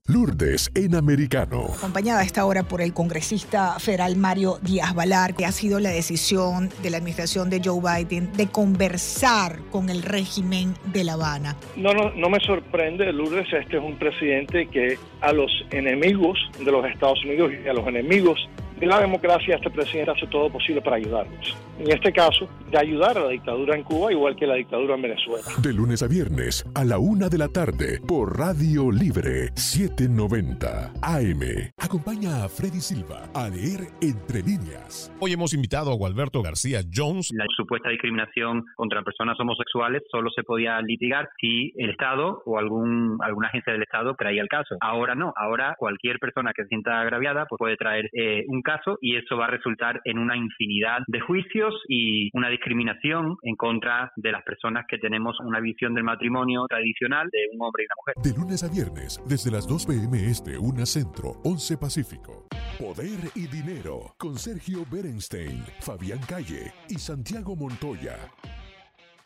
Lourdes 0.09 0.71
en 0.77 0.95
Americano. 0.95 1.65
Acompañada 1.77 2.21
a 2.21 2.23
esta 2.23 2.45
hora 2.45 2.63
por 2.63 2.81
el 2.81 2.95
congresista 2.95 3.79
federal 3.81 4.17
Mario 4.17 4.59
Díaz 4.63 4.95
Balar, 4.95 5.35
que 5.35 5.45
ha 5.45 5.51
sido 5.51 5.81
la 5.81 5.91
decisión 5.91 6.71
de 6.83 6.91
la 6.91 6.99
administración 6.99 7.51
de 7.51 7.61
Joe 7.65 7.81
Biden 7.81 8.33
de 8.35 8.47
conversar 8.47 9.59
con 9.73 9.91
el 9.91 10.03
régimen 10.03 10.75
de 10.93 11.03
La 11.03 11.15
Habana. 11.15 11.57
No, 11.77 11.93
no, 11.93 12.11
no 12.15 12.31
me 12.31 12.39
sorprende, 12.39 13.13
Lourdes, 13.13 13.53
este 13.53 13.79
es 13.79 13.83
un 13.83 13.99
presidente 13.99 14.67
que 14.69 14.97
a 15.21 15.33
los 15.33 15.51
enemigos 15.71 16.39
de 16.65 16.71
los 16.71 16.87
Estados 16.87 17.25
Unidos 17.25 17.51
y 17.65 17.69
a 17.69 17.73
los 17.73 17.87
enemigos 17.89 18.49
de 18.79 18.87
la 18.87 19.01
democracia, 19.01 19.57
este 19.57 19.71
presidente 19.71 20.11
hace 20.11 20.27
todo 20.27 20.51
posible 20.51 20.81
para 20.83 20.97
ayudarnos. 20.97 21.57
En 21.79 21.91
este 21.91 22.11
caso, 22.13 22.49
de 22.71 22.79
ayudar 22.79 23.19
a 23.19 23.21
la 23.21 23.29
dictadura 23.29 23.77
en 23.77 23.83
Cuba, 23.83 24.11
igual 24.11 24.35
que 24.35 24.47
la 24.47 24.55
dictadura 24.55 24.95
en 24.95 25.03
Venezuela. 25.03 25.45
De 25.63 25.73
lunes 25.75 26.03
a 26.03 26.09
viernes, 26.09 26.65
a 26.75 26.85
la 26.85 26.99
una 26.99 27.29
de 27.29 27.39
la 27.39 27.49
tarde, 27.49 28.01
por 28.07 28.39
Radio 28.39 28.91
Libre 28.91 29.49
790 29.55 30.93
AM. 31.03 31.43
Acompaña 31.77 32.45
a 32.45 32.49
Freddy 32.49 32.81
Silva 32.81 33.29
a 33.35 33.49
leer 33.49 33.89
Entre 34.01 34.41
Líneas. 34.43 35.13
Hoy 35.21 35.33
hemos 35.33 35.53
invitado 35.53 35.93
a 35.93 35.97
Gualberto 35.97 36.43
García 36.43 36.81
Jones. 36.93 37.31
La 37.35 37.45
supuesta 37.55 37.91
discriminación 37.91 38.65
contra 38.75 39.03
personas 39.03 39.39
homosexuales 39.39 40.03
solo 40.11 40.31
se 40.31 40.43
podía 40.43 40.81
litigar 40.81 41.29
si 41.39 41.73
el 41.77 41.91
Estado 41.91 42.43
o 42.47 42.59
algún, 42.59 43.19
alguna 43.21 43.49
agencia 43.49 43.75
del 43.75 43.83
Estado 43.83 44.15
traía 44.17 44.41
el 44.41 44.49
caso. 44.49 44.77
Ahora 44.81 45.15
no, 45.15 45.35
ahora 45.37 45.77
cualquier 45.79 46.19
persona 46.19 46.53
que 46.55 46.63
se 46.63 46.69
sienta 46.69 47.01
agraviada 47.01 47.45
pues 47.47 47.59
puede 47.59 47.77
traer 47.77 48.09
eh, 48.13 48.45
un 48.49 48.63
caso 48.67 48.99
y 49.01 49.17
eso 49.17 49.37
va 49.37 49.47
a 49.47 49.51
resultar 49.51 50.01
en 50.05 50.19
una 50.19 50.37
infinidad 50.37 50.99
de 51.07 51.21
juicios 51.21 51.73
y 51.89 52.31
una 52.37 52.49
discriminación 52.49 53.37
en 53.43 53.55
contra 53.55 54.13
de 54.17 54.33
las 54.33 54.43
personas 54.43 54.85
que 54.89 54.99
tenemos 54.99 55.39
una 55.41 55.61
visión 55.61 55.95
del 55.95 56.03
matrimonio 56.03 56.67
tradicional 56.69 57.29
de 57.31 57.39
un 57.55 57.63
hombre 57.63 57.85
y 57.85 57.87
una 57.87 57.95
mujer. 57.97 58.15
De 58.23 58.39
lunes 58.39 58.65
a 58.65 58.69
viernes, 58.69 59.23
desde 59.27 59.51
las 59.53 59.69
2 59.69 59.87
pm 59.87 60.27
este, 60.27 60.59
1 60.59 60.87
centro, 60.87 61.41
11 61.45 61.79
pacífico. 61.79 62.49
Poder 62.79 63.31
y 63.37 63.47
dinero 63.47 64.15
con 64.19 64.37
Sergio 64.37 64.85
Berenstein, 64.91 65.63
Fabián 65.81 66.21
Calle 66.29 66.73
y 66.89 66.95
Santiago 66.95 67.55
Montoya. 67.55 68.17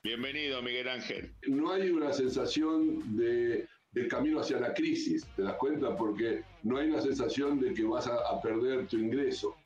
Bienvenido, 0.03 0.63
Miguel 0.63 0.89
Ángel. 0.89 1.35
No 1.49 1.73
hay 1.73 1.91
una 1.91 2.13
sensación 2.13 3.17
de 3.17 3.67
el 3.95 4.09
camino 4.09 4.41
hacia 4.41 4.61
la 4.61 4.73
crisis, 4.73 5.27
¿te 5.35 5.43
das 5.43 5.55
cuenta? 5.55 5.97
Porque 5.97 6.43
no 6.63 6.79
hay 6.79 6.89
una 6.89 7.01
sensación 7.01 7.61
de 7.61 7.75
que 7.75 7.85
vas 7.85 8.07
a, 8.07 8.41
perder 8.41 8.87
tu 8.87 8.97
ingreso. 8.99 9.57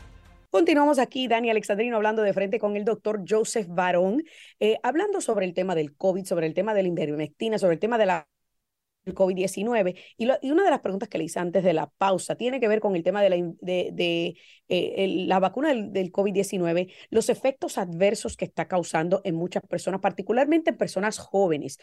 Continuamos 0.50 0.98
aquí, 0.98 1.28
Dani 1.28 1.50
Alexandrino, 1.50 1.96
hablando 1.96 2.22
de 2.22 2.32
frente 2.32 2.58
con 2.58 2.76
el 2.76 2.84
doctor 2.84 3.22
Joseph 3.28 3.66
Barón, 3.68 4.22
eh, 4.60 4.78
hablando 4.82 5.20
sobre 5.20 5.46
el 5.46 5.52
tema 5.52 5.74
del 5.74 5.94
COVID, 5.96 6.24
sobre 6.24 6.46
el 6.46 6.54
tema 6.54 6.74
de 6.74 6.82
la 6.82 6.88
invermectina, 6.88 7.58
sobre 7.58 7.74
el 7.74 7.80
tema 7.80 7.98
de 7.98 8.06
la 8.06 8.28
COVID-19. 9.12 9.96
Y, 10.16 10.28
y, 10.40 10.50
una 10.50 10.64
de 10.64 10.70
las 10.70 10.80
preguntas 10.80 11.08
que 11.08 11.18
le 11.18 11.24
hice 11.24 11.38
antes 11.40 11.64
de 11.64 11.72
la 11.72 11.90
pausa 11.98 12.36
tiene 12.36 12.60
que 12.60 12.68
ver 12.68 12.80
con 12.80 12.96
el 12.96 13.02
tema 13.02 13.22
de 13.22 13.30
la, 13.30 13.36
de, 13.60 14.36
eh, 14.68 15.24
la 15.26 15.38
vacuna 15.40 15.68
del, 15.68 15.92
del 15.92 16.12
COVID-19, 16.12 16.92
los 17.10 17.28
efectos 17.28 17.76
adversos 17.78 18.36
que 18.36 18.44
está 18.44 18.66
causando 18.66 19.20
en 19.24 19.34
muchas 19.34 19.62
personas, 19.68 20.00
particularmente 20.00 20.70
en 20.70 20.76
personas 20.76 21.18
jóvenes 21.18 21.78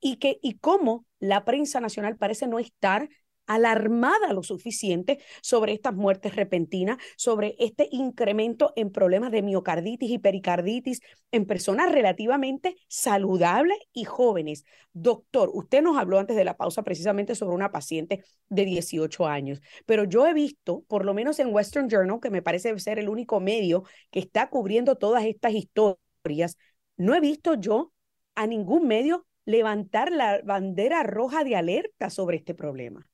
y, 0.00 0.16
que, 0.16 0.38
y 0.42 0.58
cómo 0.58 1.06
la 1.18 1.44
prensa 1.44 1.80
nacional 1.80 2.16
parece 2.16 2.46
no 2.46 2.58
estar 2.58 3.08
alarmada 3.46 4.32
lo 4.32 4.42
suficiente 4.42 5.18
sobre 5.42 5.72
estas 5.72 5.94
muertes 5.94 6.36
repentinas, 6.36 6.98
sobre 7.16 7.56
este 7.58 7.88
incremento 7.90 8.72
en 8.76 8.90
problemas 8.92 9.32
de 9.32 9.42
miocarditis 9.42 10.10
y 10.10 10.18
pericarditis 10.18 11.00
en 11.32 11.46
personas 11.46 11.90
relativamente 11.90 12.76
saludables 12.88 13.78
y 13.92 14.04
jóvenes. 14.04 14.64
Doctor, 14.92 15.50
usted 15.52 15.82
nos 15.82 15.98
habló 15.98 16.18
antes 16.18 16.36
de 16.36 16.44
la 16.44 16.56
pausa 16.56 16.82
precisamente 16.82 17.34
sobre 17.34 17.54
una 17.54 17.72
paciente 17.72 18.24
de 18.48 18.64
18 18.64 19.26
años, 19.26 19.60
pero 19.86 20.04
yo 20.04 20.26
he 20.26 20.34
visto, 20.34 20.84
por 20.88 21.04
lo 21.04 21.14
menos 21.14 21.38
en 21.38 21.52
Western 21.52 21.88
Journal, 21.88 22.20
que 22.20 22.30
me 22.30 22.42
parece 22.42 22.78
ser 22.78 22.98
el 22.98 23.08
único 23.08 23.40
medio 23.40 23.84
que 24.10 24.20
está 24.20 24.48
cubriendo 24.48 24.96
todas 24.96 25.24
estas 25.24 25.54
historias, 25.54 26.56
no 26.96 27.14
he 27.14 27.20
visto 27.20 27.54
yo 27.54 27.92
a 28.34 28.46
ningún 28.46 28.86
medio 28.86 29.26
levantar 29.44 30.12
la 30.12 30.40
bandera 30.44 31.02
roja 31.02 31.44
de 31.44 31.56
alerta 31.56 32.10
sobre 32.10 32.36
este 32.36 32.54
problema. 32.54 33.09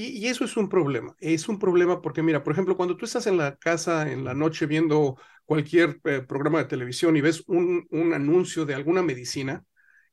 Y, 0.00 0.28
eso 0.28 0.44
es 0.44 0.56
un 0.56 0.68
problema. 0.68 1.16
Es 1.18 1.48
un 1.48 1.58
problema 1.58 2.00
porque, 2.00 2.22
mira, 2.22 2.44
por 2.44 2.52
ejemplo, 2.52 2.76
cuando 2.76 2.96
tú 2.96 3.04
estás 3.04 3.26
en 3.26 3.36
la 3.36 3.56
casa 3.56 4.10
en 4.10 4.24
la 4.24 4.32
noche 4.32 4.66
viendo 4.66 5.18
cualquier 5.44 6.00
eh, 6.04 6.20
programa 6.20 6.58
de 6.58 6.66
televisión 6.66 7.16
y 7.16 7.20
ves 7.20 7.42
un, 7.48 7.84
un 7.90 8.14
anuncio 8.14 8.64
de 8.64 8.74
alguna 8.74 9.02
medicina, 9.02 9.64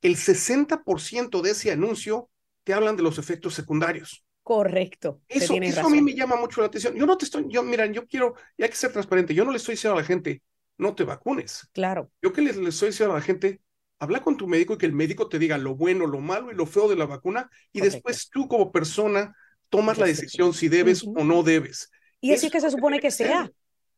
el 0.02 0.16
60% 0.16 1.42
de 1.44 1.52
ese 1.52 1.72
anuncio 1.72 2.32
te 2.64 2.74
hablan 2.74 2.98
de 2.98 3.04
los 3.04 3.20
efectos 3.20 3.54
secundarios. 3.54 4.26
Correcto. 4.42 5.22
Eso, 5.28 5.54
eso 5.54 5.86
a 5.86 5.90
mí 5.90 6.02
me 6.02 6.16
llama 6.16 6.36
mucho 6.36 6.62
la 6.62 6.68
atención. 6.68 6.96
Yo 6.96 7.06
no 7.06 7.16
te 7.16 7.26
estoy, 7.26 7.46
yo, 7.50 7.62
mira, 7.62 7.86
yo 7.86 8.08
quiero, 8.08 8.34
y 8.58 8.64
hay 8.64 8.70
que 8.70 8.76
ser 8.76 8.92
transparente, 8.92 9.36
yo 9.36 9.46
no 9.46 9.52
le 9.52 9.58
estoy 9.58 9.74
diciendo 9.74 10.00
a 10.00 10.02
la 10.02 10.08
gente, 10.08 10.42
no 10.80 10.96
te 10.96 11.04
vacunes. 11.04 11.70
Claro. 11.74 12.10
Yo 12.24 12.34
que 12.34 12.42
le, 12.42 12.50
estoy 12.50 12.90
diciendo 12.90 13.14
a 13.14 13.18
la 13.18 13.24
gente, 13.24 13.62
habla 14.00 14.24
con 14.24 14.36
tu 14.36 14.48
médico 14.48 14.74
y 14.74 14.78
que 14.80 14.88
el 14.88 14.94
médico 14.94 15.30
te 15.30 15.38
diga 15.38 15.60
lo 15.60 15.76
bueno, 15.76 16.08
lo 16.08 16.22
malo 16.22 16.52
y 16.52 16.56
lo 16.56 16.66
feo 16.66 16.88
de 16.90 16.96
la 16.96 17.06
vacuna, 17.06 17.52
y 17.72 17.82
después 17.82 18.30
tú 18.32 18.48
como 18.48 18.72
persona 18.72 19.36
tomas 19.70 19.98
la 19.98 20.06
decisión 20.06 20.54
si 20.54 20.68
debes 20.68 21.04
o 21.04 21.24
no 21.24 21.44
debes. 21.44 21.92
Y 22.22 22.34
así 22.34 22.48
es 22.48 22.52
que 22.52 22.62
se 22.62 22.72
supone 22.72 23.00
que 23.00 23.12
sea. 23.12 23.52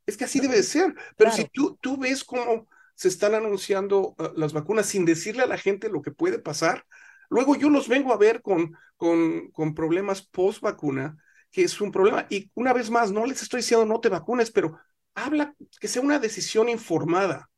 Es 0.05 0.17
que 0.17 0.25
así 0.25 0.39
debe 0.39 0.55
de 0.55 0.63
ser. 0.63 0.93
Pero 1.15 1.31
si 1.31 1.45
tú, 1.45 1.77
tú 1.81 1.97
ves 1.97 2.23
cómo 2.23 2.67
se 2.95 3.07
están 3.07 3.35
anunciando 3.35 4.15
ah, 4.17 4.31
las 4.35 4.53
vacunas 4.53 4.87
sin 4.87 5.05
decirle 5.05 5.43
a 5.43 5.47
la 5.47 5.57
gente 5.57 5.89
lo 5.89 6.01
que 6.01 6.11
puede 6.11 6.39
pasar, 6.39 6.85
Luego 7.29 7.55
yo 7.55 7.69
los 7.69 7.87
vengo 7.87 8.13
a 8.13 8.17
ver 8.17 8.41
con, 8.41 8.75
con, 8.95 9.49
con 9.51 9.73
problemas 9.73 10.21
post 10.21 10.61
vacuna, 10.61 11.17
que 11.51 11.63
es 11.63 11.79
un 11.81 11.91
problema. 11.91 12.25
Y 12.29 12.51
una 12.55 12.73
vez 12.73 12.89
más, 12.89 13.11
no 13.11 13.25
les 13.25 13.41
estoy 13.41 13.59
diciendo 13.59 13.85
no 13.85 13.99
te 13.99 14.09
vacunes, 14.09 14.51
pero 14.51 14.79
habla 15.13 15.53
que 15.79 15.87
sea 15.87 16.01
una 16.01 16.19
decisión 16.19 16.69
informada. 16.69 17.49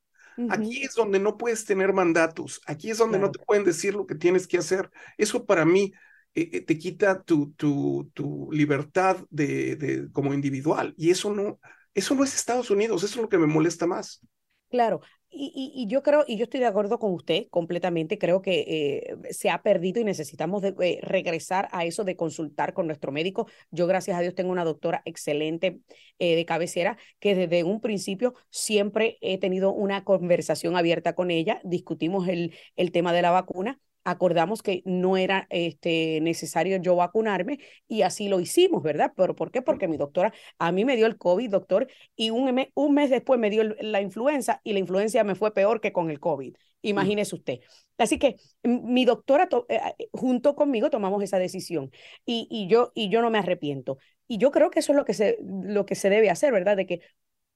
Aquí 0.50 0.84
es 0.84 0.96
donde 0.96 1.20
no 1.20 1.38
puedes 1.38 1.66
tener 1.66 1.92
mandatos, 1.92 2.62
aquí 2.66 2.90
es 2.92 2.98
donde 2.98 3.20
no 3.20 3.30
te 3.30 3.40
pueden 3.40 3.66
decir 3.66 3.94
lo 3.94 4.08
que 4.08 4.16
tienes 4.16 4.48
que 4.48 4.58
hacer. 4.58 4.90
Eso 5.18 5.46
para 5.46 5.66
mí 5.66 5.92
eh, 6.36 6.50
eh, 6.54 6.62
te 6.62 6.78
quita 6.78 7.24
tu, 7.24 7.54
tu, 7.54 8.50
libertad 8.52 9.18
de, 9.30 9.76
de, 9.76 10.12
como 10.12 10.34
individual 10.34 10.94
y 10.98 11.10
eso 11.10 11.34
no, 11.34 11.60
eso 11.94 12.16
no 12.16 12.24
es 12.24 12.36
Estados 12.36 12.70
Unidos, 12.70 13.04
eso 13.04 13.16
es 13.16 13.22
lo 13.22 13.30
que 13.30 13.38
me 13.38 13.48
molesta 13.48 13.88
más. 13.88 14.22
Claro, 14.70 15.02
y, 15.32 15.88
yo 15.88 16.02
creo, 16.02 16.24
y 16.28 16.38
yo 16.38 16.44
estoy 16.44 16.60
de 16.60 16.66
acuerdo 16.66 16.98
con 16.98 17.14
usted 17.14 17.48
completamente, 17.50 18.18
creo 18.18 18.42
que 18.42 18.66
eh, 18.68 19.34
se 19.34 19.50
ha 19.50 19.62
perdido 19.62 20.02
y 20.02 20.04
necesitamos 20.04 20.64
eh, 20.64 21.00
regresar 21.04 21.70
a 21.72 21.86
eso 21.86 22.04
de 22.04 22.16
consultar 22.16 22.74
con 22.74 22.88
nuestro 22.88 23.12
médico. 23.12 23.48
Yo, 23.72 23.86
gracias 23.88 24.18
a 24.18 24.22
Dios, 24.22 24.34
tengo 24.36 24.52
una 24.52 24.66
doctora 24.66 25.02
excelente 25.06 25.82
de 26.20 26.46
cabecera 26.46 26.98
que 27.20 27.36
desde 27.36 27.64
un 27.64 27.80
principio 27.80 28.34
siempre 28.50 29.18
he 29.22 29.38
tenido 29.38 29.72
una 29.72 30.04
conversación 30.04 30.76
abierta 30.76 31.14
con 31.14 31.32
ella, 31.32 31.62
discutimos 31.64 32.28
el, 32.28 32.56
el 32.76 32.92
tema 32.92 33.14
de 33.14 33.22
la 33.22 33.32
vacuna 33.32 33.80
acordamos 34.04 34.62
que 34.64 34.82
no 34.86 35.18
era 35.18 35.48
este, 35.50 36.20
necesario 36.22 36.78
yo 36.78 36.96
vacunarme 36.96 37.60
y 37.88 38.02
así 38.02 38.30
lo 38.30 38.40
hicimos, 38.40 38.84
¿verdad? 38.84 39.14
¿Pero 39.16 39.36
por 39.36 39.52
qué? 39.52 39.62
Porque 39.62 39.88
mi 39.88 39.98
doctora, 39.98 40.34
a 40.58 40.72
mí 40.72 40.86
me 40.86 40.96
dio 40.96 41.06
el 41.06 41.18
COVID, 41.18 41.50
doctor, 41.50 41.88
y 42.16 42.30
un, 42.30 42.54
mes, 42.54 42.68
un 42.76 42.94
mes 42.94 43.10
después 43.10 43.40
me 43.40 43.50
dio 43.50 43.64
la 43.64 44.02
influenza 44.02 44.62
y 44.64 44.74
la 44.74 44.80
influencia 44.80 45.24
me 45.24 45.36
fue 45.36 45.54
peor 45.54 45.82
que 45.82 45.92
con 45.94 46.10
el 46.10 46.20
COVID. 46.20 46.56
Imagínese 46.82 47.36
usted. 47.36 47.60
Así 47.98 48.18
que 48.18 48.38
mi 48.64 49.04
doctora, 49.04 49.50
eh, 49.68 49.80
eh, 49.98 50.08
junto 50.14 50.56
conmigo, 50.56 50.90
tomamos 50.90 51.22
esa 51.24 51.38
decisión 51.38 51.92
y, 52.26 52.48
y, 52.50 52.68
yo, 52.68 52.92
y 52.96 53.10
yo 53.10 53.22
no 53.22 53.30
me 53.30 53.40
arrepiento. 53.40 53.98
Y 54.28 54.38
yo 54.38 54.52
creo 54.52 54.70
que 54.70 54.80
eso 54.80 54.94
es 54.94 54.96
lo 54.96 55.06
que, 55.06 55.14
se, 55.14 55.38
lo 55.42 55.86
que 55.86 55.96
se 55.96 56.10
debe 56.10 56.30
hacer, 56.30 56.54
¿verdad? 56.54 56.78
De 56.78 56.86
que 56.86 57.02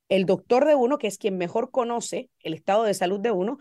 el 0.10 0.26
doctor 0.26 0.66
de 0.66 0.76
uno, 0.76 0.98
que 0.98 1.08
es 1.08 1.18
quien 1.18 1.38
mejor 1.38 1.72
conoce 1.72 2.30
el 2.40 2.54
estado 2.54 2.84
de 2.84 2.94
salud 2.94 3.20
de 3.20 3.32
uno, 3.32 3.58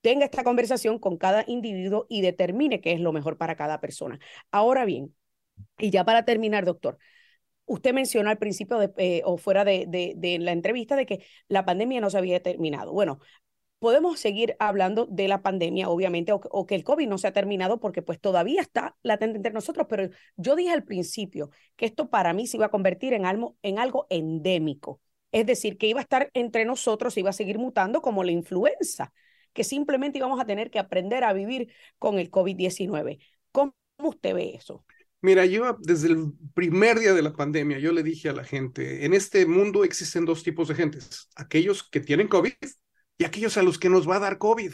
tenga 0.00 0.24
esta 0.24 0.44
conversación 0.44 0.98
con 0.98 1.16
cada 1.16 1.44
individuo 1.46 2.06
y 2.08 2.22
determine 2.22 2.80
qué 2.80 2.92
es 2.92 3.00
lo 3.00 3.12
mejor 3.12 3.36
para 3.36 3.56
cada 3.56 3.80
persona. 3.80 4.18
Ahora 4.50 4.84
bien, 4.84 5.14
y 5.78 5.90
ya 5.90 6.04
para 6.04 6.24
terminar, 6.24 6.64
doctor, 6.64 6.98
usted 7.66 7.94
mencionó 7.94 8.30
al 8.30 8.38
principio 8.38 8.78
eh, 8.96 9.22
o 9.24 9.36
fuera 9.38 9.64
de, 9.64 9.86
de, 9.88 10.38
la 10.38 10.52
entrevista 10.52 10.96
de 10.96 11.06
que 11.06 11.24
la 11.48 11.64
pandemia 11.64 12.00
no 12.00 12.10
se 12.10 12.18
había 12.18 12.42
terminado. 12.42 12.92
Bueno, 12.92 13.20
podemos 13.78 14.20
seguir 14.20 14.56
hablando 14.58 15.06
de 15.06 15.28
la 15.28 15.42
pandemia, 15.42 15.88
obviamente, 15.88 16.32
o, 16.32 16.66
que 16.66 16.74
el 16.74 16.84
COVID 16.84 17.08
no 17.08 17.18
se 17.18 17.28
ha 17.28 17.32
terminado 17.32 17.80
porque 17.80 18.02
pues 18.02 18.20
todavía 18.20 18.60
está 18.60 18.96
latente 19.02 19.36
entre 19.38 19.52
nosotros, 19.52 19.86
pero 19.88 20.10
yo 20.36 20.56
dije 20.56 20.70
al 20.70 20.84
principio 20.84 21.50
que 21.76 21.86
esto 21.86 22.10
para 22.10 22.32
mí 22.32 22.46
se 22.46 22.56
iba 22.58 22.66
a 22.66 22.70
convertir 22.70 23.14
en 23.14 23.26
algo, 23.26 23.56
en 23.62 23.78
algo 23.78 24.06
endémico. 24.10 25.00
Es 25.32 25.46
decir, 25.46 25.78
que 25.78 25.86
iba 25.86 26.00
a 26.00 26.02
estar 26.02 26.30
entre 26.34 26.64
nosotros, 26.64 27.16
iba 27.16 27.30
a 27.30 27.32
seguir 27.32 27.58
mutando 27.58 28.02
como 28.02 28.24
la 28.24 28.32
influenza 28.32 29.12
que 29.52 29.64
simplemente 29.64 30.18
íbamos 30.18 30.40
a 30.40 30.46
tener 30.46 30.70
que 30.70 30.78
aprender 30.78 31.24
a 31.24 31.32
vivir 31.32 31.72
con 31.98 32.18
el 32.18 32.30
COVID-19. 32.30 33.18
¿Cómo 33.52 33.74
usted 33.98 34.34
ve 34.34 34.54
eso? 34.54 34.84
Mira, 35.22 35.44
yo 35.44 35.76
desde 35.80 36.08
el 36.08 36.32
primer 36.54 36.98
día 36.98 37.12
de 37.12 37.22
la 37.22 37.34
pandemia, 37.34 37.78
yo 37.78 37.92
le 37.92 38.02
dije 38.02 38.30
a 38.30 38.32
la 38.32 38.44
gente, 38.44 39.04
en 39.04 39.12
este 39.12 39.44
mundo 39.44 39.84
existen 39.84 40.24
dos 40.24 40.42
tipos 40.42 40.68
de 40.68 40.74
gentes, 40.74 41.28
aquellos 41.36 41.82
que 41.82 42.00
tienen 42.00 42.28
COVID 42.28 42.54
y 43.18 43.24
aquellos 43.24 43.58
a 43.58 43.62
los 43.62 43.78
que 43.78 43.90
nos 43.90 44.08
va 44.08 44.16
a 44.16 44.20
dar 44.20 44.38
COVID. 44.38 44.72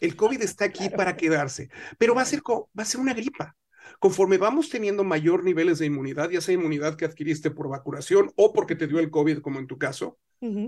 El 0.00 0.16
COVID 0.16 0.40
está 0.40 0.64
aquí 0.64 0.88
para 0.88 1.16
quedarse, 1.16 1.68
pero 1.98 2.14
va 2.14 2.22
a 2.22 2.24
ser, 2.24 2.40
va 2.40 2.82
a 2.82 2.86
ser 2.86 3.00
una 3.00 3.12
gripa. 3.12 3.54
Conforme 3.98 4.38
vamos 4.38 4.68
teniendo 4.68 5.04
mayor 5.04 5.44
niveles 5.44 5.78
de 5.78 5.86
inmunidad, 5.86 6.30
ya 6.30 6.40
sea 6.40 6.54
inmunidad 6.54 6.96
que 6.96 7.04
adquiriste 7.04 7.50
por 7.50 7.68
vacunación 7.68 8.32
o 8.36 8.52
porque 8.52 8.76
te 8.76 8.86
dio 8.86 8.98
el 8.98 9.10
COVID, 9.10 9.38
como 9.40 9.58
en 9.58 9.66
tu 9.66 9.78
caso, 9.78 10.18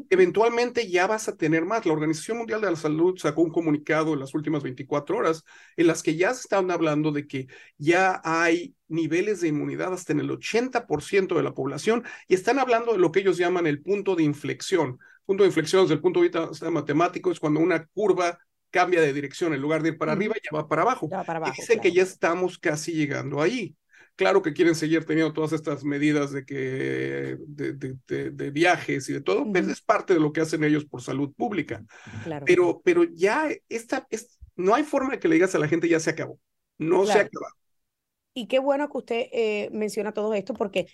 eventualmente 0.09 0.89
ya 0.91 1.07
vas 1.07 1.29
a 1.29 1.37
tener 1.37 1.65
más. 1.67 1.85
La 1.85 1.93
Organización 1.93 2.39
Mundial 2.39 2.63
de 2.63 2.71
la 2.71 2.77
Salud 2.77 3.19
sacó 3.19 3.43
un 3.43 3.51
comunicado 3.51 4.15
en 4.15 4.21
las 4.21 4.35
últimas 4.35 4.63
24 4.63 5.19
horas 5.19 5.45
en 5.77 5.87
las 5.87 6.03
que 6.03 6.17
ya 6.17 6.33
se 6.33 6.43
están 6.43 6.71
hablando 6.71 7.13
de 7.13 7.27
que 7.27 7.47
ya 7.77 8.21
hay 8.25 8.75
niveles 8.89 9.41
de 9.41 9.49
inmunidad 9.49 9.93
hasta 9.93 10.13
en 10.13 10.21
el 10.21 10.31
80% 10.31 11.37
de 11.37 11.43
la 11.43 11.53
población 11.53 12.05
y 12.27 12.35
están 12.35 12.59
hablando 12.59 12.93
de 12.93 12.99
lo 12.99 13.13
que 13.13 13.21
ellos 13.21 13.37
llaman 13.37 13.67
el 13.67 13.83
punto 13.83 14.17
de 14.17 14.23
inflexión. 14.23 14.99
Punto 15.27 15.43
de 15.43 15.49
inflexión 15.49 15.83
desde 15.83 15.95
el 15.95 16.01
punto 16.01 16.21
de 16.21 16.29
vista 16.29 16.71
matemático 16.71 17.31
es 17.31 17.41
cuando 17.41 17.61
una 17.61 17.85
curva 17.87 18.39
cambia 18.71 19.01
de 19.01 19.13
dirección, 19.13 19.55
en 19.55 19.61
lugar 19.61 19.83
de 19.83 19.91
ir 19.91 19.99
para 19.99 20.13
arriba, 20.13 20.35
ya 20.35 20.57
va 20.57 20.69
para 20.69 20.83
abajo. 20.83 21.09
dicen 21.57 21.81
que 21.81 21.93
ya 21.93 22.03
estamos 22.03 22.59
casi 22.59 22.93
llegando 22.93 23.41
ahí. 23.41 23.77
Claro 24.17 24.41
que 24.41 24.55
quieren 24.55 24.75
seguir 24.75 25.05
teniendo 25.05 25.35
todas 25.35 25.53
estas 25.53 25.85
medidas 25.85 26.33
de 26.33 26.47
que 26.47 27.37
de, 27.47 28.51
viajes 28.51 29.09
y 29.11 29.13
de 29.13 29.21
todo, 29.21 29.47
pero 29.53 29.71
es 29.71 29.83
parte 29.83 30.15
de 30.15 30.21
lo 30.21 30.33
que 30.33 30.41
hacen 30.41 30.65
ellos 30.65 30.87
por 30.87 31.03
salud 31.03 31.35
pública. 31.35 31.85
Pero, 32.47 32.81
pero 32.83 33.05
ya 33.05 33.51
esta, 33.69 34.07
es, 34.09 34.39
no 34.57 34.75
hay 34.75 34.85
forma 34.85 35.11
de 35.13 35.19
que 35.19 35.29
le 35.29 35.35
digas 35.35 35.55
a 35.55 35.59
la 35.59 35.69
gente 35.69 35.89
ya 35.89 36.01
se 36.01 36.11
acabó. 36.11 36.41
No 36.79 37.05
se 37.05 37.13
acabó. 37.13 37.47
Y 38.33 38.49
qué 38.49 38.59
bueno 38.59 38.89
que 38.89 38.99
usted 38.99 39.27
eh, 39.33 39.69
menciona 39.73 40.13
todo 40.13 40.33
esto 40.33 40.55
porque 40.55 40.87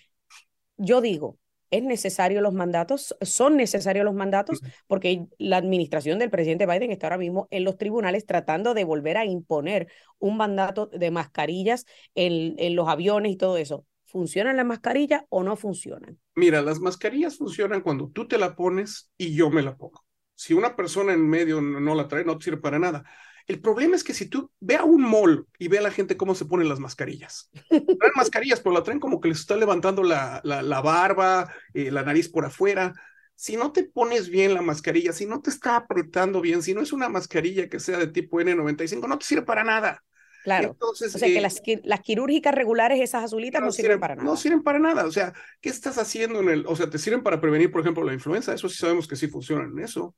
yo 0.75 0.99
digo, 0.99 1.37
es 1.73 1.83
necesario 1.83 2.39
los 2.41 2.53
mandatos, 2.53 3.15
son 3.21 3.57
necesarios 3.57 4.05
los 4.05 4.13
mandatos, 4.13 4.61
porque 4.87 5.25
la 5.39 5.57
administración 5.57 6.19
del 6.19 6.29
presidente 6.29 6.67
Biden 6.67 6.91
está 6.91 7.07
ahora 7.07 7.17
mismo 7.17 7.47
en 7.49 7.63
los 7.63 7.77
tribunales 7.77 8.25
tratando 8.25 8.73
de 8.73 8.83
volver 8.83 9.17
a 9.17 9.25
imponer 9.25 9.87
un 10.19 10.37
mandato 10.37 10.87
de 10.87 11.09
mascarillas 11.09 11.85
en, 12.15 12.55
en 12.59 12.75
los 12.75 12.87
aviones 12.87 13.31
y 13.31 13.37
todo 13.37 13.57
eso. 13.57 13.85
¿Funcionan 14.05 14.57
las 14.57 14.65
mascarillas 14.67 15.23
o 15.29 15.41
no 15.43 15.55
funcionan? 15.55 16.19
Mira, 16.35 16.61
las 16.61 16.79
mascarillas 16.79 17.37
funcionan 17.37 17.81
cuando 17.81 18.09
tú 18.09 18.27
te 18.27 18.37
la 18.37 18.55
pones 18.55 19.11
y 19.17 19.33
yo 19.33 19.49
me 19.49 19.63
la 19.63 19.75
pongo. 19.75 20.05
Si 20.35 20.53
una 20.53 20.75
persona 20.75 21.13
en 21.13 21.27
medio 21.27 21.61
no 21.61 21.95
la 21.95 22.07
trae, 22.07 22.23
no 22.23 22.39
sirve 22.39 22.57
para 22.57 22.77
nada. 22.77 23.03
El 23.47 23.59
problema 23.59 23.95
es 23.95 24.03
que 24.03 24.13
si 24.13 24.27
tú 24.27 24.51
ve 24.59 24.75
a 24.75 24.83
un 24.83 25.01
mall 25.01 25.47
y 25.59 25.67
ve 25.67 25.79
a 25.79 25.81
la 25.81 25.91
gente 25.91 26.15
cómo 26.15 26.33
se 26.33 26.45
ponen 26.45 26.69
las 26.69 26.79
mascarillas. 26.79 27.49
Traen 27.69 28.13
mascarillas, 28.15 28.61
pero 28.61 28.73
la 28.73 28.83
traen 28.83 28.99
como 28.99 29.19
que 29.19 29.27
les 29.27 29.39
está 29.39 29.57
levantando 29.57 30.03
la, 30.03 30.41
la, 30.43 30.81
barba, 30.81 31.53
eh, 31.73 31.91
la 31.91 32.03
nariz 32.03 32.29
por 32.29 32.45
afuera. 32.45 32.93
Si 33.35 33.57
no 33.57 33.71
te 33.71 33.83
pones 33.83 34.29
bien 34.29 34.53
la 34.53 34.61
mascarilla, 34.61 35.11
si 35.11 35.25
no 35.25 35.41
te 35.41 35.49
está 35.49 35.75
apretando 35.75 36.39
bien, 36.39 36.61
si 36.63 36.73
no 36.73 36.81
es 36.81 36.93
una 36.93 37.09
mascarilla 37.09 37.67
que 37.67 37.79
sea 37.79 37.97
de 37.97 38.07
tipo 38.07 38.39
N95, 38.39 39.07
no 39.07 39.17
te 39.17 39.25
sirve 39.25 39.41
para 39.41 39.63
nada. 39.63 40.03
Claro. 40.43 40.71
Entonces, 40.71 41.15
o 41.15 41.17
sea 41.17 41.27
que 41.27 41.37
eh, 41.37 41.41
las, 41.41 41.61
las, 41.83 42.01
quirúrgicas 42.01 42.53
regulares, 42.53 42.99
esas 42.99 43.23
azulitas, 43.23 43.61
no, 43.61 43.71
sirven, 43.71 43.99
para 43.99 44.15
nada. 44.15 44.25
No 44.25 44.35
sirven 44.35 44.61
para 44.61 44.77
nada. 44.77 45.05
O 45.05 45.11
sea, 45.11 45.33
¿qué 45.61 45.69
estás 45.69 45.97
haciendo 45.97 46.41
en 46.41 46.49
el. 46.49 46.65
O 46.67 46.75
sea, 46.75 46.89
te 46.89 46.97
sirven 46.97 47.23
para 47.23 47.39
prevenir, 47.39 47.71
por 47.71 47.79
ejemplo, 47.79 48.03
la 48.03 48.13
influenza. 48.13 48.53
Eso 48.53 48.67
sí 48.67 48.77
sabemos 48.77 49.07
que 49.07 49.15
sí 49.15 49.27
funcionan 49.27 49.71
en 49.71 49.79
eso. 49.79 50.15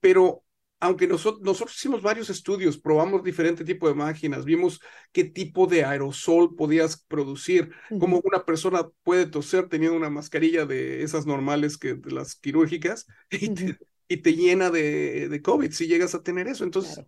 Pero 0.00 0.43
aunque 0.84 1.06
nosotros, 1.06 1.42
nosotros 1.42 1.74
hicimos 1.76 2.02
varios 2.02 2.28
estudios, 2.28 2.76
probamos 2.76 3.24
diferente 3.24 3.64
tipo 3.64 3.88
de 3.88 3.94
máquinas, 3.94 4.44
vimos 4.44 4.82
qué 5.12 5.24
tipo 5.24 5.66
de 5.66 5.82
aerosol 5.82 6.54
podías 6.54 7.02
producir, 7.08 7.70
cómo 7.98 8.20
una 8.22 8.44
persona 8.44 8.86
puede 9.02 9.24
toser 9.24 9.70
teniendo 9.70 9.96
una 9.96 10.10
mascarilla 10.10 10.66
de 10.66 11.02
esas 11.02 11.24
normales 11.24 11.78
que 11.78 11.94
de 11.94 12.10
las 12.10 12.34
quirúrgicas 12.34 13.06
y, 13.30 14.18
te, 14.18 14.34
llena 14.34 14.70
de, 14.70 15.30
de, 15.30 15.40
COVID 15.40 15.70
si 15.72 15.86
llegas 15.86 16.14
a 16.14 16.22
tener 16.22 16.48
eso. 16.48 16.64
Entonces, 16.64 17.02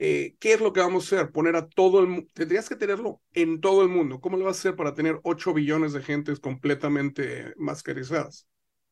eh, 0.00 0.34
¿qué 0.40 0.54
es 0.54 0.60
lo 0.60 0.72
que 0.72 0.80
vamos 0.80 1.04
a 1.04 1.16
hacer? 1.16 1.30
Poner 1.30 1.54
a 1.54 1.68
todo 1.68 2.00
el 2.00 2.08
mundo, 2.08 2.26
tendrías 2.34 2.68
que 2.68 2.74
tenerlo 2.74 3.22
en 3.32 3.60
todo 3.60 3.82
el 3.82 3.88
mundo. 3.88 4.20
¿Cómo 4.20 4.38
lo 4.38 4.46
vas 4.46 4.56
a 4.56 4.58
hacer 4.58 4.74
para 4.74 4.92
tener 4.92 5.20
8 5.22 5.54
billones 5.54 5.92
de 5.92 6.02
gentes 6.02 6.40
completamente 6.40 7.54
mascarizadas? 7.56 8.48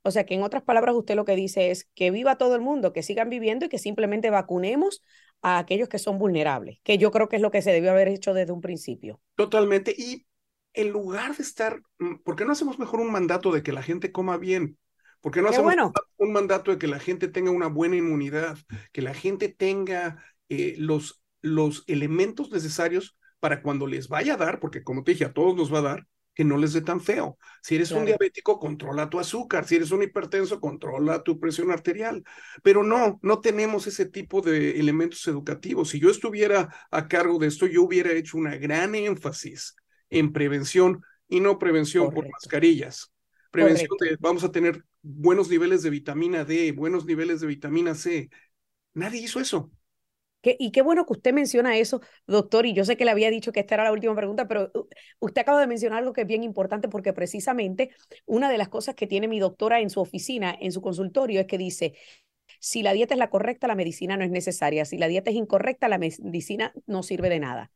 O 0.08 0.10
sea 0.10 0.24
que 0.24 0.34
en 0.34 0.42
otras 0.42 0.62
palabras 0.62 0.94
usted 0.94 1.16
lo 1.16 1.26
que 1.26 1.36
dice 1.36 1.70
es 1.70 1.86
que 1.94 2.10
viva 2.10 2.38
todo 2.38 2.54
el 2.54 2.62
mundo, 2.62 2.94
que 2.94 3.02
sigan 3.02 3.28
viviendo 3.28 3.66
y 3.66 3.68
que 3.68 3.78
simplemente 3.78 4.30
vacunemos 4.30 5.04
a 5.42 5.58
aquellos 5.58 5.90
que 5.90 5.98
son 5.98 6.18
vulnerables, 6.18 6.80
que 6.82 6.96
yo 6.96 7.10
creo 7.10 7.28
que 7.28 7.36
es 7.36 7.42
lo 7.42 7.50
que 7.50 7.60
se 7.60 7.72
debió 7.72 7.90
haber 7.90 8.08
hecho 8.08 8.32
desde 8.32 8.52
un 8.52 8.62
principio. 8.62 9.20
Totalmente. 9.34 9.94
Y 9.96 10.26
en 10.72 10.88
lugar 10.88 11.36
de 11.36 11.42
estar, 11.42 11.82
mm, 11.98 12.22
¿por 12.24 12.36
qué 12.36 12.46
no 12.46 12.52
hacemos 12.52 12.78
mejor 12.78 13.00
un 13.00 13.12
mandato 13.12 13.52
de 13.52 13.62
que 13.62 13.70
la 13.70 13.82
gente 13.82 14.10
coma 14.10 14.38
bien? 14.38 14.78
¿Por 15.20 15.30
qué 15.30 15.42
no 15.42 15.50
hacemos 15.50 15.74
un 16.16 16.32
mandato 16.32 16.70
de 16.70 16.78
que 16.78 16.86
la 16.86 17.00
gente 17.00 17.28
tenga 17.28 17.50
una 17.50 17.66
buena 17.66 17.96
inmunidad, 17.96 18.56
que 18.92 19.02
la 19.02 19.12
gente 19.12 19.50
tenga 19.50 20.24
eh, 20.48 20.74
los, 20.78 21.22
los 21.42 21.84
elementos 21.86 22.50
necesarios 22.50 23.18
para 23.40 23.60
cuando 23.60 23.86
les 23.86 24.08
vaya 24.08 24.34
a 24.34 24.36
dar, 24.38 24.58
porque 24.58 24.82
como 24.82 25.04
te 25.04 25.12
dije, 25.12 25.26
a 25.26 25.34
todos 25.34 25.54
nos 25.54 25.72
va 25.72 25.80
a 25.80 25.82
dar, 25.82 26.06
que 26.38 26.44
no 26.44 26.56
les 26.56 26.72
dé 26.72 26.82
tan 26.82 27.00
feo. 27.00 27.36
Si 27.64 27.74
eres 27.74 27.90
un 27.90 28.04
diabético, 28.04 28.60
controla 28.60 29.10
tu 29.10 29.18
azúcar. 29.18 29.66
Si 29.66 29.74
eres 29.74 29.90
un 29.90 30.04
hipertenso, 30.04 30.60
controla 30.60 31.24
tu 31.24 31.40
presión 31.40 31.72
arterial. 31.72 32.22
Pero 32.62 32.84
no, 32.84 33.18
no 33.22 33.40
tenemos 33.40 33.88
ese 33.88 34.06
tipo 34.06 34.40
de 34.40 34.78
elementos 34.78 35.26
educativos. 35.26 35.88
Si 35.88 35.98
yo 35.98 36.10
estuviera 36.10 36.72
a 36.92 37.08
cargo 37.08 37.40
de 37.40 37.48
esto, 37.48 37.66
yo 37.66 37.82
hubiera 37.82 38.12
hecho 38.12 38.38
una 38.38 38.54
gran 38.54 38.94
énfasis 38.94 39.74
en 40.10 40.32
prevención 40.32 41.02
y 41.28 41.40
no 41.40 41.58
prevención 41.58 42.14
por 42.14 42.30
mascarillas. 42.30 43.12
Prevención 43.50 43.90
de 43.98 44.16
vamos 44.20 44.44
a 44.44 44.52
tener 44.52 44.84
buenos 45.02 45.48
niveles 45.48 45.82
de 45.82 45.90
vitamina 45.90 46.44
D, 46.44 46.70
buenos 46.70 47.04
niveles 47.04 47.40
de 47.40 47.48
vitamina 47.48 47.96
C. 47.96 48.30
Nadie 48.94 49.22
hizo 49.22 49.40
eso 49.40 49.72
y 50.42 50.70
qué 50.72 50.82
bueno 50.82 51.04
que 51.04 51.12
usted 51.12 51.32
menciona 51.32 51.76
eso, 51.76 52.00
doctor, 52.26 52.66
y 52.66 52.72
yo 52.72 52.84
sé 52.84 52.96
que 52.96 53.04
le 53.04 53.10
había 53.10 53.30
dicho 53.30 53.52
que 53.52 53.60
esta 53.60 53.74
era 53.74 53.84
la 53.84 53.92
última 53.92 54.14
pregunta, 54.14 54.46
pero 54.48 54.70
uh, 54.74 54.88
usted 55.20 55.42
acaba 55.42 55.60
de 55.60 55.66
mencionar 55.66 55.98
algo 55.98 56.12
que 56.12 56.22
es 56.22 56.26
bien 56.26 56.42
importante 56.44 56.88
porque 56.88 57.12
precisamente 57.12 57.90
una 58.26 58.50
de 58.50 58.58
las 58.58 58.68
cosas 58.68 58.94
que 58.94 59.06
tiene 59.06 59.28
mi 59.28 59.40
doctora 59.40 59.80
en 59.80 59.90
su 59.90 60.00
oficina, 60.00 60.56
en 60.60 60.72
su 60.72 60.80
consultorio, 60.80 61.40
es 61.40 61.46
que 61.46 61.58
dice, 61.58 61.94
si 62.60 62.82
la 62.82 62.92
dieta 62.92 63.14
es 63.14 63.18
la 63.18 63.30
correcta, 63.30 63.66
la 63.68 63.74
medicina 63.74 64.16
no 64.16 64.24
es 64.24 64.30
necesaria, 64.30 64.84
si 64.84 64.98
la 64.98 65.08
dieta 65.08 65.30
es 65.30 65.36
incorrecta, 65.36 65.88
la 65.88 65.98
medicina 65.98 66.72
no 66.86 67.02
sirve 67.02 67.28
de 67.30 67.40
nada. 67.40 67.70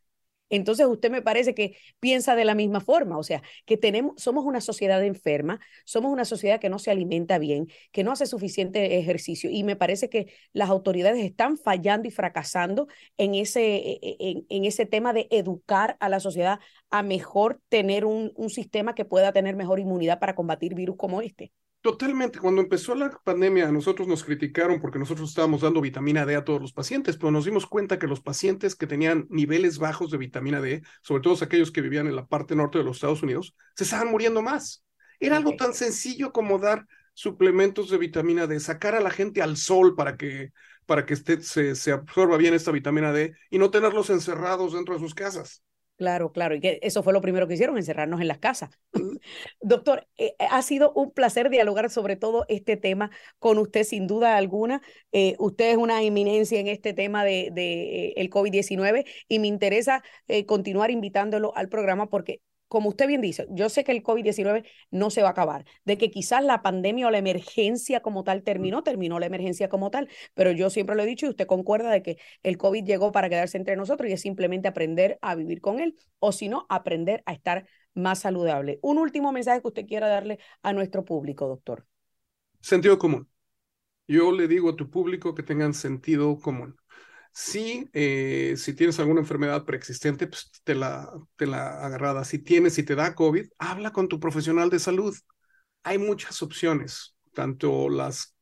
Entonces 0.53 0.87
usted 0.87 1.11
me 1.11 1.23
parece 1.23 1.55
que 1.55 1.79
piensa 1.99 2.37
de 2.37 2.45
la 2.45 2.55
misma 2.55 2.81
forma, 2.81 3.17
o 3.17 3.23
sea, 3.23 3.43
que 3.65 3.79
tenemos, 3.79 4.23
somos 4.23 4.45
una 4.45 4.61
sociedad 4.61 5.03
enferma, 5.03 5.61
somos 5.87 6.13
una 6.13 6.27
sociedad 6.27 6.61
que 6.61 6.69
no 6.69 6.79
se 6.79 6.91
alimenta 6.91 7.39
bien, 7.39 7.69
que 7.91 8.05
no 8.05 8.13
hace 8.13 8.27
suficiente 8.27 8.99
ejercicio 8.99 9.49
y 9.51 9.65
me 9.65 9.77
parece 9.77 10.11
que 10.11 10.31
las 10.53 10.69
autoridades 10.69 11.25
están 11.25 11.57
fallando 11.57 12.07
y 12.07 12.11
fracasando 12.11 12.87
en 13.17 13.35
ese, 13.35 13.77
e, 13.77 13.99
e, 14.03 14.45
en, 14.51 14.65
ese 14.67 14.85
tema 14.85 15.15
de 15.15 15.27
educar 15.31 15.97
a 16.01 16.11
la 16.11 16.21
sociedad 16.21 16.61
a 16.91 17.03
mejor 17.03 17.63
tener 17.71 18.05
un, 18.05 18.33
un 18.37 18.51
sistema 18.51 18.95
que 18.95 19.07
pueda 19.07 19.33
tener 19.33 19.57
mejor 19.57 19.81
inmunidad 19.81 20.19
para 20.21 20.35
combatir 20.35 20.75
virus 20.75 20.97
como 20.99 21.23
este. 21.23 21.51
Totalmente. 21.83 22.39
Cuando 22.39 22.61
empezó 22.61 22.95
la 22.95 23.11
pandemia, 23.11 23.73
nosotros 23.73 24.07
nos 24.07 24.23
criticaron 24.23 24.81
porque 24.81 25.01
nosotros 25.01 25.31
estábamos 25.31 25.63
dando 25.63 25.81
vitamina 25.81 26.25
D 26.25 26.37
a 26.37 26.45
todos 26.45 26.61
los 26.61 26.73
pacientes, 26.73 27.17
pero 27.17 27.33
nos 27.33 27.45
dimos 27.45 27.67
cuenta 27.67 27.99
que 27.99 28.07
los 28.07 28.21
pacientes 28.21 28.77
que 28.77 28.87
tenían 28.87 29.27
niveles 29.31 29.79
bajos 29.79 30.13
de 30.13 30.19
vitamina 30.19 30.61
D, 30.61 30.83
sobre 31.03 31.23
todo 31.23 31.37
aquellos 31.43 31.73
que 31.73 31.81
vivían 31.81 32.07
en 32.07 32.15
la 32.15 32.27
parte 32.27 32.55
norte 32.55 32.79
de 32.79 32.85
los 32.85 32.99
Estados 32.99 33.25
Unidos, 33.25 33.57
se 33.75 33.83
estaban 33.83 34.13
muriendo 34.13 34.43
más. 34.43 34.85
Era 35.19 35.37
algo 35.37 35.57
tan 35.57 35.75
sencillo 35.75 36.33
como 36.33 36.61
dar 36.61 36.87
suplementos 37.15 37.91
de 37.91 37.99
vitamina 37.99 38.47
D, 38.47 38.61
sacar 38.61 38.95
a 38.95 39.01
la 39.01 39.11
gente 39.11 39.43
al 39.43 39.57
sol 39.57 39.97
para 39.97 40.17
que, 40.17 40.53
para 40.87 41.05
que 41.05 41.17
se, 41.17 41.75
se 41.75 41.93
absorba 41.93 42.37
bien 42.37 42.55
esta 42.55 42.71
vitamina 42.71 43.13
D 43.13 43.35
y 43.51 43.59
no 43.59 43.73
tenerlos 43.73 44.09
encerrados 44.11 44.73
dentro 44.73 44.95
de 44.95 45.01
sus 45.01 45.15
casas. 45.17 45.65
Claro, 46.03 46.33
claro, 46.33 46.57
y 46.57 46.61
que 46.61 46.81
eso 46.83 47.05
fue 47.05 47.13
lo 47.13 47.21
primero 47.21 47.47
que 47.47 47.55
hicieron, 47.55 47.77
encerrarnos 47.77 48.21
en 48.21 48.27
las 48.27 48.39
casas. 48.39 48.71
Doctor, 49.61 50.09
eh, 50.17 50.35
eh, 50.41 50.47
ha 50.51 50.61
sido 50.63 50.93
un 50.95 51.13
placer 51.13 51.49
dialogar 51.49 51.91
sobre 51.91 52.17
todo 52.17 52.45
este 52.49 52.77
tema 52.77 53.13
con 53.39 53.57
usted, 53.59 53.85
sin 53.85 54.09
duda 54.09 54.37
alguna. 54.37 54.83
Eh, 55.13 55.37
usted 55.39 55.71
es 55.71 55.77
una 55.77 56.03
eminencia 56.03 56.59
en 56.59 56.67
este 56.67 56.93
tema 56.93 57.25
de, 57.25 57.51
de 57.53 58.15
el 58.17 58.31
COVID-19 58.31 59.05
y 59.29 59.39
me 59.39 59.47
interesa 59.47 60.03
continuar 60.47 60.91
invitándolo 60.91 61.57
al 61.57 61.69
programa 61.69 62.09
porque 62.09 62.41
como 62.73 62.89
usted 62.89 63.07
bien 63.07 63.21
dice, 63.21 63.47
yo 63.51 63.69
sé 63.69 63.85
que 63.85 63.93
el 63.93 64.03
COVID-19 64.03 64.65
no 64.91 65.11
se 65.11 65.21
va 65.21 65.29
a 65.29 65.33
acabar, 65.33 65.67
de 65.85 65.99
que 65.99 66.11
quizás 66.11 66.43
la 66.43 66.63
pandemia 66.63 67.07
o 67.07 67.11
la 67.11 67.19
emergencia 67.19 68.01
como 68.01 68.25
tal 68.25 68.43
terminó, 68.45 68.83
terminó 68.83 69.21
la 69.21 69.27
emergencia 69.27 69.69
como 69.69 69.91
tal, 69.91 70.09
pero 70.33 70.53
yo 70.53 70.71
siempre 70.71 70.97
lo 70.97 71.03
he 71.03 71.07
dicho 71.07 71.27
y 71.27 71.29
usted 71.29 71.47
concuerda 71.47 71.91
de 71.91 72.03
que 72.03 72.17
el 72.43 72.57
COVID 72.57 72.83
llegó 72.83 73.13
para 73.13 73.29
quedarse 73.29 73.59
entre 73.59 73.77
nosotros 73.77 74.09
y 74.09 74.15
es 74.15 74.23
simplemente 74.23 74.69
aprender 74.69 75.19
a 75.21 75.35
vivir 75.35 75.61
con 75.61 75.81
él 75.81 75.99
o 76.19 76.33
si 76.33 76.49
no, 76.49 76.65
aprender 76.71 77.23
a 77.27 77.35
estar 77.35 77.67
más 77.93 78.21
saludable. 78.21 78.79
Un 78.81 78.97
último 78.97 79.33
mensaje 79.33 79.61
que 79.61 79.69
usted 79.69 79.87
quiera 79.87 80.09
darle 80.09 80.39
a 80.63 80.73
nuestro 80.73 81.05
público, 81.05 81.49
doctor. 81.49 81.87
Sentido 82.63 82.99
común. 82.99 83.29
Yo 84.09 84.33
le 84.33 84.49
digo 84.49 84.71
a 84.71 84.77
tu 84.77 84.89
público 84.89 85.35
que 85.35 85.43
tengan 85.43 85.75
sentido 85.75 86.39
común. 86.39 86.75
Sí, 87.35 87.89
eh, 87.95 88.55
si 88.59 88.75
tienes 88.75 88.99
alguna 89.01 89.21
enfermedad 89.21 89.65
preexistente, 89.65 90.27
pues 90.27 90.51
te 90.65 90.75
la, 90.75 91.11
te 91.37 91.47
la 91.47 91.85
agarrada. 91.85 92.25
Si 92.25 92.39
tienes, 92.39 92.75
si 92.75 92.83
te 92.85 92.95
da 92.95 93.15
COVID, 93.15 93.47
habla 93.59 93.91
con 93.93 94.09
tu 94.09 94.21
profesional 94.21 94.69
de 94.71 94.79
salud. 94.79 95.17
Hay 95.85 95.99
muchas 95.99 96.43
opciones, 96.43 97.17
tanto 97.35 97.89
las 97.91 98.37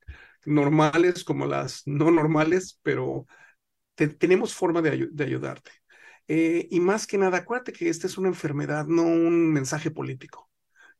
normales 0.46 1.24
como 1.24 1.46
las 1.46 1.82
no 1.86 2.10
normales, 2.10 2.80
pero 2.82 3.26
tenemos 4.18 4.54
forma 4.54 4.82
de, 4.82 5.08
de 5.12 5.24
ayudarte. 5.24 5.72
Eh, 6.28 6.68
y 6.70 6.80
más 6.80 7.06
que 7.06 7.18
nada, 7.18 7.38
acuérdate 7.38 7.72
que 7.74 7.88
esta 7.90 8.08
es 8.08 8.18
una 8.18 8.28
enfermedad, 8.28 8.86
no 8.88 9.04
un 9.04 9.52
mensaje 9.52 9.90
político. 9.92 10.49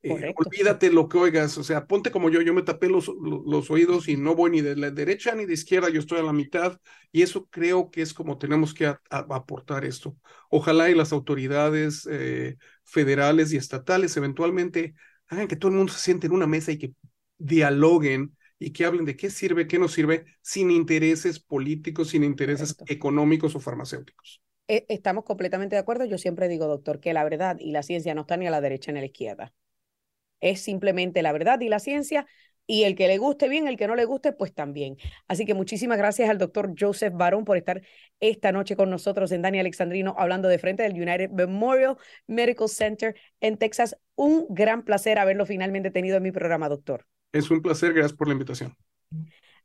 Eh, 0.02 0.32
olvídate 0.34 0.90
lo 0.90 1.10
que 1.10 1.18
oigas, 1.18 1.58
o 1.58 1.62
sea, 1.62 1.86
ponte 1.86 2.10
como 2.10 2.30
yo, 2.30 2.40
yo 2.40 2.54
me 2.54 2.62
tapé 2.62 2.88
los, 2.88 3.12
los, 3.18 3.70
oídos 3.70 4.08
y 4.08 4.16
no 4.16 4.34
voy 4.34 4.50
ni 4.50 4.62
de 4.62 4.74
la 4.74 4.90
derecha 4.90 5.34
ni 5.34 5.44
de 5.44 5.52
izquierda, 5.52 5.90
yo 5.90 6.00
estoy 6.00 6.20
a 6.20 6.22
la 6.22 6.32
mitad 6.32 6.80
y 7.12 7.20
eso 7.20 7.46
creo 7.50 7.90
que 7.90 8.00
es 8.00 8.14
como 8.14 8.38
tenemos 8.38 8.72
que 8.72 8.94
aportar 9.10 9.84
esto. 9.84 10.16
Ojalá 10.48 10.88
y 10.88 10.94
las 10.94 11.12
autoridades 11.12 12.08
eh, 12.10 12.56
federales 12.84 13.52
y 13.52 13.58
estatales 13.58 14.16
eventualmente 14.16 14.94
hagan 15.28 15.48
que 15.48 15.56
todo 15.56 15.70
el 15.70 15.76
mundo 15.76 15.92
se 15.92 16.00
siente 16.00 16.28
en 16.28 16.32
una 16.32 16.46
mesa 16.46 16.72
y 16.72 16.78
que 16.78 16.94
dialoguen 17.36 18.34
y 18.58 18.72
que 18.72 18.86
hablen 18.86 19.04
de 19.04 19.16
qué 19.16 19.28
sirve, 19.28 19.66
qué 19.66 19.78
no 19.78 19.88
sirve, 19.88 20.24
sin 20.40 20.70
intereses 20.70 21.40
políticos, 21.40 22.08
sin 22.08 22.24
intereses 22.24 22.74
económicos 22.86 23.54
o 23.54 23.60
farmacéuticos. 23.60 24.40
E, 24.66 24.86
estamos 24.88 25.24
completamente 25.24 25.76
de 25.76 25.80
acuerdo. 25.80 26.06
Yo 26.06 26.16
siempre 26.16 26.48
digo, 26.48 26.66
doctor, 26.66 27.00
que 27.00 27.12
la 27.12 27.24
verdad 27.24 27.58
y 27.60 27.72
la 27.72 27.82
ciencia 27.82 28.14
no 28.14 28.22
están 28.22 28.40
ni 28.40 28.46
a 28.46 28.50
la 28.50 28.62
derecha 28.62 28.92
ni 28.92 28.98
a 28.98 29.02
la 29.02 29.06
izquierda 29.06 29.52
es 30.40 30.60
simplemente 30.60 31.22
la 31.22 31.32
verdad 31.32 31.60
y 31.60 31.68
la 31.68 31.78
ciencia. 31.78 32.26
Y 32.66 32.84
el 32.84 32.94
que 32.94 33.08
le 33.08 33.18
guste 33.18 33.48
bien, 33.48 33.66
el 33.66 33.76
que 33.76 33.88
no 33.88 33.96
le 33.96 34.04
guste, 34.04 34.32
pues 34.32 34.54
también. 34.54 34.96
Así 35.26 35.44
que 35.44 35.54
muchísimas 35.54 35.98
gracias 35.98 36.30
al 36.30 36.38
doctor 36.38 36.72
Joseph 36.78 37.12
Barón 37.12 37.44
por 37.44 37.56
estar 37.56 37.82
esta 38.20 38.52
noche 38.52 38.76
con 38.76 38.90
nosotros 38.90 39.32
en 39.32 39.42
Dani 39.42 39.58
Alexandrino 39.58 40.14
hablando 40.16 40.48
de 40.48 40.58
frente 40.58 40.84
del 40.84 40.92
United 40.92 41.30
Memorial 41.30 41.96
Medical 42.28 42.68
Center 42.68 43.16
en 43.40 43.56
Texas. 43.56 43.96
Un 44.14 44.46
gran 44.50 44.84
placer 44.84 45.18
haberlo 45.18 45.46
finalmente 45.46 45.90
tenido 45.90 46.18
en 46.18 46.22
mi 46.22 46.30
programa, 46.30 46.68
doctor. 46.68 47.06
Es 47.32 47.50
un 47.50 47.60
placer, 47.60 47.92
gracias 47.92 48.12
por 48.12 48.28
la 48.28 48.34
invitación. 48.34 48.76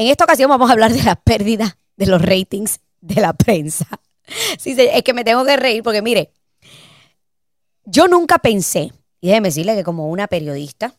en 0.00 0.06
esta 0.06 0.24
ocasión 0.24 0.48
vamos 0.48 0.70
a 0.70 0.72
hablar 0.72 0.94
de 0.94 1.02
la 1.02 1.14
pérdida 1.14 1.76
de 1.96 2.06
los 2.06 2.22
ratings 2.22 2.80
de 3.02 3.20
la 3.20 3.34
prensa. 3.34 3.86
Es 4.64 5.02
que 5.02 5.12
me 5.12 5.24
tengo 5.24 5.44
que 5.44 5.58
reír 5.58 5.82
porque 5.82 6.00
mire, 6.00 6.32
yo 7.84 8.08
nunca 8.08 8.38
pensé, 8.38 8.92
y 9.20 9.28
déjeme 9.28 9.48
decirle 9.48 9.74
que 9.74 9.84
como 9.84 10.08
una 10.08 10.26
periodista, 10.26 10.94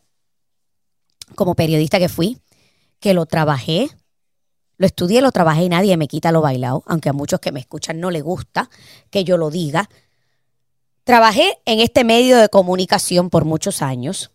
como 1.34 1.56
periodista 1.56 1.98
que 1.98 2.10
fui, 2.10 2.38
que 3.00 3.16
lo 3.16 3.26
trabajé, 3.26 3.90
lo 4.78 4.86
estudié, 4.86 5.22
lo 5.22 5.32
trabajé 5.32 5.64
y 5.64 5.70
nadie 5.70 5.98
me 5.98 6.08
quita 6.08 6.32
lo 6.32 6.42
bailado, 6.42 6.84
aunque 6.86 7.10
a 7.10 7.14
muchos 7.14 7.40
que 7.40 7.52
me 7.52 7.60
escuchan 7.60 8.00
no 8.00 8.12
les 8.12 8.22
gusta 8.22 8.70
que 9.10 9.24
yo 9.24 9.36
lo 9.38 9.50
diga. 9.50 9.90
Trabajé 11.06 11.58
en 11.66 11.80
este 11.80 12.04
medio 12.04 12.38
de 12.38 12.50
comunicación 12.50 13.32
por 13.32 13.46
muchos 13.46 13.82
años. 13.82 14.30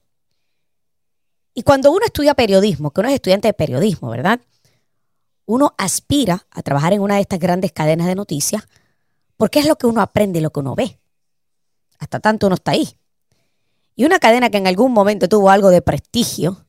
Y 1.55 1.63
cuando 1.63 1.93
uno 1.93 2.05
estudia 2.05 2.35
periodismo, 2.35 2.91
que 2.91 3.01
uno 3.01 3.11
es 3.11 3.15
estudiante 3.15 3.47
de 3.47 3.55
periodismo, 3.55 4.11
¿verdad? 4.11 4.41
Uno 5.47 5.75
aspira 5.79 6.47
a 6.51 6.63
trabajar 6.63 6.93
en 6.93 7.01
una 7.01 7.15
de 7.15 7.23
estas 7.23 7.39
grandes 7.39 7.73
cadenas 7.73 8.07
de 8.07 8.15
noticias 8.15 8.69
porque 9.37 9.61
es 9.61 9.67
lo 9.67 9.77
que 9.77 9.87
uno 9.87 10.01
aprende 10.01 10.41
lo 10.41 10.51
que 10.51 10.61
uno 10.61 10.75
ve. 10.75 10.99
Hasta 11.99 12.21
tanto 12.21 12.47
uno 12.47 12.57
está 12.57 12.73
ahí. 12.73 12.99
Y 13.95 14.05
una 14.05 14.19
cadena 14.19 14.51
que 14.51 14.59
en 14.59 14.67
algún 14.67 14.93
momento 14.93 15.29
tuvo 15.29 15.51
algo 15.51 15.71
de 15.71 15.83
prestigio 15.83 16.67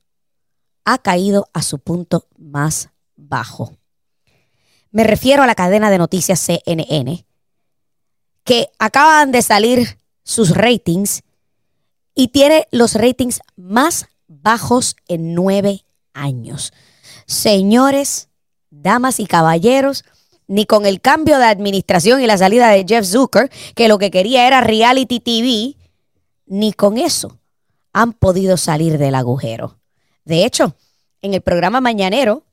ha 0.85 0.99
caído 0.99 1.49
a 1.53 1.61
su 1.61 1.79
punto 1.79 2.27
más 2.37 2.89
bajo. 3.17 3.77
Me 4.91 5.03
refiero 5.03 5.43
a 5.43 5.47
la 5.47 5.55
cadena 5.55 5.89
de 5.89 5.97
noticias 5.97 6.39
CNN, 6.39 7.25
que 8.45 8.69
acaban 8.79 9.33
de 9.33 9.41
salir 9.41 9.99
sus 10.23 10.55
ratings 10.55 11.23
y 12.15 12.29
tiene 12.29 12.67
los 12.71 12.93
ratings 12.93 13.41
más 13.57 14.07
bajos 14.27 14.95
en 15.09 15.33
nueve 15.33 15.85
años. 16.13 16.71
Señores, 17.25 18.26
damas 18.69 19.19
y 19.19 19.25
caballeros, 19.25 20.03
ni 20.47 20.65
con 20.65 20.85
el 20.85 21.01
cambio 21.01 21.37
de 21.37 21.45
administración 21.45 22.21
y 22.21 22.27
la 22.27 22.37
salida 22.37 22.69
de 22.69 22.85
Jeff 22.87 23.05
Zucker, 23.05 23.51
que 23.75 23.87
lo 23.87 23.97
que 23.97 24.11
quería 24.11 24.47
era 24.47 24.61
reality 24.61 25.19
TV, 25.19 25.75
ni 26.45 26.73
con 26.73 26.97
eso 26.97 27.37
han 27.93 28.13
podido 28.13 28.57
salir 28.57 28.97
del 28.97 29.15
agujero. 29.15 29.79
De 30.23 30.45
hecho, 30.45 30.75
en 31.21 31.33
el 31.33 31.41
programa 31.41 31.81
Mañanero 31.81 32.43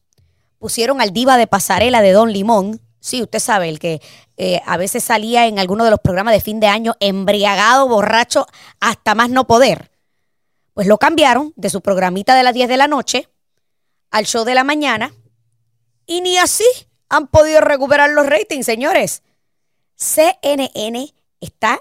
pusieron 0.58 1.00
al 1.00 1.12
diva 1.12 1.36
de 1.36 1.46
pasarela 1.46 2.02
de 2.02 2.12
Don 2.12 2.32
Limón. 2.32 2.80
Sí, 2.98 3.22
usted 3.22 3.38
sabe, 3.38 3.68
el 3.68 3.78
que 3.78 4.00
eh, 4.36 4.62
a 4.64 4.76
veces 4.76 5.04
salía 5.04 5.46
en 5.46 5.58
alguno 5.58 5.84
de 5.84 5.90
los 5.90 6.00
programas 6.00 6.34
de 6.34 6.40
fin 6.40 6.60
de 6.60 6.66
año 6.66 6.94
embriagado, 7.00 7.86
borracho, 7.86 8.46
hasta 8.80 9.14
más 9.14 9.28
no 9.28 9.46
poder. 9.46 9.90
Pues 10.72 10.86
lo 10.86 10.98
cambiaron 10.98 11.52
de 11.56 11.70
su 11.70 11.82
programita 11.82 12.34
de 12.34 12.42
las 12.42 12.54
10 12.54 12.68
de 12.68 12.76
la 12.76 12.88
noche 12.88 13.28
al 14.10 14.24
show 14.24 14.44
de 14.44 14.54
la 14.54 14.64
mañana 14.64 15.12
y 16.06 16.20
ni 16.20 16.38
así 16.38 16.64
han 17.08 17.26
podido 17.28 17.60
recuperar 17.60 18.10
los 18.10 18.26
ratings, 18.26 18.66
señores. 18.66 19.22
CNN 19.96 21.14
está 21.40 21.80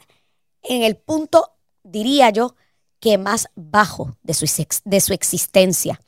en 0.62 0.84
el 0.84 0.96
punto, 0.96 1.54
diría 1.84 2.30
yo, 2.30 2.56
que 3.00 3.18
más 3.18 3.50
bajo 3.56 4.16
de 4.24 4.34
su, 4.34 4.46
de 4.86 5.02
su 5.02 5.14
existencia. 5.14 6.00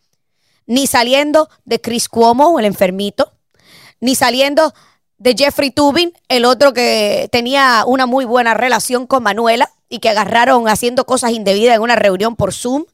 Ni 0.65 0.87
saliendo 0.87 1.49
de 1.65 1.81
Chris 1.81 2.07
Cuomo, 2.07 2.57
el 2.59 2.65
enfermito, 2.65 3.33
ni 3.99 4.15
saliendo 4.15 4.73
de 5.17 5.35
Jeffrey 5.37 5.71
Tubin, 5.71 6.13
el 6.27 6.45
otro 6.45 6.73
que 6.73 7.29
tenía 7.31 7.83
una 7.85 8.05
muy 8.05 8.25
buena 8.25 8.53
relación 8.53 9.07
con 9.07 9.23
Manuela 9.23 9.71
y 9.89 9.99
que 9.99 10.09
agarraron 10.09 10.67
haciendo 10.67 11.05
cosas 11.05 11.31
indebidas 11.31 11.75
en 11.75 11.81
una 11.81 11.95
reunión 11.95 12.35
por 12.35 12.53
Zoom, 12.53 12.85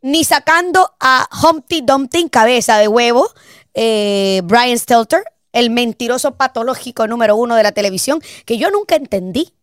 ni 0.00 0.24
sacando 0.24 0.94
a 1.00 1.28
Humpty 1.42 1.80
Dumpty, 1.80 2.28
cabeza 2.28 2.78
de 2.78 2.88
huevo, 2.88 3.28
eh, 3.80 4.42
Brian 4.42 4.76
Stelter, 4.76 5.22
el 5.52 5.70
mentiroso 5.70 6.34
patológico 6.34 7.06
número 7.06 7.36
uno 7.36 7.54
de 7.54 7.62
la 7.62 7.70
televisión, 7.70 8.20
que 8.44 8.58
yo 8.58 8.72
nunca 8.72 8.96
entendí 8.96 9.54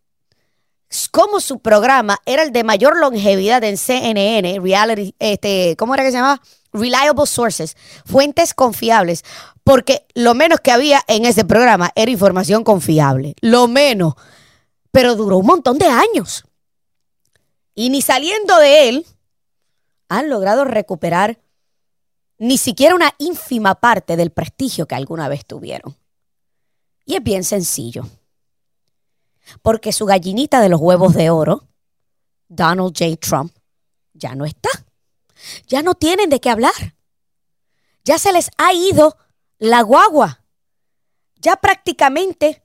cómo 1.12 1.42
su 1.42 1.60
programa 1.60 2.20
era 2.26 2.44
el 2.44 2.54
de 2.54 2.64
mayor 2.64 2.98
longevidad 2.98 3.62
en 3.66 3.78
CNN, 3.78 4.62
reality, 4.62 5.14
este, 5.20 5.76
¿cómo 5.78 5.96
era 5.96 6.06
que 6.06 6.12
se 6.12 6.18
llamaba? 6.18 6.42
Reliable 6.72 7.26
sources, 7.26 7.76
fuentes 8.06 8.54
confiables, 8.54 9.26
porque 9.66 10.06
lo 10.14 10.34
menos 10.34 10.62
que 10.62 10.72
había 10.72 11.02
en 11.08 11.26
ese 11.26 11.44
programa 11.44 11.92
era 11.94 12.10
información 12.10 12.64
confiable, 12.64 13.36
lo 13.42 13.68
menos, 13.68 14.14
pero 14.92 15.16
duró 15.16 15.40
un 15.40 15.46
montón 15.46 15.78
de 15.78 15.88
años. 15.88 16.46
Y 17.74 17.90
ni 17.90 18.02
saliendo 18.02 18.58
de 18.60 18.88
él, 18.88 19.06
han 20.08 20.30
logrado 20.30 20.64
recuperar 20.64 21.38
ni 22.38 22.58
siquiera 22.58 22.96
una 22.96 23.14
ínfima 23.18 23.76
parte 23.76 24.18
del 24.18 24.32
prestigio 24.32 24.88
que 24.88 24.96
alguna 24.96 25.28
vez 25.28 25.46
tuvieron. 25.46 25.96
Y 27.06 27.16
es 27.16 27.24
bien 27.24 27.44
sencillo. 27.44 28.08
Porque 29.62 29.94
su 29.94 30.06
gallinita 30.06 30.60
de 30.60 30.70
los 30.70 30.82
huevos 30.82 31.14
de 31.14 31.30
oro, 31.30 31.68
Donald 32.48 32.94
J. 32.98 33.16
Trump, 33.18 33.56
ya 34.14 34.36
no 34.36 34.46
está. 34.46 34.70
Ya 35.68 35.84
no 35.84 35.94
tienen 35.96 36.30
de 36.30 36.40
qué 36.40 36.50
hablar. 36.50 36.96
Ya 38.04 38.18
se 38.18 38.34
les 38.34 38.50
ha 38.58 38.74
ido 38.74 39.18
la 39.58 39.82
guagua. 39.82 40.44
Ya 41.36 41.58
prácticamente 41.58 42.64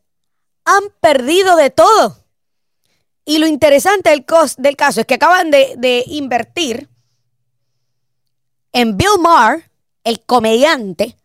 han 0.64 0.82
perdido 1.00 1.56
de 1.56 1.70
todo. 1.70 2.24
Y 3.24 3.38
lo 3.38 3.46
interesante 3.46 4.10
del, 4.10 4.24
caso 4.76 5.00
es 5.00 5.06
que 5.06 5.14
acaban 5.14 5.50
de 5.50 6.04
invertir 6.06 6.89
en 8.72 8.96
Bill 8.96 9.18
Maher, 9.20 9.70
el 10.04 10.20
comediante, 10.20 11.16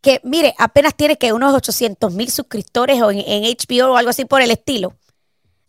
que 0.00 0.20
mire, 0.24 0.54
apenas 0.58 0.94
tiene 0.94 1.16
que 1.16 1.32
unos 1.32 1.54
800 1.54 2.12
mil 2.12 2.30
suscriptores 2.30 2.98
en, 2.98 3.18
en, 3.26 3.44
HBO 3.44 3.92
o 3.92 3.96
algo 3.96 4.10
así 4.10 4.24
por 4.24 4.42
el 4.42 4.50
estilo, 4.50 4.94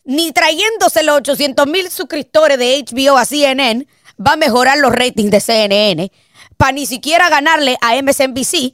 ni 0.03 0.31
trayéndose 0.31 1.03
los 1.03 1.17
800 1.17 1.67
mil 1.67 1.89
suscriptores 1.89 2.57
de 2.57 2.83
HBO 2.83 3.17
a 3.17 3.25
CNN 3.25 3.87
va 4.19 4.33
a 4.33 4.37
mejorar 4.37 4.77
los 4.77 4.91
ratings 4.91 5.31
de 5.31 5.39
CNN, 5.39 6.11
para 6.57 6.73
ni 6.73 6.85
siquiera 6.85 7.29
ganarle 7.29 7.77
a 7.81 8.01
MSNBC, 8.01 8.73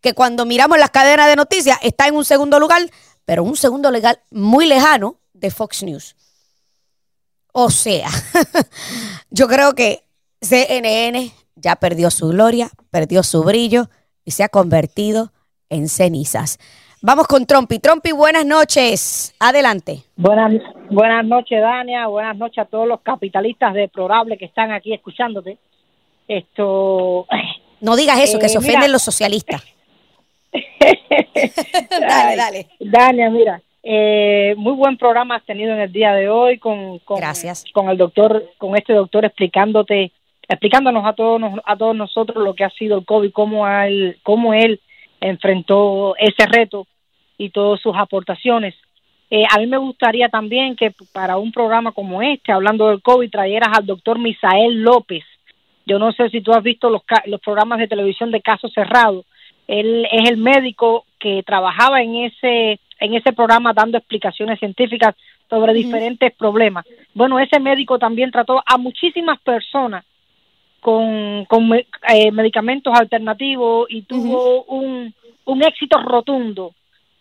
que 0.00 0.14
cuando 0.14 0.44
miramos 0.44 0.78
las 0.78 0.90
cadenas 0.90 1.26
de 1.26 1.36
noticias 1.36 1.78
está 1.82 2.06
en 2.06 2.16
un 2.16 2.24
segundo 2.24 2.58
lugar, 2.60 2.82
pero 3.24 3.42
un 3.42 3.56
segundo 3.56 3.90
lugar 3.90 4.22
muy 4.30 4.66
lejano 4.66 5.16
de 5.32 5.50
Fox 5.50 5.82
News. 5.82 6.14
O 7.52 7.70
sea, 7.70 8.10
yo 9.30 9.48
creo 9.48 9.74
que 9.74 10.04
CNN 10.42 11.32
ya 11.56 11.76
perdió 11.76 12.10
su 12.10 12.28
gloria, 12.28 12.70
perdió 12.90 13.22
su 13.22 13.42
brillo 13.44 13.88
y 14.24 14.32
se 14.32 14.44
ha 14.44 14.48
convertido 14.48 15.32
en 15.68 15.88
cenizas. 15.88 16.58
Vamos 17.02 17.26
con 17.26 17.44
Trompi. 17.44 17.78
Trompi, 17.78 18.12
buenas 18.12 18.46
noches. 18.46 19.34
Adelante. 19.38 20.04
Buenas, 20.16 20.54
buenas 20.90 21.24
noches, 21.26 21.60
Dania. 21.60 22.06
Buenas 22.06 22.36
noches 22.36 22.58
a 22.58 22.64
todos 22.64 22.88
los 22.88 23.00
capitalistas 23.02 23.74
deplorables 23.74 24.38
que 24.38 24.46
están 24.46 24.72
aquí 24.72 24.94
escuchándote. 24.94 25.58
Esto. 26.26 27.26
No 27.80 27.96
digas 27.96 28.20
eso, 28.20 28.38
que 28.38 28.48
se 28.48 28.56
eh, 28.56 28.58
ofenden 28.58 28.90
los 28.90 29.02
socialistas. 29.02 29.62
dale, 31.90 32.36
dale. 32.36 32.68
Dania, 32.80 33.28
mira, 33.28 33.60
eh, 33.82 34.54
muy 34.56 34.72
buen 34.72 34.96
programa 34.96 35.36
has 35.36 35.44
tenido 35.44 35.74
en 35.74 35.80
el 35.80 35.92
día 35.92 36.14
de 36.14 36.30
hoy 36.30 36.58
con, 36.58 37.00
con, 37.00 37.18
Gracias. 37.18 37.66
con 37.74 37.90
el 37.90 37.98
doctor, 37.98 38.42
con 38.56 38.78
este 38.78 38.94
doctor 38.94 39.26
explicándote 39.26 40.10
explicándonos 40.48 41.06
a 41.06 41.12
todos 41.12 41.40
a 41.64 41.76
todos 41.76 41.96
nosotros 41.96 42.42
lo 42.42 42.54
que 42.54 42.64
ha 42.64 42.70
sido 42.70 42.98
el 42.98 43.04
COVID, 43.04 43.32
cómo 43.32 43.66
él, 43.68 44.18
cómo 44.22 44.54
él 44.54 44.80
enfrentó 45.20 46.14
ese 46.18 46.46
reto 46.46 46.86
y 47.38 47.50
todas 47.50 47.80
sus 47.80 47.96
aportaciones. 47.96 48.74
Eh, 49.30 49.44
a 49.50 49.58
mí 49.58 49.66
me 49.66 49.78
gustaría 49.78 50.28
también 50.28 50.76
que 50.76 50.92
para 51.12 51.38
un 51.38 51.50
programa 51.50 51.92
como 51.92 52.22
este, 52.22 52.52
hablando 52.52 52.88
del 52.88 53.02
COVID, 53.02 53.30
trajeras 53.30 53.70
al 53.76 53.86
doctor 53.86 54.18
Misael 54.18 54.82
López. 54.82 55.24
Yo 55.86 55.98
no 55.98 56.12
sé 56.12 56.30
si 56.30 56.40
tú 56.40 56.52
has 56.52 56.62
visto 56.62 56.88
los, 56.90 57.02
los 57.26 57.40
programas 57.40 57.78
de 57.78 57.88
televisión 57.88 58.30
de 58.30 58.40
casos 58.40 58.72
cerrados. 58.72 59.24
Él 59.66 60.06
es 60.10 60.30
el 60.30 60.36
médico 60.36 61.04
que 61.18 61.42
trabajaba 61.42 62.02
en 62.02 62.16
ese 62.16 62.78
en 63.00 63.14
ese 63.14 63.32
programa 63.32 63.72
dando 63.72 63.98
explicaciones 63.98 64.58
científicas 64.58 65.14
sobre 65.50 65.74
diferentes 65.74 66.32
problemas. 66.34 66.86
Bueno, 67.12 67.38
ese 67.38 67.60
médico 67.60 67.98
también 67.98 68.30
trató 68.30 68.62
a 68.64 68.78
muchísimas 68.78 69.40
personas 69.40 70.04
con, 70.84 71.46
con 71.46 71.72
eh, 71.72 72.30
medicamentos 72.30 72.92
alternativos 72.94 73.86
y 73.88 74.02
tuvo 74.02 74.64
un, 74.64 75.14
un 75.46 75.62
éxito 75.62 75.98
rotundo. 76.02 76.74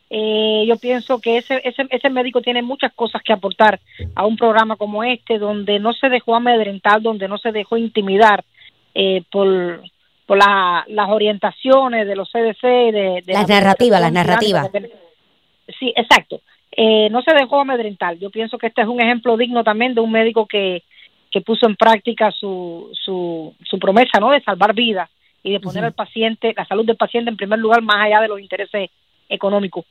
Eh, 0.09 0.65
yo 0.67 0.75
pienso 0.75 1.21
que 1.21 1.37
ese, 1.37 1.61
ese, 1.63 1.87
ese 1.89 2.09
médico 2.09 2.41
tiene 2.41 2.61
muchas 2.61 2.91
cosas 2.91 3.21
que 3.23 3.31
aportar 3.31 3.79
a 4.15 4.25
un 4.25 4.35
programa 4.35 4.75
como 4.75 5.01
este, 5.05 5.39
donde 5.39 5.79
no 5.79 5.93
se 5.93 6.09
dejó 6.09 6.35
amedrentar, 6.35 7.01
donde 7.01 7.29
no 7.29 7.37
se 7.37 7.53
dejó 7.53 7.77
intimidar 7.77 8.43
eh, 8.95 9.23
por, 9.31 9.81
por 10.25 10.37
las 10.37 11.09
orientaciones 11.09 12.05
de 12.05 12.17
los 12.17 12.29
CDC. 12.33 12.61
De, 12.61 13.23
las 13.27 13.47
narrativas, 13.47 14.01
las 14.01 14.11
narrativas. 14.11 14.69
Sí, 15.79 15.93
exacto. 15.95 16.41
no 17.09 17.21
se 17.21 17.33
dejó 17.33 17.61
amedrentar. 17.61 18.17
Yo 18.17 18.29
pienso 18.29 18.57
que 18.57 18.67
este 18.67 18.81
es 18.81 18.89
un 18.89 18.99
ejemplo 18.99 19.37
digno 19.37 19.63
también 19.63 19.95
de 19.95 20.01
un 20.01 20.11
médico 20.11 20.47
que, 20.47 20.83
que 21.33 21.41
puso 21.41 21.65
en 21.65 21.75
práctica 21.75 22.31
su, 22.31 22.91
su, 22.93 23.55
su 23.63 23.79
promesa 23.79 24.19
¿no? 24.19 24.29
de 24.29 24.41
salvar 24.41 24.75
vidas 24.75 25.09
y 25.41 25.51
de 25.51 25.59
poner 25.59 25.83
al 25.83 25.93
paciente, 25.93 26.53
la 26.55 26.63
salud 26.63 26.85
del 26.85 26.95
paciente 26.95 27.31
en 27.31 27.35
primer 27.35 27.57
lugar, 27.57 27.81
más 27.81 28.05
allá 28.05 28.21
de 28.21 28.27
los 28.27 28.39
intereses 28.39 28.91
económicos. 29.27 29.83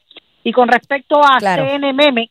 Y 0.45 0.53
con 0.53 0.69
respecto 0.69 1.21
a 1.21 1.41
CNMM, 1.41 2.29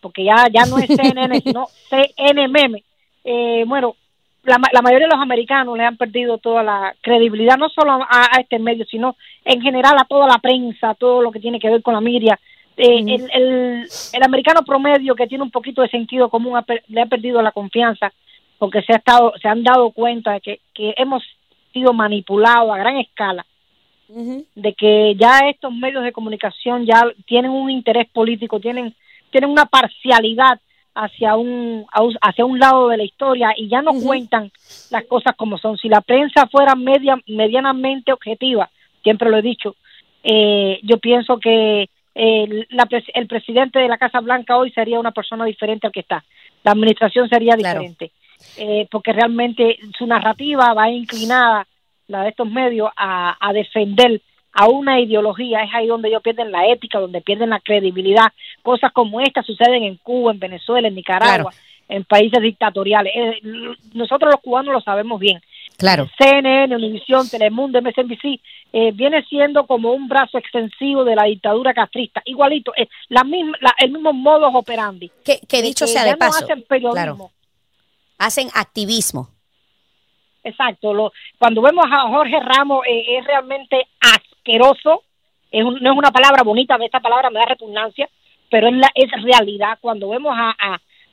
porque 0.00 0.24
ya, 0.24 0.48
ya 0.52 0.66
no 0.66 0.78
es 0.78 0.88
CNN, 0.88 1.40
sino 1.44 1.68
CNMM, 1.88 2.82
eh, 3.22 3.64
bueno, 3.64 3.94
la, 4.42 4.58
la, 4.72 4.82
mayoría 4.82 5.06
de 5.06 5.14
los 5.14 5.22
americanos 5.22 5.78
le 5.78 5.84
han 5.84 5.96
perdido 5.96 6.38
toda 6.38 6.64
la 6.64 6.96
credibilidad, 7.00 7.56
no 7.56 7.68
solo 7.68 7.92
a, 7.92 8.40
este 8.40 8.58
medio, 8.58 8.84
sino 8.86 9.16
en 9.44 9.62
general 9.62 9.96
a 9.98 10.04
toda 10.04 10.26
la 10.26 10.38
prensa, 10.38 10.94
todo 10.94 11.22
lo 11.22 11.30
que 11.30 11.38
tiene 11.38 11.60
que 11.60 11.70
ver 11.70 11.82
con 11.82 11.94
la 11.94 12.00
media. 12.00 12.40
Eh, 12.76 12.98
el, 12.98 13.30
el, 13.32 13.88
el, 14.12 14.22
americano 14.22 14.62
promedio 14.62 15.14
que 15.14 15.28
tiene 15.28 15.44
un 15.44 15.50
poquito 15.50 15.82
de 15.82 15.88
sentido 15.88 16.28
común 16.28 16.60
le 16.88 17.00
ha 17.00 17.06
perdido 17.06 17.40
la 17.40 17.52
confianza 17.52 18.12
porque 18.58 18.82
se 18.82 18.92
ha 18.92 18.96
estado 18.96 19.32
se 19.40 19.48
han 19.48 19.62
dado 19.62 19.90
cuenta 19.90 20.32
de 20.32 20.40
que, 20.40 20.60
que 20.74 20.94
hemos 20.96 21.22
sido 21.72 21.92
manipulados 21.92 22.72
a 22.72 22.78
gran 22.78 22.96
escala 22.96 23.46
de 24.54 24.72
que 24.72 25.16
ya 25.16 25.40
estos 25.50 25.70
medios 25.70 26.02
de 26.02 26.12
comunicación 26.12 26.86
ya 26.86 27.04
tienen 27.26 27.50
un 27.50 27.70
interés 27.70 28.08
político 28.08 28.58
tienen 28.58 28.94
tienen 29.30 29.50
una 29.50 29.66
parcialidad 29.66 30.58
hacia 30.94 31.36
un 31.36 31.84
hacia 31.92 32.46
un 32.46 32.58
lado 32.58 32.88
de 32.88 32.96
la 32.96 33.04
historia 33.04 33.52
y 33.54 33.68
ya 33.68 33.82
no 33.82 33.92
cuentan 33.92 34.50
las 34.90 35.04
cosas 35.04 35.36
como 35.36 35.58
son. 35.58 35.76
Si 35.76 35.88
la 35.88 36.00
prensa 36.00 36.46
fuera 36.46 36.74
media 36.74 37.16
medianamente 37.26 38.12
objetiva 38.12 38.70
siempre 39.02 39.28
lo 39.28 39.36
he 39.36 39.42
dicho 39.42 39.76
eh, 40.24 40.80
yo 40.82 40.98
pienso 40.98 41.38
que 41.38 41.88
el, 42.14 42.66
la, 42.70 42.88
el 43.14 43.26
presidente 43.26 43.78
de 43.78 43.88
la 43.88 43.98
Casa 43.98 44.20
Blanca 44.20 44.56
hoy 44.56 44.70
sería 44.72 44.98
una 44.98 45.12
persona 45.12 45.44
diferente 45.44 45.86
al 45.86 45.92
que 45.92 46.00
está. 46.00 46.24
La 46.64 46.72
administración 46.72 47.28
sería 47.28 47.54
diferente 47.54 48.10
eh, 48.56 48.86
porque 48.90 49.12
realmente 49.12 49.78
su 49.96 50.06
narrativa 50.06 50.72
va 50.74 50.90
inclinada, 50.90 51.66
la 52.06 52.22
de 52.22 52.30
estos 52.30 52.50
medios, 52.50 52.90
a, 52.96 53.36
a 53.40 53.52
defender 53.52 54.20
a 54.52 54.66
una 54.66 55.00
ideología, 55.00 55.62
es 55.62 55.70
ahí 55.72 55.86
donde 55.86 56.08
ellos 56.08 56.22
pierden 56.22 56.50
la 56.50 56.66
ética, 56.66 56.98
donde 56.98 57.20
pierden 57.20 57.50
la 57.50 57.60
credibilidad. 57.60 58.26
Cosas 58.62 58.92
como 58.92 59.20
estas 59.20 59.46
suceden 59.46 59.84
en 59.84 59.96
Cuba, 59.96 60.32
en 60.32 60.40
Venezuela, 60.40 60.88
en 60.88 60.96
Nicaragua, 60.96 61.52
en 61.88 62.04
países 62.04 62.42
dictatoriales. 62.42 63.12
Eh, 63.14 63.40
nosotros 63.94 64.32
los 64.32 64.40
cubanos 64.40 64.74
lo 64.74 64.80
sabemos 64.80 65.20
bien. 65.20 65.40
Claro. 65.76 66.08
CNN, 66.18 66.74
Univisión, 66.74 67.28
Telemundo, 67.28 67.80
MSNBC, 67.80 68.40
eh, 68.72 68.90
viene 68.92 69.22
siendo 69.26 69.64
como 69.64 69.92
un 69.92 70.08
brazo 70.08 70.38
extensivo 70.38 71.04
de 71.04 71.14
la 71.14 71.24
dictadura 71.24 71.72
castrista. 71.72 72.20
Igualito, 72.24 72.72
es 72.74 72.88
la 73.08 73.22
misma, 73.22 73.56
el 73.78 73.92
mismo 73.92 74.12
modus 74.12 74.50
operandi. 74.52 75.08
Que, 75.24 75.38
que 75.48 75.62
dicho 75.62 75.86
sea 75.86 76.04
de 76.04 76.16
paso. 76.16 76.44
hacen 76.44 76.62
periodismo 76.62 77.30
hacen 78.18 78.48
activismo. 78.54 79.28
Exacto. 80.44 80.94
Lo, 80.94 81.12
cuando 81.38 81.62
vemos 81.62 81.84
a 81.90 82.08
Jorge 82.08 82.40
Ramos 82.40 82.84
eh, 82.86 83.18
es 83.18 83.24
realmente 83.24 83.86
asqueroso. 84.00 85.02
Es 85.50 85.64
no 85.64 85.92
es 85.92 85.98
una 85.98 86.10
palabra 86.10 86.42
bonita, 86.42 86.76
esta 86.80 87.00
palabra 87.00 87.30
me 87.30 87.38
da 87.38 87.46
repugnancia, 87.46 88.08
pero 88.50 88.68
es, 88.68 88.74
la, 88.74 88.90
es 88.94 89.10
realidad. 89.22 89.78
Cuando 89.80 90.10
vemos 90.10 90.34
a, 90.36 90.54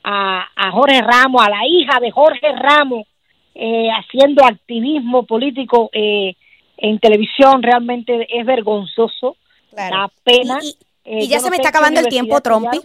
a, 0.04 0.48
a, 0.54 0.70
Jorge 0.72 1.00
Ramos, 1.00 1.42
a 1.42 1.50
la 1.50 1.66
hija 1.66 1.98
de 2.00 2.10
Jorge 2.10 2.52
Ramos, 2.52 3.06
eh, 3.54 3.88
haciendo 3.90 4.44
activismo 4.44 5.24
político 5.24 5.88
eh, 5.92 6.34
en 6.76 6.98
televisión, 6.98 7.62
realmente 7.62 8.26
es 8.30 8.44
vergonzoso. 8.44 9.36
La 9.72 10.10
pena. 10.22 10.58
Y, 11.04 11.28
ya 11.28 11.38
se 11.40 11.50
me 11.50 11.56
está 11.56 11.68
acabando 11.70 12.00
el 12.00 12.08
tiempo, 12.08 12.40
Trompi. 12.40 12.80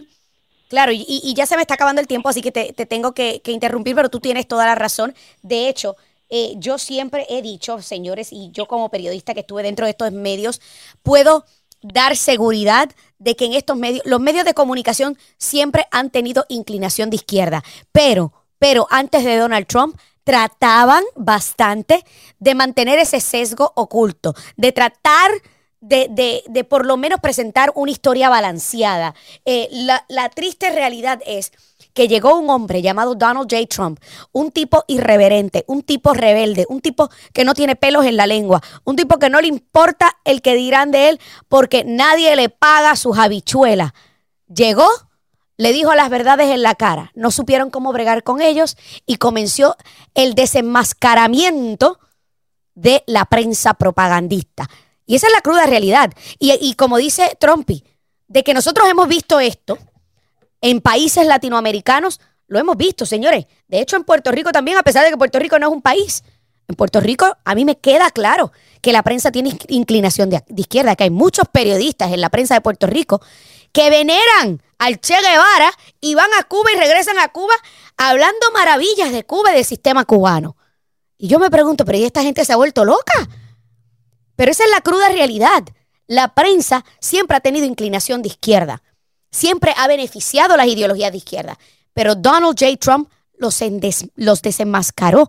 Claro, 0.72 0.90
y, 0.90 1.34
ya 1.36 1.44
se 1.44 1.54
me 1.56 1.60
está 1.60 1.74
acabando 1.74 2.00
el 2.00 2.06
tiempo, 2.06 2.30
así 2.30 2.40
que 2.40 2.50
te, 2.50 2.72
tengo 2.86 3.12
que, 3.12 3.42
interrumpir, 3.44 3.94
pero 3.94 4.08
tú 4.08 4.20
tienes 4.20 4.48
toda 4.48 4.64
la 4.64 4.74
razón. 4.74 5.14
De 5.42 5.68
hecho, 5.68 5.96
eh, 6.30 6.54
yo 6.56 6.78
siempre 6.78 7.26
he 7.28 7.42
dicho, 7.42 7.82
señores, 7.82 8.32
y 8.32 8.50
yo 8.52 8.66
como 8.66 8.88
periodista 8.88 9.34
que 9.34 9.40
estuve 9.40 9.62
dentro 9.64 9.84
de 9.84 9.90
estos 9.90 10.10
medios, 10.12 10.62
puedo 11.02 11.44
dar 11.82 12.16
seguridad 12.16 12.88
de 13.18 13.36
que 13.36 13.44
en 13.44 13.52
estos 13.52 13.76
medios, 13.76 14.02
los 14.06 14.18
medios 14.18 14.46
de 14.46 14.54
comunicación 14.54 15.18
siempre 15.36 15.86
han 15.90 16.08
tenido 16.08 16.46
inclinación 16.48 17.10
de 17.10 17.16
izquierda, 17.16 17.62
pero, 17.92 18.32
pero 18.58 18.86
antes 18.88 19.24
de 19.24 19.36
Donald 19.36 19.66
Trump 19.66 20.00
trataban 20.24 21.04
bastante 21.16 22.02
de 22.38 22.54
mantener 22.54 22.98
ese 22.98 23.20
sesgo 23.20 23.74
oculto, 23.76 24.34
de 24.56 24.72
tratar 24.72 25.32
de, 25.82 26.06
de, 26.08 26.44
de, 26.48 26.64
por 26.64 26.86
lo 26.86 26.96
menos 26.96 27.20
presentar 27.20 27.72
una 27.74 27.90
historia 27.90 28.30
balanceada. 28.30 29.14
Eh, 29.44 29.68
la, 29.72 30.04
la, 30.08 30.28
triste 30.30 30.70
realidad 30.70 31.20
es 31.26 31.52
que 31.92 32.08
llegó 32.08 32.36
un 32.36 32.48
hombre 32.48 32.80
llamado 32.80 33.16
Donald 33.16 33.48
J. 33.50 33.66
Trump, 33.66 34.00
un 34.30 34.52
tipo 34.52 34.84
irreverente, 34.86 35.64
un 35.66 35.82
tipo 35.82 36.14
rebelde, 36.14 36.64
un 36.68 36.80
tipo 36.80 37.10
que 37.34 37.44
no 37.44 37.52
tiene 37.52 37.76
pelos 37.76 38.06
en 38.06 38.16
la 38.16 38.26
lengua, 38.26 38.62
un 38.84 38.96
tipo 38.96 39.18
que 39.18 39.28
no 39.28 39.40
le 39.40 39.48
importa 39.48 40.16
el 40.24 40.40
que 40.40 40.54
dirán 40.54 40.92
de 40.92 41.10
él 41.10 41.20
porque 41.48 41.84
nadie 41.84 42.34
le 42.36 42.48
paga 42.48 42.94
sus 42.94 43.18
habichuelas. 43.18 43.92
Llegó, 44.46 44.88
le 45.56 45.72
dijo 45.72 45.94
las 45.94 46.10
verdades 46.10 46.50
en 46.50 46.62
la 46.62 46.76
cara, 46.76 47.10
no 47.14 47.32
supieron 47.32 47.70
cómo 47.70 47.92
bregar 47.92 48.22
con 48.22 48.40
ellos 48.40 48.76
y 49.04 49.16
comenzó 49.16 49.76
el 50.14 50.34
desenmascaramiento 50.34 51.98
de 52.74 53.02
la 53.06 53.24
prensa 53.24 53.74
propagandista. 53.74 54.70
Y 55.12 55.16
esa 55.16 55.26
es 55.26 55.34
la 55.34 55.42
cruda 55.42 55.66
realidad. 55.66 56.10
Y, 56.38 56.72
como 56.72 56.96
dice 56.96 57.36
Trumpy, 57.38 57.84
de 58.28 58.42
que 58.42 58.54
nosotros 58.54 58.88
hemos 58.88 59.08
visto 59.08 59.40
esto 59.40 59.76
en 60.62 60.80
países 60.80 61.26
latinoamericanos, 61.26 62.18
lo 62.46 62.58
hemos 62.58 62.78
visto, 62.78 63.04
señores. 63.04 63.44
De 63.68 63.82
hecho, 63.82 63.96
en 63.96 64.04
Puerto 64.04 64.32
Rico 64.32 64.52
también, 64.52 64.78
a 64.78 64.82
pesar 64.82 65.04
de 65.04 65.10
que 65.10 65.18
Puerto 65.18 65.38
Rico 65.38 65.58
no 65.58 65.66
es 65.66 65.72
un 65.74 65.82
país. 65.82 66.24
En 66.66 66.76
Puerto 66.76 66.98
Rico 66.98 67.36
a 67.44 67.54
mí 67.54 67.66
me 67.66 67.76
queda 67.76 68.10
claro 68.10 68.52
que 68.80 68.90
la 68.94 69.02
prensa 69.02 69.30
tiene 69.30 69.54
inclinación 69.68 70.30
de, 70.30 70.42
izquierda, 70.56 70.96
que 70.96 71.04
hay 71.04 71.10
muchos 71.10 71.46
periodistas 71.46 72.10
en 72.10 72.22
la 72.22 72.30
prensa 72.30 72.54
de 72.54 72.62
Puerto 72.62 72.86
Rico 72.86 73.20
que 73.70 73.90
veneran 73.90 74.62
al 74.78 74.98
Che 74.98 75.16
Guevara 75.20 75.72
y 76.00 76.14
van 76.14 76.30
a 76.40 76.44
Cuba 76.44 76.72
y 76.72 76.78
regresan 76.78 77.18
a 77.18 77.28
Cuba 77.28 77.52
hablando 77.98 78.50
maravillas 78.54 79.12
de 79.12 79.24
Cuba 79.24 79.52
y 79.52 79.56
del 79.56 79.66
sistema 79.66 80.06
cubano. 80.06 80.56
Y 81.18 81.28
yo 81.28 81.38
me 81.38 81.50
pregunto, 81.50 81.84
pero 81.84 81.98
¿y 81.98 82.04
esta 82.04 82.22
gente 82.22 82.46
se 82.46 82.54
ha 82.54 82.56
vuelto 82.56 82.86
loca? 82.86 83.28
Pero 84.36 84.50
esa 84.50 84.64
es 84.64 84.70
la 84.70 84.80
cruda 84.80 85.08
realidad. 85.08 85.64
La 86.06 86.34
prensa 86.34 86.84
siempre 87.00 87.36
ha 87.36 87.40
tenido 87.40 87.66
inclinación 87.66 88.22
de 88.22 88.28
izquierda. 88.28 88.82
Siempre 89.30 89.74
ha 89.76 89.88
beneficiado 89.88 90.56
las 90.56 90.66
ideologías 90.66 91.12
de 91.12 91.18
izquierda. 91.18 91.58
Pero 91.94 92.14
Donald 92.14 92.58
J. 92.58 92.76
Trump 92.76 93.10
los, 93.38 93.60
los 94.14 94.42
desenmascaró 94.42 95.28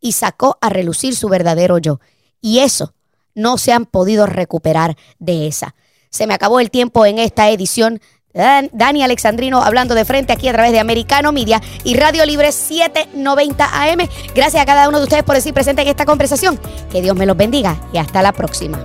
y 0.00 0.12
sacó 0.12 0.58
a 0.60 0.68
relucir 0.68 1.16
su 1.16 1.28
verdadero 1.28 1.78
yo. 1.78 2.00
Y 2.40 2.60
eso 2.60 2.94
no 3.34 3.58
se 3.58 3.72
han 3.72 3.86
podido 3.86 4.26
recuperar 4.26 4.96
de 5.18 5.46
esa. 5.46 5.74
Se 6.10 6.26
me 6.26 6.34
acabó 6.34 6.60
el 6.60 6.70
tiempo 6.70 7.04
en 7.04 7.18
esta 7.18 7.50
edición 7.50 8.00
Dani 8.36 9.02
Alexandrino 9.02 9.62
hablando 9.62 9.94
de 9.94 10.04
frente 10.04 10.32
aquí 10.32 10.48
a 10.48 10.52
través 10.52 10.72
de 10.72 10.78
Americano 10.78 11.32
Media 11.32 11.60
y 11.84 11.96
Radio 11.96 12.24
Libre 12.26 12.52
790 12.52 13.64
AM. 13.64 14.08
Gracias 14.34 14.62
a 14.62 14.66
cada 14.66 14.88
uno 14.88 14.98
de 14.98 15.04
ustedes 15.04 15.24
por 15.24 15.34
decir 15.34 15.54
presente 15.54 15.82
en 15.82 15.88
esta 15.88 16.04
conversación. 16.04 16.60
Que 16.90 17.00
Dios 17.00 17.16
me 17.16 17.26
los 17.26 17.36
bendiga 17.36 17.80
y 17.92 17.98
hasta 17.98 18.22
la 18.22 18.32
próxima. 18.32 18.84